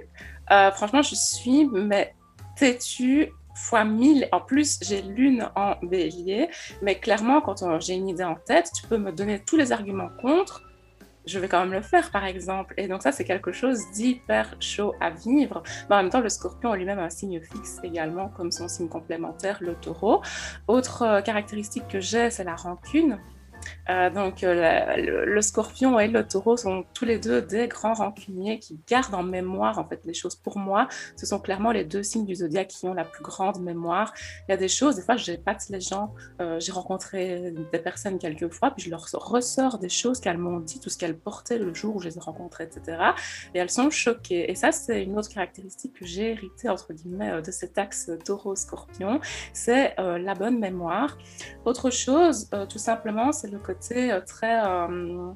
Euh, 0.52 0.72
franchement, 0.72 1.02
je 1.02 1.16
suis 1.16 1.68
mais 1.72 2.14
têtu 2.56 3.32
fois 3.56 3.84
mille. 3.84 4.28
En 4.32 4.42
plus, 4.42 4.80
j'ai 4.82 5.02
lune 5.02 5.50
en 5.56 5.76
bélier, 5.84 6.50
mais 6.82 6.96
clairement, 6.96 7.42
quand 7.42 7.80
j'ai 7.80 7.94
une 7.94 8.10
idée 8.10 8.24
en 8.24 8.36
tête, 8.36 8.72
tu 8.76 8.88
peux 8.88 8.98
me 8.98 9.12
donner 9.12 9.40
tous 9.40 9.58
les 9.58 9.72
arguments 9.72 10.10
contre. 10.22 10.64
Je 11.28 11.38
vais 11.38 11.48
quand 11.48 11.60
même 11.60 11.74
le 11.74 11.82
faire, 11.82 12.10
par 12.10 12.26
exemple. 12.26 12.74
Et 12.78 12.88
donc 12.88 13.04
ça, 13.04 13.12
c'est 13.12 13.26
quelque 13.26 13.52
chose 13.52 13.80
d'hyper 13.94 14.56
chaud 14.60 14.96
à 15.00 15.12
vivre. 15.12 15.62
En 15.90 15.98
même 15.98 16.10
temps, 16.10 16.20
le 16.20 16.30
scorpion 16.30 16.72
a 16.72 16.78
lui-même 16.78 16.98
un 16.98 17.12
signe 17.12 17.40
fixe 17.40 17.78
également, 17.84 18.30
comme 18.30 18.52
son 18.52 18.68
signe 18.68 18.90
complémentaire, 18.90 19.60
le 19.62 19.76
taureau. 19.76 20.22
Autre 20.68 21.04
euh, 21.04 21.22
caractéristique 21.22 21.88
que 21.88 22.00
j'ai, 22.00 22.32
c'est 22.32 22.44
la 22.44 22.56
rancune. 22.56 23.20
Euh, 23.90 24.10
donc 24.10 24.44
euh, 24.44 25.26
le, 25.26 25.42
scorpion 25.42 26.00
et 26.00 26.08
le 26.08 26.28
taureau 26.28 26.56
sont 26.58 26.86
tous 26.94 27.06
les 27.06 27.18
deux 27.18 27.42
des 27.42 27.68
grands 27.68 27.94
rancuniers 27.94 28.60
qui 28.60 28.80
gardent 28.88 29.16
en 29.16 29.24
mémoire 29.24 29.80
en 29.80 29.86
fait 29.86 30.02
les 30.06 30.14
choses. 30.14 30.36
Pour 30.36 30.58
moi, 30.58 30.88
ce 31.16 31.26
sont 31.26 31.40
clairement 31.40 31.72
les 31.72 31.84
deux 31.84 32.04
signes 32.04 32.26
du 32.26 32.36
zodiaque 32.36 32.70
qui 32.70 32.86
ont 32.86 32.94
la 32.94 33.06
plus 33.06 33.24
grande 33.24 33.62
mémoire. 33.62 34.14
Il 34.48 34.52
y 34.52 34.54
a 34.54 34.58
des 34.58 34.68
choses, 34.68 34.96
des 34.96 35.02
fois, 35.02 35.16
pas 35.46 35.58
les 35.70 35.82
gens. 35.82 36.14
Euh, 36.40 36.60
j'ai 36.60 36.72
rencontré 36.72 37.52
des 37.72 37.80
personnes 37.80 38.18
quelques 38.18 38.52
fois, 38.52 38.72
puis 38.72 38.86
je 38.86 38.90
leur 38.90 39.06
ressors 39.12 39.78
des 39.78 39.90
choses 39.90 40.20
qu'elles 40.20 40.38
m'ont 40.38 40.60
dit, 40.60 40.80
tout 40.80 40.90
ce 40.90 40.98
qu'elles 40.98 41.18
portaient 41.18 41.58
le 41.58 41.74
jour 41.74 41.96
où 41.96 42.00
je 42.00 42.08
les 42.08 42.18
ai 42.18 42.20
rencontrées, 42.20 42.64
etc. 42.66 42.98
Et 43.54 43.60
elles 43.60 43.70
sont 43.70 43.90
choquées. 43.90 44.50
Et 44.50 44.56
ça, 44.56 44.72
c'est 44.72 45.04
une 45.04 45.18
autre 45.18 45.30
caractéristique 45.30 45.94
que 46.00 46.06
j'ai 46.06 46.32
héritée 46.32 46.70
entre 46.70 46.94
guillemets 46.94 47.42
de 47.42 47.52
cet 47.52 47.78
axe 47.78 48.12
taureau-scorpion, 48.26 49.20
c'est 49.54 49.96
la 49.98 50.34
bonne 50.34 50.60
mémoire. 50.60 51.18
Autre 51.66 51.90
chose, 51.90 52.50
tout 52.70 52.80
simplement, 52.80 53.32
c'est 53.32 53.51
le 53.52 53.60
côté 53.60 54.12
euh, 54.12 54.22
très 54.22 54.66
euh, 54.66 55.32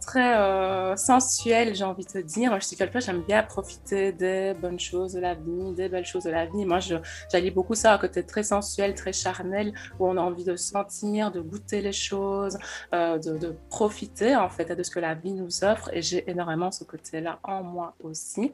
très 0.00 0.36
euh, 0.38 0.94
sensuel, 0.94 1.74
j'ai 1.74 1.82
envie 1.82 2.04
de 2.04 2.10
te 2.10 2.18
dire. 2.18 2.54
Je 2.60 2.64
suis 2.64 2.76
quelqu'un, 2.76 3.00
j'aime 3.00 3.22
bien 3.22 3.42
profiter 3.42 4.12
des 4.12 4.54
bonnes 4.54 4.78
choses 4.78 5.14
de 5.14 5.20
la 5.20 5.34
vie, 5.34 5.72
des 5.74 5.88
belles 5.88 6.04
choses 6.04 6.24
de 6.24 6.30
la 6.30 6.46
vie. 6.46 6.64
Moi, 6.64 6.78
j'allie 7.32 7.50
beaucoup 7.50 7.74
ça 7.74 7.92
à 7.92 7.98
côté 7.98 8.24
très 8.24 8.44
sensuel, 8.44 8.94
très 8.94 9.12
charnel, 9.12 9.72
où 9.98 10.06
on 10.06 10.16
a 10.16 10.20
envie 10.20 10.44
de 10.44 10.54
sentir, 10.54 11.32
de 11.32 11.40
goûter 11.40 11.80
les 11.80 11.92
choses, 11.92 12.56
de, 12.92 13.36
de, 13.36 13.56
profiter 13.68 14.36
en 14.36 14.48
fait 14.48 14.72
de 14.72 14.82
ce 14.84 14.92
que 14.92 15.00
la 15.00 15.14
vie 15.14 15.32
nous 15.32 15.64
offre. 15.64 15.90
Et 15.92 16.02
j'ai 16.02 16.30
énormément 16.30 16.70
ce 16.70 16.84
côté-là 16.84 17.40
en 17.42 17.64
moi 17.64 17.96
aussi. 18.00 18.52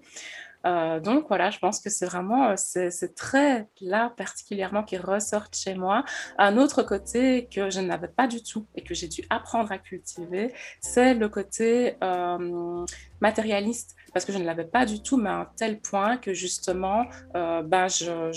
Euh, 0.67 1.01
donc 1.01 1.27
voilà, 1.29 1.51
je 1.51 1.59
pense 1.59 1.81
que 1.81 1.91
c'est 1.91 2.07
vraiment 2.07 2.51
euh, 2.51 2.55
c'est 2.57 3.15
très 3.15 3.69
là 3.81 4.13
particulièrement 4.17 4.83
qui 4.83 4.97
ressort 4.97 5.47
chez 5.53 5.75
moi. 5.75 6.05
Un 6.39 6.57
autre 6.57 6.83
côté 6.83 7.49
que 7.55 7.71
je 7.71 7.81
n'avais 7.81 8.09
pas 8.09 8.27
du 8.27 8.43
tout 8.43 8.67
et 8.75 8.83
que 8.83 8.95
j'ai 8.95 9.09
dû 9.09 9.23
apprendre 9.31 9.73
à 9.73 9.79
cultiver, 9.79 10.53
c'est 10.81 11.15
le 11.15 11.29
côté 11.29 11.97
euh, 12.03 12.85
matérialiste 13.21 13.97
parce 14.13 14.25
que 14.25 14.33
je 14.33 14.39
ne 14.39 14.45
l'avais 14.45 14.65
pas 14.65 14.87
du 14.87 15.03
tout, 15.03 15.17
mais 15.17 15.31
à 15.31 15.41
un 15.41 15.49
tel 15.57 15.81
point 15.81 16.17
que 16.17 16.33
justement, 16.33 17.07
euh, 17.37 17.63
ben 17.63 17.89
je 17.89 18.33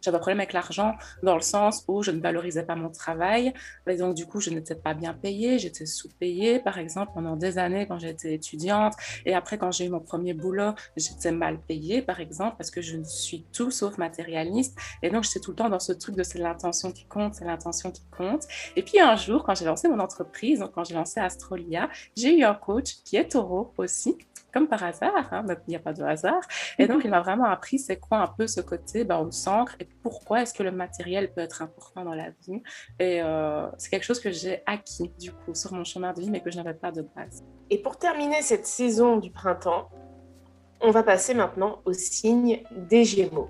j'avais 0.00 0.16
un 0.16 0.20
problème 0.20 0.40
avec 0.40 0.52
l'argent 0.52 0.94
dans 1.22 1.34
le 1.34 1.40
sens 1.40 1.84
où 1.88 2.02
je 2.02 2.10
ne 2.10 2.20
valorisais 2.20 2.62
pas 2.62 2.76
mon 2.76 2.90
travail. 2.90 3.52
Et 3.88 3.96
donc, 3.96 4.14
du 4.14 4.26
coup, 4.26 4.40
je 4.40 4.50
n'étais 4.50 4.74
pas 4.74 4.94
bien 4.94 5.12
payée, 5.12 5.58
j'étais 5.58 5.86
sous-payée, 5.86 6.60
par 6.60 6.78
exemple, 6.78 7.12
pendant 7.14 7.36
des 7.36 7.58
années 7.58 7.86
quand 7.86 7.98
j'étais 7.98 8.34
étudiante. 8.34 8.94
Et 9.26 9.34
après, 9.34 9.58
quand 9.58 9.72
j'ai 9.72 9.86
eu 9.86 9.88
mon 9.88 10.00
premier 10.00 10.34
boulot, 10.34 10.72
j'étais 10.96 11.32
mal 11.32 11.60
payée, 11.60 12.02
par 12.02 12.20
exemple, 12.20 12.56
parce 12.56 12.70
que 12.70 12.80
je 12.80 13.02
suis 13.02 13.44
tout 13.52 13.70
sauf 13.70 13.98
matérialiste. 13.98 14.78
Et 15.02 15.10
donc, 15.10 15.24
j'étais 15.24 15.40
tout 15.40 15.50
le 15.50 15.56
temps 15.56 15.68
dans 15.68 15.80
ce 15.80 15.92
truc 15.92 16.14
de 16.14 16.22
c'est 16.22 16.38
l'intention 16.38 16.92
qui 16.92 17.06
compte, 17.06 17.34
c'est 17.34 17.44
l'intention 17.44 17.90
qui 17.90 18.04
compte. 18.16 18.44
Et 18.76 18.82
puis, 18.82 19.00
un 19.00 19.16
jour, 19.16 19.44
quand 19.44 19.54
j'ai 19.54 19.64
lancé 19.64 19.88
mon 19.88 19.98
entreprise, 19.98 20.60
donc 20.60 20.72
quand 20.72 20.84
j'ai 20.84 20.94
lancé 20.94 21.20
Astrolia, 21.20 21.88
j'ai 22.16 22.38
eu 22.38 22.44
un 22.44 22.54
coach 22.54 22.96
qui 23.04 23.16
est 23.16 23.28
taureau 23.32 23.72
aussi, 23.76 24.16
comme 24.52 24.68
par 24.68 24.82
hasard, 24.82 25.28
hein, 25.32 25.44
il 25.66 25.70
n'y 25.70 25.76
a 25.76 25.80
pas 25.80 25.92
de 25.92 26.02
hasard. 26.02 26.40
Et 26.78 26.86
donc, 26.86 27.02
il 27.04 27.10
m'a 27.10 27.20
vraiment 27.20 27.44
appris 27.44 27.78
c'est 27.78 27.98
quoi 27.98 28.18
un 28.18 28.26
peu 28.26 28.46
ce 28.46 28.60
côté, 28.60 29.04
ben, 29.04 29.18
on 29.18 29.30
s'ancre 29.30 29.76
et 29.80 29.88
pourquoi 30.02 30.42
est-ce 30.42 30.54
que 30.54 30.62
le 30.62 30.72
matériel 30.72 31.32
peut 31.32 31.40
être 31.40 31.62
important 31.62 32.04
dans 32.04 32.14
la 32.14 32.30
vie. 32.30 32.62
Et 32.98 33.22
euh, 33.22 33.66
c'est 33.76 33.90
quelque 33.90 34.04
chose 34.04 34.20
que 34.20 34.30
j'ai 34.30 34.62
acquis, 34.66 35.10
du 35.18 35.32
coup, 35.32 35.54
sur 35.54 35.72
mon 35.72 35.84
chemin 35.84 36.12
de 36.12 36.20
vie, 36.20 36.30
mais 36.30 36.40
que 36.40 36.50
je 36.50 36.56
n'avais 36.56 36.74
pas 36.74 36.92
de 36.92 37.02
base. 37.02 37.44
Et 37.70 37.78
pour 37.78 37.98
terminer 37.98 38.42
cette 38.42 38.66
saison 38.66 39.18
du 39.18 39.30
printemps, 39.30 39.90
on 40.80 40.90
va 40.90 41.02
passer 41.02 41.34
maintenant 41.34 41.80
au 41.84 41.92
signe 41.92 42.62
des 42.88 43.04
Gémeaux. 43.04 43.48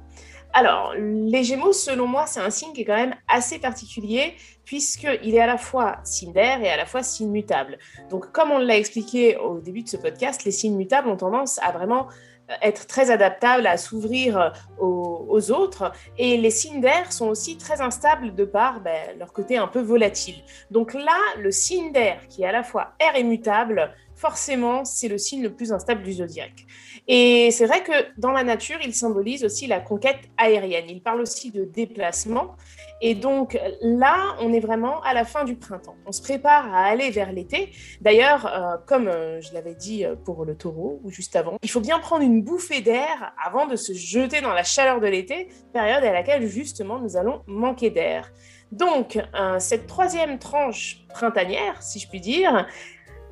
Alors, 0.52 0.94
les 0.96 1.44
Gémeaux, 1.44 1.72
selon 1.72 2.06
moi, 2.06 2.26
c'est 2.26 2.40
un 2.40 2.50
signe 2.50 2.72
qui 2.72 2.82
est 2.82 2.84
quand 2.84 2.96
même 2.96 3.14
assez 3.28 3.58
particulier 3.58 4.34
puisqu'il 4.64 5.34
est 5.34 5.40
à 5.40 5.46
la 5.46 5.56
fois 5.56 5.96
signe 6.04 6.32
d'air 6.32 6.62
et 6.62 6.68
à 6.68 6.76
la 6.76 6.84
fois 6.84 7.02
signe 7.02 7.30
mutable. 7.30 7.78
Donc, 8.10 8.32
comme 8.32 8.50
on 8.50 8.58
l'a 8.58 8.76
expliqué 8.76 9.36
au 9.36 9.60
début 9.60 9.82
de 9.82 9.88
ce 9.88 9.96
podcast, 9.96 10.44
les 10.44 10.50
signes 10.50 10.76
mutables 10.76 11.08
ont 11.08 11.16
tendance 11.16 11.58
à 11.62 11.72
vraiment 11.72 12.08
euh, 12.50 12.54
être 12.62 12.86
très 12.86 13.10
adaptables, 13.10 13.66
à 13.66 13.76
s'ouvrir 13.76 14.38
euh, 14.38 14.50
aux, 14.78 15.50
autres. 15.50 15.92
Et 16.18 16.36
les 16.36 16.50
signes 16.50 16.80
d'air 16.80 17.12
sont 17.12 17.28
aussi 17.28 17.56
très 17.56 17.80
instables 17.80 18.34
de 18.34 18.44
par 18.44 18.80
ben, 18.80 19.18
leur 19.18 19.32
côté 19.32 19.56
un 19.56 19.68
peu 19.68 19.80
volatile. 19.80 20.36
Donc 20.70 20.94
là, 20.94 21.18
le 21.38 21.50
signe 21.50 21.92
d'air, 21.92 22.20
qui 22.28 22.42
est 22.42 22.46
à 22.46 22.52
la 22.52 22.62
fois 22.62 22.94
air 23.00 23.16
et 23.16 23.24
mutable, 23.24 23.94
forcément, 24.18 24.84
c'est 24.84 25.08
le 25.08 25.16
signe 25.16 25.42
le 25.42 25.54
plus 25.54 25.72
instable 25.72 26.02
du 26.02 26.12
zodiaque. 26.12 26.66
Et 27.06 27.50
c'est 27.52 27.66
vrai 27.66 27.82
que 27.82 27.92
dans 28.18 28.32
la 28.32 28.42
nature, 28.42 28.78
il 28.84 28.94
symbolise 28.94 29.44
aussi 29.44 29.66
la 29.66 29.80
conquête 29.80 30.18
aérienne. 30.36 30.86
Il 30.88 31.02
parle 31.02 31.20
aussi 31.20 31.50
de 31.50 31.64
déplacement. 31.64 32.56
Et 33.00 33.14
donc 33.14 33.58
là, 33.80 34.36
on 34.40 34.52
est 34.52 34.60
vraiment 34.60 35.00
à 35.02 35.14
la 35.14 35.24
fin 35.24 35.44
du 35.44 35.54
printemps. 35.54 35.94
On 36.04 36.12
se 36.12 36.20
prépare 36.20 36.74
à 36.74 36.86
aller 36.86 37.10
vers 37.10 37.32
l'été. 37.32 37.70
D'ailleurs, 38.00 38.46
euh, 38.46 38.76
comme 38.86 39.06
euh, 39.06 39.40
je 39.40 39.54
l'avais 39.54 39.74
dit 39.74 40.04
euh, 40.04 40.16
pour 40.16 40.44
le 40.44 40.56
taureau 40.56 41.00
ou 41.04 41.10
juste 41.10 41.36
avant, 41.36 41.56
il 41.62 41.70
faut 41.70 41.80
bien 41.80 42.00
prendre 42.00 42.24
une 42.24 42.42
bouffée 42.42 42.80
d'air 42.80 43.32
avant 43.42 43.66
de 43.66 43.76
se 43.76 43.92
jeter 43.92 44.40
dans 44.40 44.52
la 44.52 44.64
chaleur 44.64 45.00
de 45.00 45.06
l'été, 45.06 45.48
période 45.72 46.02
à 46.02 46.12
laquelle 46.12 46.46
justement 46.48 46.98
nous 46.98 47.16
allons 47.16 47.42
manquer 47.46 47.90
d'air. 47.90 48.32
Donc, 48.70 49.18
cette 49.60 49.86
troisième 49.86 50.38
tranche 50.38 51.06
printanière, 51.08 51.82
si 51.82 51.98
je 51.98 52.06
puis 52.06 52.20
dire, 52.20 52.66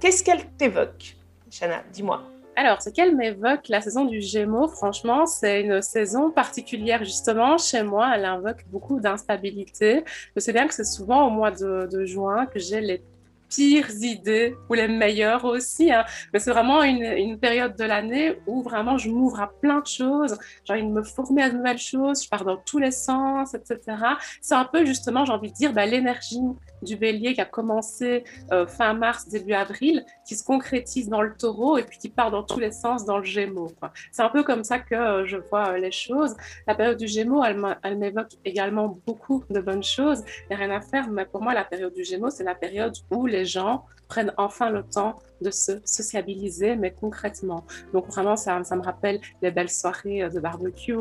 qu'est-ce 0.06 0.22
qu'elle 0.22 0.46
t'évoque 0.56 1.16
Chana, 1.50 1.82
dis-moi. 1.92 2.22
Alors, 2.54 2.80
ce 2.80 2.90
qu'elle 2.90 3.16
m'évoque, 3.16 3.68
la 3.68 3.80
saison 3.80 4.04
du 4.04 4.20
Gémeaux, 4.20 4.68
franchement, 4.68 5.26
c'est 5.26 5.62
une 5.62 5.82
saison 5.82 6.30
particulière 6.30 7.02
justement. 7.02 7.58
Chez 7.58 7.82
moi, 7.82 8.12
elle 8.14 8.24
invoque 8.24 8.64
beaucoup 8.68 9.00
d'instabilité. 9.00 10.04
Je 10.36 10.40
sais 10.40 10.52
bien 10.52 10.68
que 10.68 10.74
c'est 10.74 10.84
souvent 10.84 11.26
au 11.26 11.30
mois 11.30 11.50
de, 11.50 12.04
juin 12.04 12.46
que 12.46 12.60
j'ai 12.60 12.80
les 12.80 13.02
pires 13.56 13.90
idées 14.02 14.54
ou 14.68 14.74
les 14.74 14.86
meilleures 14.86 15.44
aussi. 15.46 15.90
Hein. 15.90 16.04
Mais 16.32 16.38
c'est 16.38 16.50
vraiment 16.50 16.82
une, 16.82 17.38
période 17.38 17.76
de 17.76 17.84
l'année 17.84 18.38
où 18.46 18.62
vraiment 18.62 18.98
je 18.98 19.10
m'ouvre 19.10 19.40
à 19.40 19.48
plein 19.48 19.80
de 19.80 19.86
choses. 19.86 20.38
J'ai 20.64 20.74
envie 20.74 20.82
de 20.82 20.88
me 20.88 21.02
former 21.02 21.42
à 21.42 21.50
de 21.50 21.56
nouvelles 21.56 21.78
choses. 21.78 22.22
Je 22.24 22.28
pars 22.28 22.44
dans 22.44 22.56
tous 22.56 22.78
les 22.78 22.90
sens, 22.90 23.54
etc. 23.54 23.78
C'est 24.40 24.54
un 24.54 24.64
peu 24.64 24.84
justement, 24.84 25.24
j'ai 25.24 25.32
envie 25.32 25.50
de 25.50 25.56
dire, 25.56 25.72
bah, 25.72 25.86
l'énergie 25.86 26.40
du 26.82 26.96
bélier 26.96 27.34
qui 27.34 27.40
a 27.40 27.46
commencé 27.46 28.24
euh, 28.52 28.66
fin 28.66 28.92
mars, 28.92 29.28
début 29.28 29.54
avril, 29.54 30.04
qui 30.26 30.36
se 30.36 30.44
concrétise 30.44 31.08
dans 31.08 31.22
le 31.22 31.34
taureau 31.34 31.78
et 31.78 31.82
puis 31.82 31.98
qui 31.98 32.08
part 32.08 32.30
dans 32.30 32.42
tous 32.42 32.60
les 32.60 32.72
sens 32.72 33.04
dans 33.04 33.18
le 33.18 33.24
gémeaux. 33.24 33.72
C'est 34.12 34.22
un 34.22 34.28
peu 34.28 34.42
comme 34.42 34.64
ça 34.64 34.78
que 34.78 34.94
euh, 34.94 35.26
je 35.26 35.38
vois 35.38 35.70
euh, 35.70 35.78
les 35.78 35.92
choses. 35.92 36.36
La 36.66 36.74
période 36.74 36.98
du 36.98 37.08
gémeaux, 37.08 37.42
elle 37.44 37.98
m'évoque 37.98 38.32
également 38.44 38.98
beaucoup 39.06 39.44
de 39.48 39.60
bonnes 39.60 39.82
choses. 39.82 40.22
Il 40.44 40.56
n'y 40.56 40.62
a 40.62 40.66
rien 40.66 40.76
à 40.76 40.80
faire, 40.80 41.08
mais 41.10 41.24
pour 41.24 41.42
moi, 41.42 41.54
la 41.54 41.64
période 41.64 41.94
du 41.94 42.04
gémeaux, 42.04 42.30
c'est 42.30 42.44
la 42.44 42.54
période 42.54 42.94
où 43.10 43.26
les 43.26 43.45
gens 43.46 43.84
prennent 44.08 44.32
enfin 44.36 44.70
le 44.70 44.84
temps 44.84 45.16
de 45.40 45.50
se 45.50 45.80
sociabiliser, 45.84 46.76
mais 46.76 46.92
concrètement. 46.92 47.64
Donc 47.92 48.06
vraiment, 48.06 48.36
ça, 48.36 48.58
me 48.58 48.82
rappelle 48.82 49.20
les 49.42 49.50
belles 49.50 49.70
soirées 49.70 50.28
de 50.30 50.38
barbecue, 50.38 50.94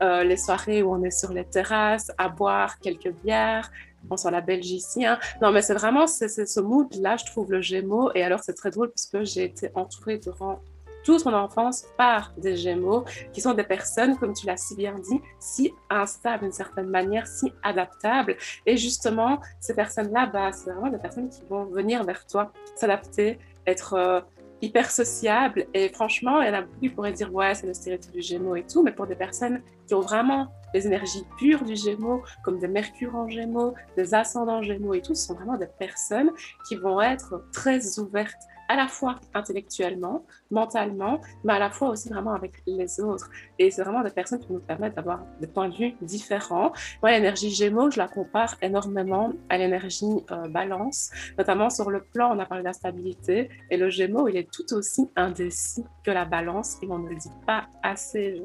les 0.00 0.36
soirées 0.36 0.82
où 0.82 0.92
on 0.92 1.02
est 1.02 1.10
sur 1.10 1.32
les 1.32 1.44
terrasses 1.44 2.12
à 2.18 2.28
boire 2.28 2.78
quelques 2.78 3.12
bières, 3.24 3.70
pense 4.08 4.26
à 4.26 4.30
la 4.30 4.40
Belgique 4.40 4.80
ici. 4.80 5.04
Hein. 5.04 5.18
Non, 5.40 5.52
mais 5.52 5.62
c'est 5.62 5.74
vraiment 5.74 6.06
c'est, 6.06 6.28
ce 6.28 6.60
mood-là, 6.60 7.16
je 7.16 7.24
trouve, 7.26 7.50
le 7.50 7.60
Gémeaux. 7.60 8.10
Et 8.14 8.22
alors, 8.22 8.40
c'est 8.42 8.54
très 8.54 8.70
drôle 8.70 8.90
parce 8.90 9.06
que 9.06 9.24
j'ai 9.24 9.44
été 9.44 9.70
entourée 9.74 10.18
durant 10.18 10.60
toute 11.04 11.24
mon 11.24 11.34
enfance 11.34 11.86
par 11.96 12.32
des 12.36 12.56
Gémeaux, 12.56 13.04
qui 13.32 13.40
sont 13.40 13.54
des 13.54 13.64
personnes, 13.64 14.16
comme 14.16 14.32
tu 14.32 14.46
l'as 14.46 14.56
si 14.56 14.76
bien 14.76 14.94
dit, 14.98 15.20
si 15.38 15.72
instables 15.88 16.44
d'une 16.44 16.52
certaine 16.52 16.88
manière, 16.88 17.26
si 17.26 17.52
adaptables. 17.62 18.36
Et 18.66 18.76
justement, 18.76 19.40
ces 19.60 19.74
personnes-là, 19.74 20.26
bah, 20.26 20.52
c'est 20.52 20.70
vraiment 20.70 20.90
des 20.90 20.98
personnes 20.98 21.28
qui 21.28 21.42
vont 21.48 21.64
venir 21.64 22.04
vers 22.04 22.26
toi, 22.26 22.52
s'adapter, 22.76 23.38
être 23.66 23.94
euh, 23.94 24.20
hyper 24.62 24.90
sociables. 24.90 25.66
Et 25.74 25.88
franchement, 25.88 26.42
il 26.42 26.48
y 26.48 26.50
en 26.50 26.54
a 26.54 26.62
beaucoup 26.62 26.80
qui 26.80 26.88
pourraient 26.88 27.12
dire, 27.12 27.32
ouais, 27.32 27.54
c'est 27.54 27.66
le 27.66 27.74
stéréotype 27.74 28.12
du 28.12 28.22
Gémeaux 28.22 28.56
et 28.56 28.64
tout, 28.64 28.82
mais 28.82 28.92
pour 28.92 29.06
des 29.06 29.14
personnes 29.14 29.62
qui 29.86 29.94
ont 29.94 30.00
vraiment 30.00 30.48
les 30.74 30.86
énergies 30.86 31.24
pures 31.38 31.64
du 31.64 31.74
Gémeaux, 31.74 32.22
comme 32.44 32.58
des 32.58 32.68
Mercure 32.68 33.14
en 33.16 33.28
Gémeaux, 33.28 33.74
des 33.96 34.14
ascendants 34.14 34.62
Gémeaux 34.62 34.94
et 34.94 35.00
tout, 35.00 35.14
ce 35.14 35.26
sont 35.26 35.34
vraiment 35.34 35.56
des 35.56 35.66
personnes 35.66 36.30
qui 36.68 36.76
vont 36.76 37.00
être 37.00 37.44
très 37.52 37.98
ouvertes 37.98 38.42
à 38.70 38.76
la 38.76 38.86
fois 38.86 39.18
intellectuellement, 39.34 40.24
mentalement, 40.52 41.20
mais 41.42 41.54
à 41.54 41.58
la 41.58 41.70
fois 41.70 41.88
aussi 41.88 42.08
vraiment 42.08 42.34
avec 42.34 42.52
les 42.68 43.00
autres. 43.00 43.28
Et 43.58 43.72
c'est 43.72 43.82
vraiment 43.82 44.04
des 44.04 44.12
personnes 44.12 44.38
qui 44.38 44.52
nous 44.52 44.60
permettent 44.60 44.94
d'avoir 44.94 45.24
des 45.40 45.48
points 45.48 45.68
de 45.68 45.74
vue 45.74 45.92
différents. 46.02 46.70
Moi, 47.02 47.10
l'énergie 47.10 47.50
Gémeaux, 47.50 47.90
je 47.90 47.98
la 47.98 48.06
compare 48.06 48.54
énormément 48.62 49.32
à 49.48 49.58
l'énergie 49.58 50.06
euh, 50.30 50.46
Balance, 50.46 51.10
notamment 51.36 51.68
sur 51.68 51.90
le 51.90 52.00
plan, 52.00 52.36
on 52.36 52.38
a 52.38 52.46
parlé 52.46 52.62
d'instabilité, 52.62 53.50
et 53.70 53.76
le 53.76 53.90
Gémeaux, 53.90 54.28
il 54.28 54.36
est 54.36 54.48
tout 54.48 54.72
aussi 54.72 55.10
indécis 55.16 55.84
que 56.04 56.12
la 56.12 56.24
Balance, 56.24 56.76
et 56.80 56.86
on 56.88 56.98
ne 56.98 57.08
le 57.08 57.16
dit 57.16 57.32
pas 57.44 57.66
assez, 57.82 58.40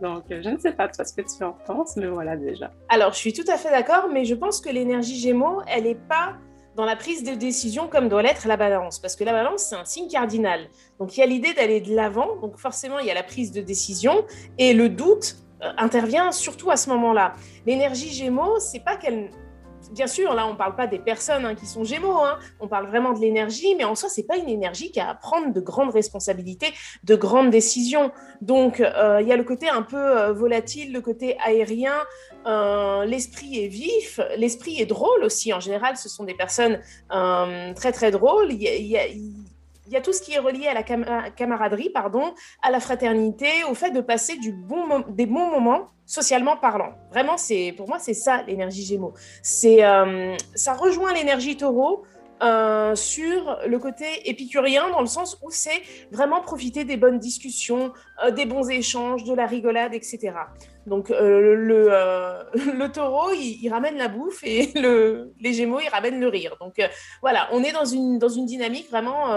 Donc, 0.00 0.30
euh, 0.30 0.40
je 0.40 0.50
ne 0.50 0.58
sais 0.58 0.72
pas 0.72 0.86
toi 0.86 1.04
ce 1.04 1.12
que 1.12 1.22
tu 1.22 1.42
en 1.42 1.52
penses, 1.66 1.96
mais 1.96 2.06
voilà 2.06 2.36
déjà. 2.36 2.70
Alors, 2.88 3.12
je 3.12 3.18
suis 3.18 3.32
tout 3.32 3.50
à 3.50 3.56
fait 3.56 3.70
d'accord, 3.70 4.08
mais 4.12 4.24
je 4.24 4.36
pense 4.36 4.60
que 4.60 4.70
l'énergie 4.70 5.18
Gémeaux, 5.18 5.62
elle 5.66 5.82
n'est 5.82 5.96
pas 5.96 6.36
dans 6.76 6.84
la 6.84 6.96
prise 6.96 7.22
de 7.22 7.34
décision 7.34 7.88
comme 7.88 8.08
doit 8.08 8.22
l'être 8.22 8.46
la 8.46 8.56
balance, 8.56 8.98
parce 8.98 9.16
que 9.16 9.24
la 9.24 9.32
balance, 9.32 9.62
c'est 9.62 9.76
un 9.76 9.84
signe 9.84 10.08
cardinal. 10.08 10.68
Donc 10.98 11.16
il 11.16 11.20
y 11.20 11.22
a 11.22 11.26
l'idée 11.26 11.54
d'aller 11.54 11.80
de 11.80 11.94
l'avant, 11.94 12.36
donc 12.40 12.56
forcément 12.58 12.98
il 12.98 13.06
y 13.06 13.10
a 13.10 13.14
la 13.14 13.22
prise 13.22 13.52
de 13.52 13.60
décision, 13.60 14.24
et 14.58 14.72
le 14.72 14.88
doute 14.88 15.36
euh, 15.62 15.70
intervient 15.78 16.32
surtout 16.32 16.70
à 16.70 16.76
ce 16.76 16.90
moment-là. 16.90 17.34
L'énergie 17.66 18.12
Gémeaux, 18.12 18.58
c'est 18.58 18.84
pas 18.84 18.96
qu'elle 18.96 19.30
bien 19.94 20.06
sûr, 20.06 20.34
là, 20.34 20.46
on 20.46 20.52
ne 20.52 20.56
parle 20.56 20.76
pas 20.76 20.86
des 20.86 20.98
personnes 20.98 21.46
hein, 21.46 21.54
qui 21.54 21.66
sont 21.66 21.84
gémeaux, 21.84 22.18
hein. 22.18 22.38
on 22.60 22.68
parle 22.68 22.88
vraiment 22.88 23.12
de 23.12 23.20
l'énergie, 23.20 23.74
mais 23.76 23.84
en 23.84 23.94
soi, 23.94 24.08
ce 24.08 24.20
n'est 24.20 24.26
pas 24.26 24.36
une 24.36 24.48
énergie 24.48 24.90
qui 24.90 25.00
a 25.00 25.08
à 25.08 25.14
prendre 25.14 25.52
de 25.52 25.60
grandes 25.60 25.90
responsabilités, 25.90 26.72
de 27.04 27.14
grandes 27.14 27.50
décisions. 27.50 28.10
Donc, 28.40 28.80
euh, 28.80 29.20
il 29.22 29.28
y 29.28 29.32
a 29.32 29.36
le 29.36 29.44
côté 29.44 29.68
un 29.68 29.82
peu 29.82 29.96
euh, 29.96 30.32
volatile, 30.32 30.92
le 30.92 31.00
côté 31.00 31.38
aérien, 31.44 31.94
euh, 32.46 33.04
l'esprit 33.04 33.64
est 33.64 33.68
vif, 33.68 34.20
l'esprit 34.36 34.80
est 34.80 34.86
drôle 34.86 35.22
aussi. 35.22 35.52
En 35.52 35.60
général, 35.60 35.96
ce 35.96 36.08
sont 36.08 36.24
des 36.24 36.34
personnes 36.34 36.80
très, 37.08 37.92
très 37.92 38.10
drôles. 38.10 38.52
Il 38.52 38.62
y 38.62 38.98
il 39.86 39.92
y 39.92 39.96
a 39.96 40.00
tout 40.00 40.12
ce 40.12 40.22
qui 40.22 40.32
est 40.32 40.38
relié 40.38 40.66
à 40.66 40.74
la 40.74 40.82
camaraderie, 41.30 41.90
pardon, 41.90 42.34
à 42.62 42.70
la 42.70 42.80
fraternité, 42.80 43.48
au 43.68 43.74
fait 43.74 43.90
de 43.90 44.00
passer 44.00 44.38
des 44.38 45.26
bons 45.26 45.50
moments 45.50 45.90
socialement 46.06 46.56
parlant. 46.56 46.94
Vraiment, 47.10 47.36
c'est 47.36 47.72
pour 47.76 47.88
moi, 47.88 47.98
c'est 47.98 48.14
ça 48.14 48.42
l'énergie 48.46 48.84
Gémeaux. 48.84 49.14
C'est 49.42 49.84
euh, 49.84 50.36
ça 50.54 50.74
rejoint 50.74 51.12
l'énergie 51.12 51.56
Taureau. 51.56 52.04
Euh, 52.42 52.96
sur 52.96 53.58
le 53.64 53.78
côté 53.78 54.28
épicurien, 54.28 54.90
dans 54.90 55.00
le 55.00 55.06
sens 55.06 55.38
où 55.40 55.50
c'est 55.50 55.80
vraiment 56.10 56.42
profiter 56.42 56.84
des 56.84 56.96
bonnes 56.96 57.20
discussions, 57.20 57.92
euh, 58.24 58.32
des 58.32 58.44
bons 58.44 58.68
échanges, 58.68 59.22
de 59.22 59.32
la 59.32 59.46
rigolade, 59.46 59.94
etc. 59.94 60.32
Donc 60.86 61.10
euh, 61.10 61.54
le, 61.54 61.88
euh, 61.90 62.42
le, 62.54 62.88
taureau, 62.88 63.32
il, 63.32 63.68
ramène 63.68 63.96
la 63.96 64.08
bouffe 64.08 64.42
et 64.42 64.70
le, 64.80 65.32
les 65.40 65.52
gémeaux, 65.52 65.80
ils 65.80 65.88
ramènent 65.88 66.20
le 66.20 66.28
rire. 66.28 66.56
Donc 66.60 66.78
euh, 66.78 66.88
voilà, 67.22 67.48
on 67.52 67.62
est 67.62 67.72
dans 67.72 67.84
une, 67.84 68.18
dans 68.18 68.28
une 68.28 68.46
dynamique 68.46 68.90
vraiment 68.90 69.32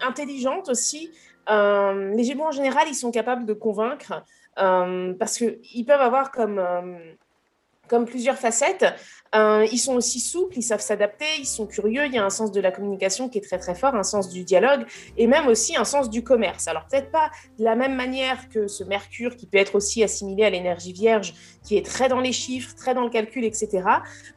intelligente 0.00 0.68
aussi. 0.68 1.10
les 1.48 2.24
gémeaux, 2.24 2.46
en 2.46 2.52
général, 2.52 2.86
ils 2.88 2.94
sont 2.94 3.10
capables 3.10 3.46
de 3.46 3.52
convaincre 3.52 4.24
parce 4.54 5.38
qu'ils 5.38 5.84
peuvent 5.84 6.00
avoir 6.00 6.30
comme 6.30 6.60
comme 7.88 8.04
plusieurs 8.04 8.36
facettes. 8.36 8.84
Euh, 9.34 9.66
ils 9.70 9.78
sont 9.78 9.94
aussi 9.94 10.20
souples, 10.20 10.56
ils 10.58 10.62
savent 10.62 10.80
s'adapter, 10.80 11.26
ils 11.38 11.46
sont 11.46 11.66
curieux, 11.66 12.06
il 12.06 12.12
y 12.12 12.18
a 12.18 12.24
un 12.24 12.30
sens 12.30 12.52
de 12.52 12.60
la 12.60 12.70
communication 12.70 13.28
qui 13.28 13.38
est 13.38 13.42
très 13.42 13.58
très 13.58 13.74
fort, 13.74 13.94
un 13.94 14.02
sens 14.02 14.28
du 14.28 14.44
dialogue 14.44 14.86
et 15.16 15.26
même 15.26 15.46
aussi 15.48 15.76
un 15.76 15.84
sens 15.84 16.10
du 16.10 16.22
commerce. 16.22 16.68
Alors 16.68 16.86
peut-être 16.86 17.10
pas 17.10 17.30
de 17.58 17.64
la 17.64 17.74
même 17.74 17.94
manière 17.94 18.48
que 18.48 18.68
ce 18.68 18.84
Mercure 18.84 19.36
qui 19.36 19.46
peut 19.46 19.58
être 19.58 19.74
aussi 19.74 20.02
assimilé 20.02 20.44
à 20.44 20.50
l'énergie 20.50 20.92
vierge, 20.92 21.34
qui 21.64 21.76
est 21.76 21.84
très 21.84 22.08
dans 22.08 22.20
les 22.20 22.32
chiffres, 22.32 22.74
très 22.76 22.94
dans 22.94 23.02
le 23.02 23.10
calcul, 23.10 23.44
etc. 23.44 23.82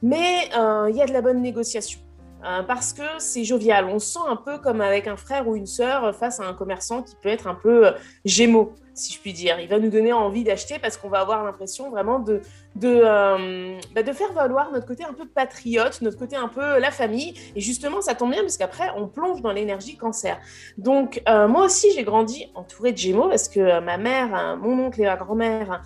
Mais 0.02 0.50
euh, 0.58 0.88
il 0.90 0.96
y 0.96 1.02
a 1.02 1.06
de 1.06 1.14
la 1.14 1.22
bonne 1.22 1.42
négociation. 1.42 2.00
Euh, 2.46 2.64
parce 2.64 2.94
que 2.94 3.04
c'est 3.18 3.44
jovial. 3.44 3.86
On 3.86 4.00
se 4.00 4.14
sent 4.14 4.20
un 4.28 4.38
peu 4.38 4.58
comme 4.60 4.82
avec 4.82 5.08
un 5.08 5.18
frère 5.18 5.48
ou 5.48 5.56
une 5.56 5.66
sœur 5.66 6.16
face 6.16 6.40
à 6.40 6.46
un 6.46 6.54
commerçant 6.54 7.04
qui 7.04 7.16
peut 7.22 7.30
être 7.30 7.48
un 7.48 7.56
peu 7.56 7.88
euh, 7.88 7.92
gémeaux, 8.24 8.74
si 8.94 9.14
je 9.14 9.20
puis 9.20 9.34
dire. 9.34 9.60
Il 9.60 9.68
va 9.68 9.78
nous 9.78 9.90
donner 9.90 10.14
envie 10.14 10.46
d'acheter 10.46 10.80
parce 10.80 10.96
qu'on 10.96 11.10
va 11.10 11.20
avoir 11.20 11.44
l'impression 11.44 11.90
vraiment 11.90 12.20
de, 12.20 12.42
de, 12.76 13.02
euh, 13.04 13.78
bah, 13.94 14.04
de 14.04 14.14
faire 14.14 14.32
valoir 14.32 14.72
notre 14.72 14.86
côté 14.86 15.04
un 15.04 15.12
peu 15.14 15.26
patriote, 15.28 16.02
notre 16.02 16.18
côté 16.18 16.38
un 16.38 16.48
peu 16.48 16.80
la 16.80 16.92
famille. 16.92 17.34
Et 17.56 17.62
justement, 17.62 18.00
ça 18.00 18.16
tombe 18.16 18.32
bien 18.32 18.42
parce 18.42 18.58
qu'après, 18.58 18.90
on 18.96 19.08
plonge 19.08 19.42
dans 19.42 19.52
l'énergie 19.52 19.98
cancer. 19.98 20.40
Donc, 20.78 21.22
moi 21.28 21.66
aussi, 21.66 21.92
j'ai 21.94 22.04
grandi 22.04 22.50
entourée 22.56 22.94
de 22.94 22.98
gémeaux 22.98 23.28
parce 23.28 23.50
que 23.50 23.82
ma 23.82 23.98
mère, 23.98 24.58
mon 24.62 24.86
oncle 24.86 25.02
et 25.02 25.06
ma 25.06 25.18
grand-mère 25.18 25.84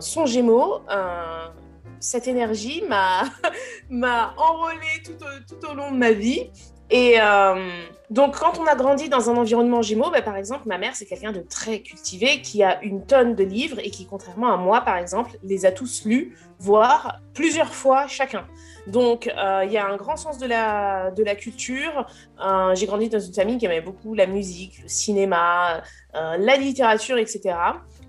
sont 0.00 0.26
gémeaux 0.26 0.80
cette 2.04 2.28
énergie 2.28 2.82
m'a, 2.88 3.24
m'a 3.90 4.34
enrôlé 4.36 5.02
tout 5.04 5.12
au, 5.12 5.54
tout 5.54 5.70
au 5.70 5.74
long 5.74 5.90
de 5.90 5.96
ma 5.96 6.12
vie. 6.12 6.50
Et 6.90 7.14
euh, 7.18 7.80
donc, 8.10 8.38
quand 8.38 8.58
on 8.58 8.66
a 8.66 8.74
grandi 8.74 9.08
dans 9.08 9.30
un 9.30 9.36
environnement 9.36 9.80
Gémeaux, 9.80 10.10
bah, 10.10 10.20
par 10.20 10.36
exemple, 10.36 10.68
ma 10.68 10.76
mère, 10.76 10.94
c'est 10.94 11.06
quelqu'un 11.06 11.32
de 11.32 11.40
très 11.40 11.80
cultivé, 11.80 12.42
qui 12.42 12.62
a 12.62 12.82
une 12.82 13.06
tonne 13.06 13.34
de 13.34 13.42
livres 13.42 13.78
et 13.82 13.90
qui, 13.90 14.06
contrairement 14.06 14.52
à 14.52 14.58
moi, 14.58 14.82
par 14.82 14.98
exemple, 14.98 15.30
les 15.42 15.64
a 15.64 15.72
tous 15.72 16.04
lus, 16.04 16.36
voire 16.58 17.20
plusieurs 17.32 17.74
fois 17.74 18.06
chacun. 18.06 18.46
Donc, 18.86 19.26
euh, 19.26 19.62
il 19.64 19.72
y 19.72 19.78
a 19.78 19.86
un 19.86 19.96
grand 19.96 20.16
sens 20.16 20.36
de 20.36 20.46
la, 20.46 21.10
de 21.10 21.24
la 21.24 21.34
culture. 21.34 22.06
Euh, 22.44 22.74
j'ai 22.74 22.84
grandi 22.84 23.08
dans 23.08 23.18
une 23.18 23.32
famille 23.32 23.56
qui 23.56 23.64
aimait 23.64 23.80
beaucoup 23.80 24.12
la 24.12 24.26
musique, 24.26 24.82
le 24.82 24.88
cinéma, 24.88 25.82
la 26.12 26.56
littérature, 26.56 27.16
etc. 27.16 27.56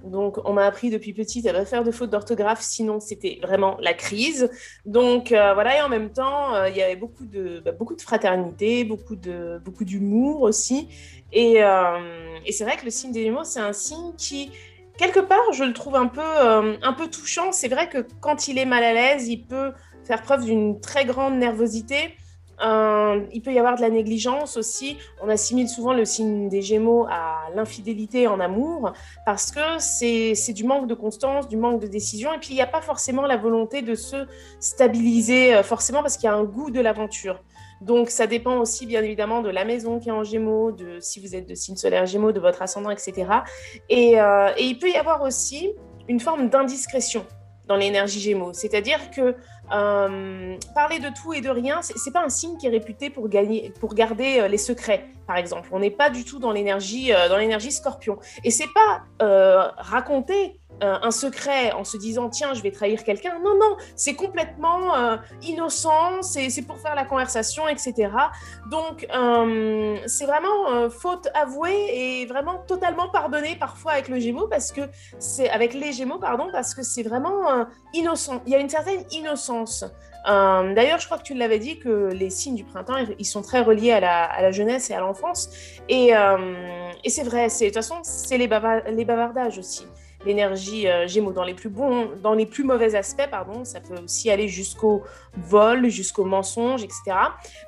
Donc, 0.05 0.37
on 0.45 0.53
m'a 0.53 0.65
appris 0.65 0.89
depuis 0.89 1.13
petite 1.13 1.47
à 1.47 1.53
pas 1.53 1.65
faire 1.65 1.83
de 1.83 1.91
fautes 1.91 2.11
d'orthographe, 2.11 2.61
sinon 2.61 2.99
c'était 2.99 3.39
vraiment 3.41 3.77
la 3.81 3.93
crise. 3.93 4.49
Donc, 4.85 5.31
euh, 5.31 5.53
voilà, 5.53 5.77
et 5.77 5.81
en 5.81 5.89
même 5.89 6.11
temps, 6.11 6.53
euh, 6.53 6.69
il 6.69 6.77
y 6.77 6.81
avait 6.81 6.95
beaucoup 6.95 7.25
de, 7.25 7.61
bah, 7.63 7.71
beaucoup 7.71 7.95
de 7.95 8.01
fraternité, 8.01 8.83
beaucoup, 8.83 9.15
de, 9.15 9.59
beaucoup 9.63 9.83
d'humour 9.83 10.41
aussi. 10.41 10.87
Et, 11.31 11.63
euh, 11.63 12.37
et 12.45 12.51
c'est 12.51 12.63
vrai 12.63 12.77
que 12.77 12.85
le 12.85 12.91
signe 12.91 13.11
des 13.11 13.23
Gémeaux, 13.23 13.43
c'est 13.43 13.59
un 13.59 13.73
signe 13.73 14.13
qui, 14.17 14.51
quelque 14.97 15.19
part, 15.19 15.53
je 15.53 15.63
le 15.63 15.73
trouve 15.73 15.95
un 15.95 16.07
peu, 16.07 16.21
un 16.21 16.93
peu 16.93 17.07
touchant. 17.07 17.51
C'est 17.51 17.67
vrai 17.67 17.89
que 17.89 18.05
quand 18.21 18.47
il 18.47 18.57
est 18.57 18.65
mal 18.65 18.83
à 18.83 18.93
l'aise, 18.93 19.27
il 19.27 19.45
peut 19.45 19.71
faire 20.05 20.21
preuve 20.21 20.45
d'une 20.45 20.79
très 20.79 21.05
grande 21.05 21.35
nervosité. 21.35 22.15
Il 22.61 23.41
peut 23.43 23.53
y 23.53 23.59
avoir 23.59 23.75
de 23.75 23.81
la 23.81 23.89
négligence 23.89 24.57
aussi. 24.57 24.97
On 25.21 25.29
assimile 25.29 25.69
souvent 25.69 25.93
le 25.93 26.05
signe 26.05 26.49
des 26.49 26.61
Gémeaux 26.61 27.05
à 27.09 27.49
l'infidélité 27.55 28.27
en 28.27 28.39
amour 28.39 28.93
parce 29.25 29.51
que 29.51 29.79
c'est 29.79 30.53
du 30.53 30.63
manque 30.63 30.87
de 30.87 30.93
constance, 30.93 31.47
du 31.47 31.57
manque 31.57 31.81
de 31.81 31.87
décision. 31.87 32.33
Et 32.33 32.37
puis, 32.37 32.49
il 32.51 32.55
n'y 32.55 32.61
a 32.61 32.67
pas 32.67 32.81
forcément 32.81 33.23
la 33.23 33.37
volonté 33.37 33.81
de 33.81 33.95
se 33.95 34.25
stabiliser, 34.59 35.55
euh, 35.55 35.63
forcément 35.63 36.01
parce 36.01 36.17
qu'il 36.17 36.25
y 36.25 36.31
a 36.31 36.35
un 36.35 36.43
goût 36.43 36.71
de 36.71 36.79
l'aventure. 36.79 37.41
Donc, 37.81 38.09
ça 38.09 38.27
dépend 38.27 38.57
aussi, 38.57 38.85
bien 38.85 39.03
évidemment, 39.03 39.41
de 39.41 39.49
la 39.49 39.65
maison 39.65 39.99
qui 39.99 40.09
est 40.09 40.13
en 40.13 40.23
Gémeaux, 40.23 40.71
de 40.71 40.99
si 40.99 41.19
vous 41.19 41.35
êtes 41.35 41.47
de 41.47 41.55
signe 41.55 41.75
solaire 41.75 42.05
Gémeaux, 42.05 42.31
de 42.31 42.39
votre 42.39 42.61
ascendant, 42.61 42.89
etc. 42.89 43.29
Et, 43.89 44.19
euh, 44.19 44.49
et 44.57 44.63
il 44.63 44.79
peut 44.79 44.89
y 44.89 44.95
avoir 44.95 45.21
aussi 45.21 45.73
une 46.07 46.19
forme 46.19 46.49
d'indiscrétion 46.49 47.25
dans 47.67 47.75
l'énergie 47.75 48.19
Gémeaux. 48.19 48.53
C'est-à-dire 48.53 49.11
que 49.11 49.35
euh, 49.71 50.57
parler 50.73 50.99
de 50.99 51.09
tout 51.09 51.33
et 51.33 51.41
de 51.41 51.49
rien, 51.49 51.81
c'est 51.81 52.11
pas 52.11 52.23
un 52.23 52.29
signe 52.29 52.57
qui 52.57 52.67
est 52.67 52.69
réputé 52.69 53.09
pour 53.09 53.27
gagner, 53.29 53.73
pour 53.79 53.95
garder 53.95 54.39
euh, 54.39 54.47
les 54.47 54.57
secrets, 54.57 55.05
par 55.27 55.37
exemple. 55.37 55.69
On 55.71 55.79
n'est 55.79 55.89
pas 55.91 56.09
du 56.09 56.23
tout 56.23 56.39
dans 56.39 56.51
l'énergie, 56.51 57.13
euh, 57.13 57.29
dans 57.29 57.37
l'énergie 57.37 57.71
Scorpion. 57.71 58.19
Et 58.43 58.51
c'est 58.51 58.69
pas 58.73 59.03
raconter 59.77 60.59
un 60.81 61.11
secret 61.11 61.71
en 61.73 61.83
se 61.83 61.97
disant 61.97 62.29
tiens 62.29 62.53
je 62.53 62.61
vais 62.61 62.71
trahir 62.71 63.03
quelqu'un. 63.03 63.39
Non 63.43 63.55
non 63.59 63.77
c'est 63.95 64.15
complètement 64.15 64.95
euh, 64.95 65.17
innocent 65.41 66.21
c'est 66.21 66.61
pour 66.63 66.77
faire 66.77 66.95
la 66.95 67.05
conversation 67.05 67.67
etc 67.67 68.09
donc 68.69 69.07
euh, 69.15 69.97
c'est 70.05 70.25
vraiment 70.25 70.89
faute 70.89 71.27
avouée 71.33 72.21
et 72.21 72.25
vraiment 72.25 72.57
totalement 72.67 73.09
pardonnée 73.09 73.55
parfois 73.55 73.93
avec 73.93 74.07
le 74.07 74.19
Gémeaux 74.19 74.47
parce 74.47 74.71
que 74.71 74.81
c'est 75.19 75.49
avec 75.49 75.73
les 75.73 75.93
Gémeaux 75.93 76.19
pardon 76.19 76.49
parce 76.51 76.73
que 76.73 76.83
c'est 76.83 77.03
vraiment 77.03 77.65
innocent. 77.93 78.41
Il 78.45 78.51
y 78.51 78.55
a 78.55 78.59
une 78.59 78.69
certaine 78.69 79.03
innocence. 79.11 79.85
D'ailleurs, 80.25 80.99
je 80.99 81.05
crois 81.05 81.19
que 81.19 81.23
tu 81.23 81.35
l'avais 81.35 81.59
dit 81.59 81.79
que 81.79 82.09
les 82.11 82.29
signes 82.29 82.55
du 82.55 82.63
printemps, 82.63 82.97
ils 83.19 83.25
sont 83.25 83.41
très 83.41 83.61
reliés 83.61 83.91
à 83.91 83.99
la, 83.99 84.51
jeunesse 84.51 84.89
et 84.89 84.93
à 84.93 84.99
l'enfance. 84.99 85.49
Et, 85.87 86.11
et 87.03 87.09
c'est 87.09 87.23
vrai, 87.23 87.47
de 87.47 87.65
toute 87.65 87.73
façon, 87.73 87.95
c'est 88.03 88.37
les, 88.37 88.49
les 88.91 89.05
bavardages 89.05 89.59
aussi 89.59 89.85
l'énergie 90.25 90.87
euh, 90.87 91.07
Gémeaux. 91.07 91.31
Dans 91.31 91.43
les 91.43 91.53
plus 91.53 91.69
bons, 91.69 92.09
dans 92.21 92.33
les 92.33 92.45
plus 92.45 92.63
mauvais 92.63 92.95
aspects, 92.95 93.27
pardon, 93.29 93.63
ça 93.63 93.79
peut 93.79 93.95
aussi 94.03 94.29
aller 94.29 94.47
jusqu'au 94.47 95.03
vol, 95.37 95.89
jusqu'au 95.89 96.25
mensonge, 96.25 96.83
etc. 96.83 97.17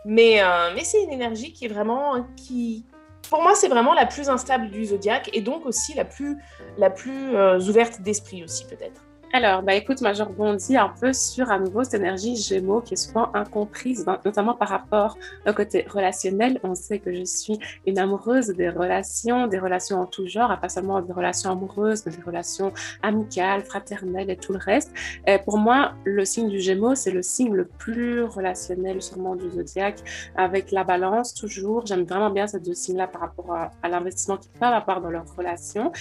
Mais, 0.05 0.41
euh, 0.41 0.72
mais 0.76 0.84
c'est 0.84 1.03
une 1.03 1.12
énergie 1.12 1.53
qui 1.53 1.66
est 1.66 1.70
vraiment, 1.70 2.26
qui, 2.36 2.86
pour 3.30 3.41
moi, 3.41 3.53
c'est 3.55 3.68
vraiment 3.68 3.93
la 3.93 4.05
plus 4.05 4.30
instable 4.30 4.70
du 4.70 4.86
zodiaque 4.86 5.30
et 5.34 5.41
donc 5.41 5.66
aussi 5.66 5.93
la 5.93 6.05
plus, 6.05 6.38
la 6.78 6.89
plus 6.89 7.36
euh, 7.36 7.60
ouverte 7.60 8.01
d'esprit 8.01 8.43
aussi 8.43 8.66
peut-être. 8.66 9.07
Alors, 9.38 9.61
bah, 9.61 9.75
écoute, 9.75 10.01
moi, 10.01 10.13
je 10.13 10.23
rebondis 10.23 10.77
un 10.77 10.91
peu 10.99 11.13
sur 11.13 11.51
à 11.51 11.59
nouveau 11.59 11.83
cette 11.83 11.93
énergie 12.01 12.35
Gémeaux 12.35 12.81
qui 12.81 12.95
est 12.95 12.97
souvent 12.97 13.29
incomprise, 13.35 14.03
notamment 14.25 14.55
par 14.55 14.69
rapport 14.69 15.15
au 15.45 15.53
côté 15.53 15.85
relationnel. 15.88 16.59
On 16.63 16.73
sait 16.73 16.97
que 16.97 17.13
je 17.13 17.23
suis 17.23 17.59
une 17.85 17.99
amoureuse 17.99 18.47
des 18.47 18.69
relations, 18.69 19.45
des 19.45 19.59
relations 19.59 20.01
en 20.01 20.07
tout 20.07 20.25
genre, 20.25 20.59
pas 20.59 20.69
seulement 20.69 21.01
des 21.01 21.13
relations 21.13 21.51
amoureuses, 21.51 22.03
mais 22.07 22.13
des 22.13 22.23
relations 22.23 22.73
amicales, 23.03 23.61
fraternelles 23.61 24.31
et 24.31 24.38
tout 24.38 24.53
le 24.53 24.59
reste. 24.59 24.91
Et 25.27 25.38
pour 25.38 25.59
moi, 25.59 25.93
le 26.03 26.25
signe 26.25 26.49
du 26.49 26.59
Gémeaux, 26.59 26.95
c'est 26.95 27.11
le 27.11 27.21
signe 27.21 27.53
le 27.53 27.65
plus 27.65 28.23
relationnel 28.23 29.03
sûrement 29.03 29.35
du 29.35 29.51
zodiaque, 29.51 29.99
avec 30.35 30.71
la 30.71 30.83
balance 30.83 31.35
toujours. 31.35 31.85
J'aime 31.85 32.05
vraiment 32.05 32.31
bien 32.31 32.47
ces 32.47 32.59
deux 32.59 32.73
signes-là 32.73 33.05
par 33.05 33.21
rapport 33.21 33.53
à, 33.53 33.88
l'investissement 33.88 34.38
qu'ils 34.38 34.51
peuvent 34.51 34.73
avoir 34.73 34.99
dans 34.99 35.11
leurs 35.11 35.31
relations, 35.35 35.91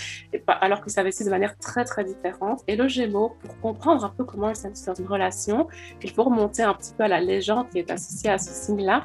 alors 0.47 0.83
qu'ils 0.83 0.93
s'investissent 0.93 1.27
de 1.27 1.31
manière 1.31 1.59
très, 1.59 1.85
très 1.85 2.03
différente. 2.03 2.63
Et 2.67 2.77
le 2.77 2.89
Gémeaux, 2.89 3.26
pour 3.31 3.61
comprendre 3.61 4.05
un 4.05 4.09
peu 4.09 4.25
comment 4.25 4.51
ils 4.51 4.57
s'investissent 4.57 4.87
dans 4.87 4.95
une 4.95 5.09
relation, 5.09 5.69
il 6.03 6.11
faut 6.11 6.25
remonter 6.25 6.63
un 6.63 6.75
petit 6.75 6.95
peu 6.95 7.05
à 7.05 7.09
la 7.09 7.21
légende 7.21 7.69
qui 7.71 7.79
est 7.79 7.91
associée 7.91 8.31
à 8.31 8.39
ce 8.39 8.51
signe-là. 8.51 9.05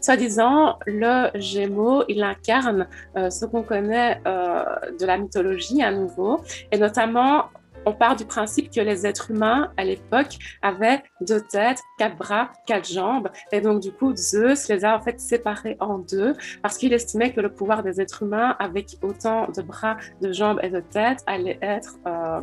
Soi-disant, 0.00 0.78
le 0.86 1.30
Gémeaux, 1.34 2.04
il 2.08 2.22
incarne 2.22 2.88
euh, 3.16 3.28
ce 3.28 3.44
qu'on 3.44 3.62
connaît 3.62 4.20
euh, 4.26 4.64
de 4.98 5.04
la 5.04 5.18
mythologie 5.18 5.82
à 5.82 5.90
nouveau, 5.90 6.40
et 6.72 6.78
notamment 6.78 7.44
on 7.86 7.92
part 7.92 8.16
du 8.16 8.24
principe 8.24 8.70
que 8.70 8.80
les 8.80 9.06
êtres 9.06 9.30
humains, 9.30 9.72
à 9.76 9.84
l'époque, 9.84 10.36
avaient 10.62 11.02
deux 11.20 11.40
têtes, 11.40 11.80
quatre 11.98 12.16
bras, 12.16 12.50
quatre 12.66 12.88
jambes. 12.88 13.28
Et 13.52 13.60
donc, 13.60 13.80
du 13.80 13.92
coup, 13.92 14.14
Zeus 14.14 14.68
les 14.68 14.84
a 14.84 14.96
en 14.96 15.00
fait 15.00 15.20
séparés 15.20 15.76
en 15.80 15.98
deux 15.98 16.34
parce 16.62 16.76
qu'il 16.76 16.92
estimait 16.92 17.32
que 17.32 17.40
le 17.40 17.52
pouvoir 17.52 17.82
des 17.82 18.00
êtres 18.00 18.22
humains, 18.22 18.56
avec 18.58 18.96
autant 19.02 19.48
de 19.48 19.62
bras, 19.62 19.96
de 20.20 20.32
jambes 20.32 20.60
et 20.62 20.68
de 20.68 20.80
têtes, 20.80 21.22
allait 21.26 21.58
être 21.62 21.96
euh, 22.06 22.40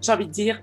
j'ai 0.00 0.12
envie 0.12 0.26
de 0.26 0.32
dire, 0.32 0.62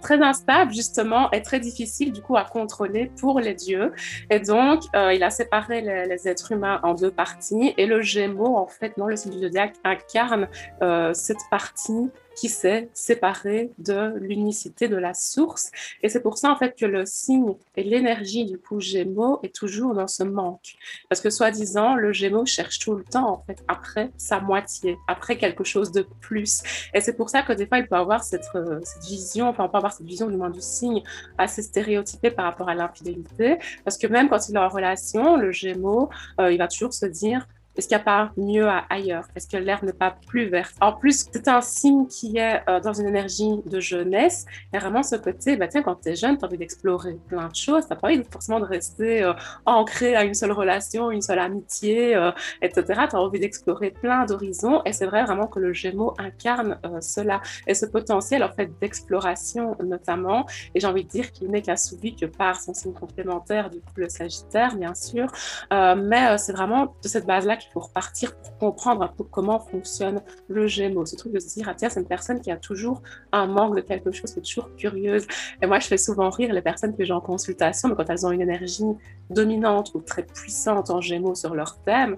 très 0.00 0.22
instable 0.22 0.72
justement 0.72 1.30
et 1.30 1.42
très 1.42 1.60
difficile 1.60 2.12
du 2.12 2.20
coup 2.20 2.36
à 2.36 2.44
contrôler 2.44 3.10
pour 3.20 3.40
les 3.40 3.54
dieux. 3.54 3.92
Et 4.30 4.38
donc, 4.38 4.82
euh, 4.94 5.12
il 5.12 5.22
a 5.22 5.30
séparé 5.30 5.80
les, 5.80 6.28
êtres 6.28 6.52
humains 6.52 6.80
en 6.82 6.94
deux 6.94 7.10
parties 7.10 7.74
et 7.76 7.86
le 7.86 8.00
Gémeaux, 8.02 8.56
en 8.56 8.66
fait, 8.66 8.92
dans 8.96 9.06
le 9.06 9.16
signe 9.16 9.32
du 9.32 9.40
zodiaque, 9.40 9.74
incarne 9.84 10.48
euh, 10.82 11.12
cette 11.14 11.40
partie 11.50 12.10
qui 12.36 12.48
s'est 12.48 12.88
séparé 12.92 13.70
de 13.78 14.14
l'unicité 14.18 14.88
de 14.88 14.96
la 14.96 15.14
source. 15.14 15.70
Et 16.02 16.08
c'est 16.08 16.20
pour 16.20 16.38
ça, 16.38 16.50
en 16.50 16.56
fait, 16.56 16.76
que 16.78 16.86
le 16.86 17.06
signe 17.06 17.54
et 17.76 17.82
l'énergie 17.82 18.44
du 18.44 18.58
coup 18.58 18.80
Gémeaux 18.80 19.40
est 19.42 19.54
toujours 19.54 19.94
dans 19.94 20.08
ce 20.08 20.22
manque. 20.22 20.74
Parce 21.08 21.20
que, 21.20 21.30
soi-disant, 21.30 21.94
le 21.94 22.12
Gémeaux 22.12 22.46
cherche 22.46 22.78
tout 22.78 22.94
le 22.94 23.04
temps, 23.04 23.28
en 23.28 23.42
fait, 23.46 23.64
après 23.68 24.10
sa 24.16 24.40
moitié, 24.40 24.96
après 25.08 25.36
quelque 25.36 25.64
chose 25.64 25.92
de 25.92 26.06
plus. 26.20 26.62
Et 26.92 27.00
c'est 27.00 27.16
pour 27.16 27.30
ça 27.30 27.42
que 27.42 27.52
des 27.52 27.66
fois, 27.66 27.78
il 27.78 27.86
peut 27.86 27.96
avoir 27.96 28.24
cette, 28.24 28.48
euh, 28.54 28.80
vision, 29.06 29.48
enfin, 29.48 29.64
on 29.64 29.68
peut 29.68 29.78
avoir 29.78 29.92
cette 29.92 30.06
vision 30.06 30.28
du 30.28 30.36
moins 30.36 30.50
du 30.50 30.60
signe 30.60 31.02
assez 31.38 31.62
stéréotypée 31.62 32.30
par 32.30 32.44
rapport 32.46 32.68
à 32.68 32.74
l'infidélité. 32.74 33.58
Parce 33.84 33.98
que 33.98 34.06
même 34.06 34.28
quand 34.28 34.48
il 34.48 34.56
est 34.56 34.58
en 34.58 34.68
relation, 34.68 35.36
le 35.36 35.52
Gémeaux, 35.52 36.10
euh, 36.40 36.52
il 36.52 36.58
va 36.58 36.68
toujours 36.68 36.92
se 36.92 37.06
dire, 37.06 37.46
est-ce 37.76 37.92
a 37.94 37.98
pas 37.98 38.30
mieux 38.36 38.68
ailleurs? 38.88 39.26
Est-ce 39.34 39.48
que 39.48 39.56
l'air 39.56 39.84
n'est 39.84 39.92
pas 39.92 40.16
plus 40.28 40.48
vert? 40.48 40.70
En 40.80 40.92
plus, 40.92 41.26
c'est 41.32 41.48
un 41.48 41.60
signe 41.60 42.06
qui 42.06 42.36
est 42.38 42.62
euh, 42.68 42.78
dans 42.80 42.92
une 42.92 43.06
énergie 43.06 43.62
de 43.66 43.80
jeunesse. 43.80 44.46
Et 44.72 44.78
vraiment 44.78 45.02
ce 45.02 45.16
côté, 45.16 45.56
bah, 45.56 45.66
tiens, 45.66 45.82
quand 45.82 45.96
tu 45.96 46.10
es 46.10 46.14
jeune, 46.14 46.38
tu 46.38 46.44
as 46.44 46.48
envie 46.48 46.58
d'explorer 46.58 47.18
plein 47.28 47.48
de 47.48 47.54
choses. 47.54 47.84
Tu 47.86 47.92
n'as 47.92 47.96
pas 47.96 48.08
envie 48.08 48.22
forcément 48.30 48.60
de 48.60 48.64
rester 48.64 49.24
euh, 49.24 49.32
ancré 49.66 50.14
à 50.14 50.24
une 50.24 50.34
seule 50.34 50.52
relation, 50.52 51.10
une 51.10 51.20
seule 51.20 51.40
amitié, 51.40 52.14
euh, 52.14 52.30
etc. 52.62 52.84
Tu 53.10 53.16
as 53.16 53.20
envie 53.20 53.40
d'explorer 53.40 53.90
plein 53.90 54.24
d'horizons. 54.24 54.82
Et 54.84 54.92
c'est 54.92 55.06
vrai 55.06 55.24
vraiment 55.24 55.48
que 55.48 55.58
le 55.58 55.72
Gémeaux 55.72 56.14
incarne 56.18 56.78
cela. 57.00 57.40
Et 57.66 57.74
ce 57.74 57.86
potentiel, 57.86 58.44
en 58.44 58.52
fait, 58.52 58.70
d'exploration 58.80 59.76
notamment. 59.82 60.46
Et 60.74 60.80
j'ai 60.80 60.86
envie 60.86 61.04
de 61.04 61.10
dire 61.10 61.32
qu'il 61.32 61.50
n'est 61.50 61.62
qu'assouvi 61.62 62.14
que 62.14 62.26
par 62.26 62.60
son 62.60 62.72
signe 62.72 62.92
complémentaire, 62.92 63.70
du 63.70 63.80
le 63.96 64.08
Sagittaire, 64.08 64.76
bien 64.76 64.94
sûr. 64.94 65.26
mais 65.70 66.36
c'est 66.38 66.52
vraiment 66.52 66.94
de 67.02 67.08
cette 67.08 67.26
base-là 67.26 67.56
pour 67.72 67.90
partir, 67.90 68.36
pour 68.36 68.58
comprendre 68.58 69.02
un 69.02 69.08
peu 69.08 69.24
comment 69.24 69.60
fonctionne 69.60 70.22
le 70.48 70.66
Gémeaux. 70.66 71.06
Ce 71.06 71.16
truc 71.16 71.32
de 71.32 71.40
se 71.40 71.54
dire, 71.54 71.68
ah 71.68 71.74
tiens, 71.74 71.88
c'est 71.88 72.00
une 72.00 72.06
personne 72.06 72.40
qui 72.40 72.50
a 72.50 72.56
toujours 72.56 73.02
un 73.32 73.46
manque 73.46 73.76
de 73.76 73.80
quelque 73.80 74.12
chose, 74.12 74.32
qui 74.32 74.38
est 74.38 74.42
toujours 74.42 74.74
curieuse. 74.76 75.26
Et 75.62 75.66
moi, 75.66 75.78
je 75.78 75.86
fais 75.86 75.98
souvent 75.98 76.30
rire 76.30 76.52
les 76.52 76.62
personnes 76.62 76.96
que 76.96 77.04
j'ai 77.04 77.12
en 77.12 77.20
consultation, 77.20 77.88
mais 77.88 77.94
quand 77.94 78.08
elles 78.10 78.26
ont 78.26 78.30
une 78.30 78.42
énergie 78.42 78.84
dominante 79.30 79.92
ou 79.94 80.00
très 80.00 80.22
puissante 80.22 80.90
en 80.90 81.00
Gémeaux 81.00 81.34
sur 81.34 81.54
leur 81.54 81.78
thème, 81.82 82.16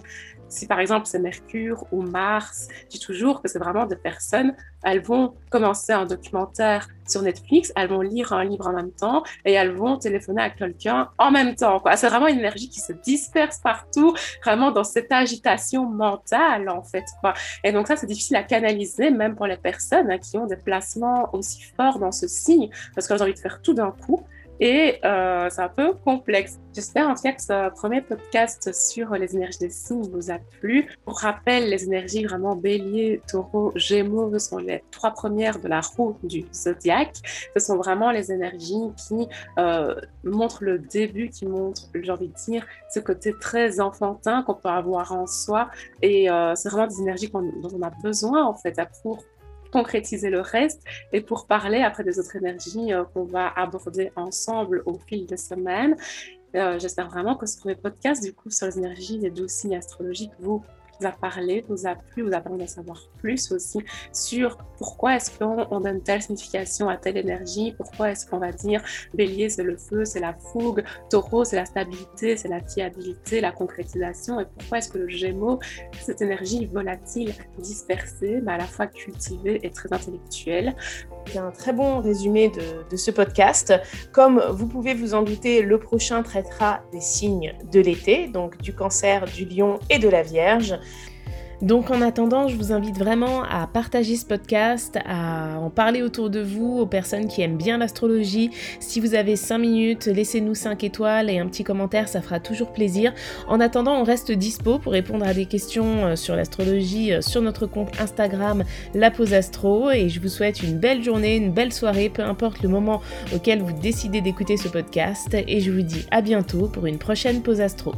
si 0.49 0.66
par 0.66 0.80
exemple 0.80 1.07
c'est 1.07 1.18
Mercure 1.18 1.84
ou 1.92 2.03
Mars, 2.03 2.68
je 2.84 2.99
dis 2.99 3.01
toujours 3.01 3.42
que 3.42 3.49
c'est 3.49 3.59
vraiment 3.59 3.86
des 3.86 3.97
personnes, 3.97 4.55
elles 4.82 5.03
vont 5.03 5.34
commencer 5.51 5.92
un 5.92 6.07
documentaire 6.07 6.88
sur 7.09 7.22
Netflix, 7.22 7.72
elles 7.76 7.88
vont 7.88 8.01
lire 8.01 8.32
un 8.32 8.44
livre 8.44 8.66
en 8.66 8.72
même 8.72 8.92
temps 8.92 9.22
et 9.44 9.53
elles 9.53 9.72
vont 9.72 9.97
téléphoner 9.97 10.42
à 10.42 10.51
quelqu'un 10.51 11.09
en 11.18 11.30
même 11.30 11.55
temps. 11.55 11.82
C'est 11.97 12.09
vraiment 12.09 12.28
une 12.28 12.38
énergie 12.38 12.68
qui 12.68 12.80
se 12.80 12.92
disperse 12.92 13.59
partout, 13.59 14.14
vraiment 14.44 14.70
dans 14.70 14.84
cette 14.84 15.11
agitation 15.12 15.88
mentale 15.88 16.68
en 16.68 16.82
fait. 16.82 17.05
Et 17.64 17.72
donc 17.72 17.86
ça, 17.86 17.97
c'est 17.97 18.07
difficile 18.07 18.36
à 18.36 18.42
canaliser 18.42 19.11
même 19.11 19.34
pour 19.34 19.47
les 19.47 19.57
personnes 19.57 20.11
hein, 20.11 20.18
qui 20.18 20.36
ont 20.38 20.47
des 20.47 20.57
placements 20.57 21.30
aussi 21.34 21.62
forts 21.76 21.99
dans 21.99 22.12
ce 22.12 22.28
signe 22.28 22.70
parce 22.94 23.07
qu'elles 23.07 23.20
ont 23.20 23.24
envie 23.24 23.34
de 23.34 23.38
faire 23.38 23.61
tout 23.62 23.74
d'un 23.74 23.90
coup 23.90 24.24
et 24.61 24.99
euh, 25.05 25.49
c'est 25.51 25.63
un 25.63 25.69
peu 25.69 25.95
complexe. 25.95 26.59
J'espère 26.75 27.09
en 27.09 27.15
cas 27.15 27.33
que 27.33 27.43
ce 27.43 27.71
premier 27.75 28.01
podcast 28.01 28.73
sur 28.73 29.13
les 29.15 29.35
énergies 29.35 29.59
des 29.59 29.71
signes 29.71 30.09
vous 30.11 30.31
a 30.31 30.39
plu. 30.61 30.89
Pour 31.05 31.19
rappel, 31.19 31.71
les 31.71 31.85
énergies 31.85 32.25
vraiment 32.25 32.57
bélier, 32.57 33.21
taureau, 33.29 33.73
gémeaux 33.77 34.39
sont 34.39 34.59
les 34.59 34.83
trois 34.91 35.11
premières 35.11 35.59
de 35.59 35.69
la 35.69 35.81
roue 35.81 36.17
du 36.23 36.45
zodiaque. 36.53 37.17
Ce 37.57 37.65
sont 37.65 37.77
vraiment 37.77 38.11
les 38.11 38.33
énergies 38.33 38.93
qui 38.97 39.29
euh, 39.59 39.95
montrent 40.25 40.65
le 40.65 40.79
début, 40.79 41.29
qui 41.29 41.47
montrent, 41.47 41.89
j'ai 41.95 42.11
envie 42.11 42.29
de 42.29 42.35
dire, 42.35 42.67
ce 42.91 43.01
côté 43.01 43.35
très 43.41 43.81
enfantin 43.81 44.43
qu'on 44.43 44.55
peut 44.55 44.69
avoir 44.69 45.13
en 45.13 45.27
soi. 45.27 45.71
Et 46.03 46.31
euh, 46.31 46.55
c'est 46.55 46.69
vraiment 46.69 46.89
des 46.89 47.01
énergies 47.01 47.31
dont 47.31 47.71
on 47.75 47.83
a 47.83 47.91
besoin 48.03 48.45
en 48.45 48.55
fait 48.55 48.79
pour 49.03 49.25
concrétiser 49.73 50.31
le 50.31 50.41
reste 50.41 50.83
et 51.12 51.21
pour 51.21 51.47
parler 51.47 51.83
après 51.83 52.05
des 52.05 52.19
autres 52.19 52.37
énergies 52.37 52.93
euh, 52.93 53.05
qu'on 53.05 53.25
va 53.25 53.49
aborder 53.49 54.12
ensemble 54.17 54.83
au 54.87 54.99
fil 54.99 55.27
des 55.27 55.37
semaines. 55.37 55.97
Euh, 56.55 56.79
j'espère 56.79 57.09
vraiment 57.09 57.37
que 57.37 57.47
ce 57.47 57.59
premier 57.59 57.75
podcast, 57.75 58.23
du 58.23 58.33
coup, 58.33 58.51
sur 58.51 58.67
les 58.67 58.79
énergies 58.79 59.19
des 59.19 59.31
douze 59.31 59.51
signes 59.51 59.77
astrologiques, 59.77 60.33
vous 60.39 60.64
vous 61.01 61.07
a 61.07 61.12
parlé, 61.12 61.64
vous 61.68 61.86
a 61.86 61.94
plu, 61.94 62.22
vous 62.22 62.34
a 62.34 62.40
permis 62.40 62.62
de 62.62 62.68
savoir 62.68 63.01
plus 63.18 63.53
aussi 63.53 63.78
sur 64.12 64.59
pourquoi 64.78 65.16
est-ce 65.16 65.38
qu'on 65.38 65.80
donne 65.80 66.03
telle 66.03 66.22
signification 66.22 66.88
à 66.88 66.97
telle 66.97 67.16
énergie, 67.16 67.74
pourquoi 67.76 68.11
est-ce 68.11 68.26
qu'on 68.26 68.38
va 68.38 68.53
dire 68.53 68.82
bélier 69.14 69.49
c'est 69.49 69.62
le 69.62 69.76
feu, 69.76 70.05
c'est 70.05 70.20
la 70.20 70.34
fougue, 70.34 70.84
taureau 71.11 71.44
c'est 71.44 71.57
la 71.57 71.66
stabilité, 71.66 72.36
c'est 72.36 72.49
la 72.49 72.61
fiabilité, 72.61 73.40
la 73.40 73.53
concrétisation, 73.53 74.40
et 74.40 74.44
pourquoi 74.44 74.78
est-ce 74.78 74.90
que 74.90 74.99
le 74.99 75.09
gémeaux, 75.09 75.59
cette 76.01 76.22
énergie 76.22 76.66
volatile, 76.66 77.32
dispersée, 77.59 78.40
mais 78.44 78.53
à 78.53 78.59
la 78.59 78.64
fois 78.64 78.86
cultivée 78.86 79.61
et 79.62 79.70
très 79.70 79.92
intellectuelle. 79.92 80.74
C'est 81.26 81.38
un 81.38 81.51
très 81.51 81.72
bon 81.72 82.01
résumé 82.01 82.53
de 82.90 82.97
ce 82.97 83.11
podcast. 83.11 83.74
Comme 84.12 84.40
vous 84.51 84.66
pouvez 84.66 84.94
vous 84.94 85.14
en 85.14 85.22
douter, 85.22 85.62
le 85.62 85.78
prochain 85.78 86.22
traitera 86.22 86.82
des 86.92 87.01
signes 87.01 87.55
de 87.72 87.80
l'été, 87.80 88.28
donc 88.28 88.61
du 88.62 88.74
cancer, 88.74 89.24
du 89.24 89.44
lion 89.44 89.78
et 89.90 89.99
de 89.99 90.09
la 90.09 90.22
vierge. 90.22 90.78
Donc 91.63 91.91
en 91.91 92.03
attendant, 92.03 92.49
je 92.49 92.57
vous 92.57 92.73
invite 92.73 92.99
vraiment 92.99 93.43
à 93.45 93.67
partager 93.67 94.17
ce 94.17 94.27
podcast, 94.27 94.99
à 95.07 95.59
en 95.59 95.71
parler 95.71 96.03
autour 96.03 96.29
de 96.29 96.41
vous, 96.41 96.79
aux 96.79 96.87
personnes 96.87 97.29
qui 97.29 97.41
aiment 97.41 97.57
bien 97.57 97.79
l'astrologie. 97.79 98.51
Si 98.79 99.01
vous 99.01 99.15
avez 99.15 99.37
5 99.37 99.59
minutes, 99.59 100.07
laissez-nous 100.07 100.55
5 100.55 100.85
étoiles 100.85 101.31
et 101.31 101.39
un 101.39 101.47
petit 101.47 101.65
commentaire, 101.65 102.09
ça 102.09 102.21
fera 102.21 102.41
toujours 102.41 102.73
plaisir. 102.73 103.15
En 103.49 103.61
attendant, 103.61 103.99
on 103.99 104.05
reste 104.05 104.33
dispo 104.33 104.79
pour 104.79 104.93
répondre 104.93 105.27
à 105.27 105.33
des 105.33 105.47
questions 105.47 106.07
euh, 106.07 106.17
sur 106.17 106.37
l'astrologie 106.37 107.13
euh, 107.13 107.23
sur 107.23 107.41
notre 107.41 107.67
compte 107.67 107.91
Instagram 108.01 108.65
La 108.95 109.11
Pause 109.11 109.33
Astro 109.33 109.91
et 109.91 110.09
je 110.09 110.21
vous 110.21 110.29
souhaite 110.29 110.63
une 110.63 110.79
belle 110.79 111.03
journée, 111.03 111.37
une 111.37 111.53
belle 111.53 111.73
soirée, 111.73 112.11
peu 112.11 112.23
importe 112.23 112.63
le 112.63 112.69
moment 112.69 113.01
auquel 113.35 113.63
vous 113.63 113.73
décidez 113.73 114.21
d'écouter 114.21 114.57
ce 114.57 114.69
podcast 114.69 115.35
et 115.35 115.61
je 115.61 115.71
vous 115.71 115.83
dis 115.83 116.07
à 116.11 116.21
bientôt 116.21 116.69
pour 116.69 116.87
une 116.87 116.99
prochaine 116.99 117.43
Pause 117.43 117.61
Astro. 117.61 117.93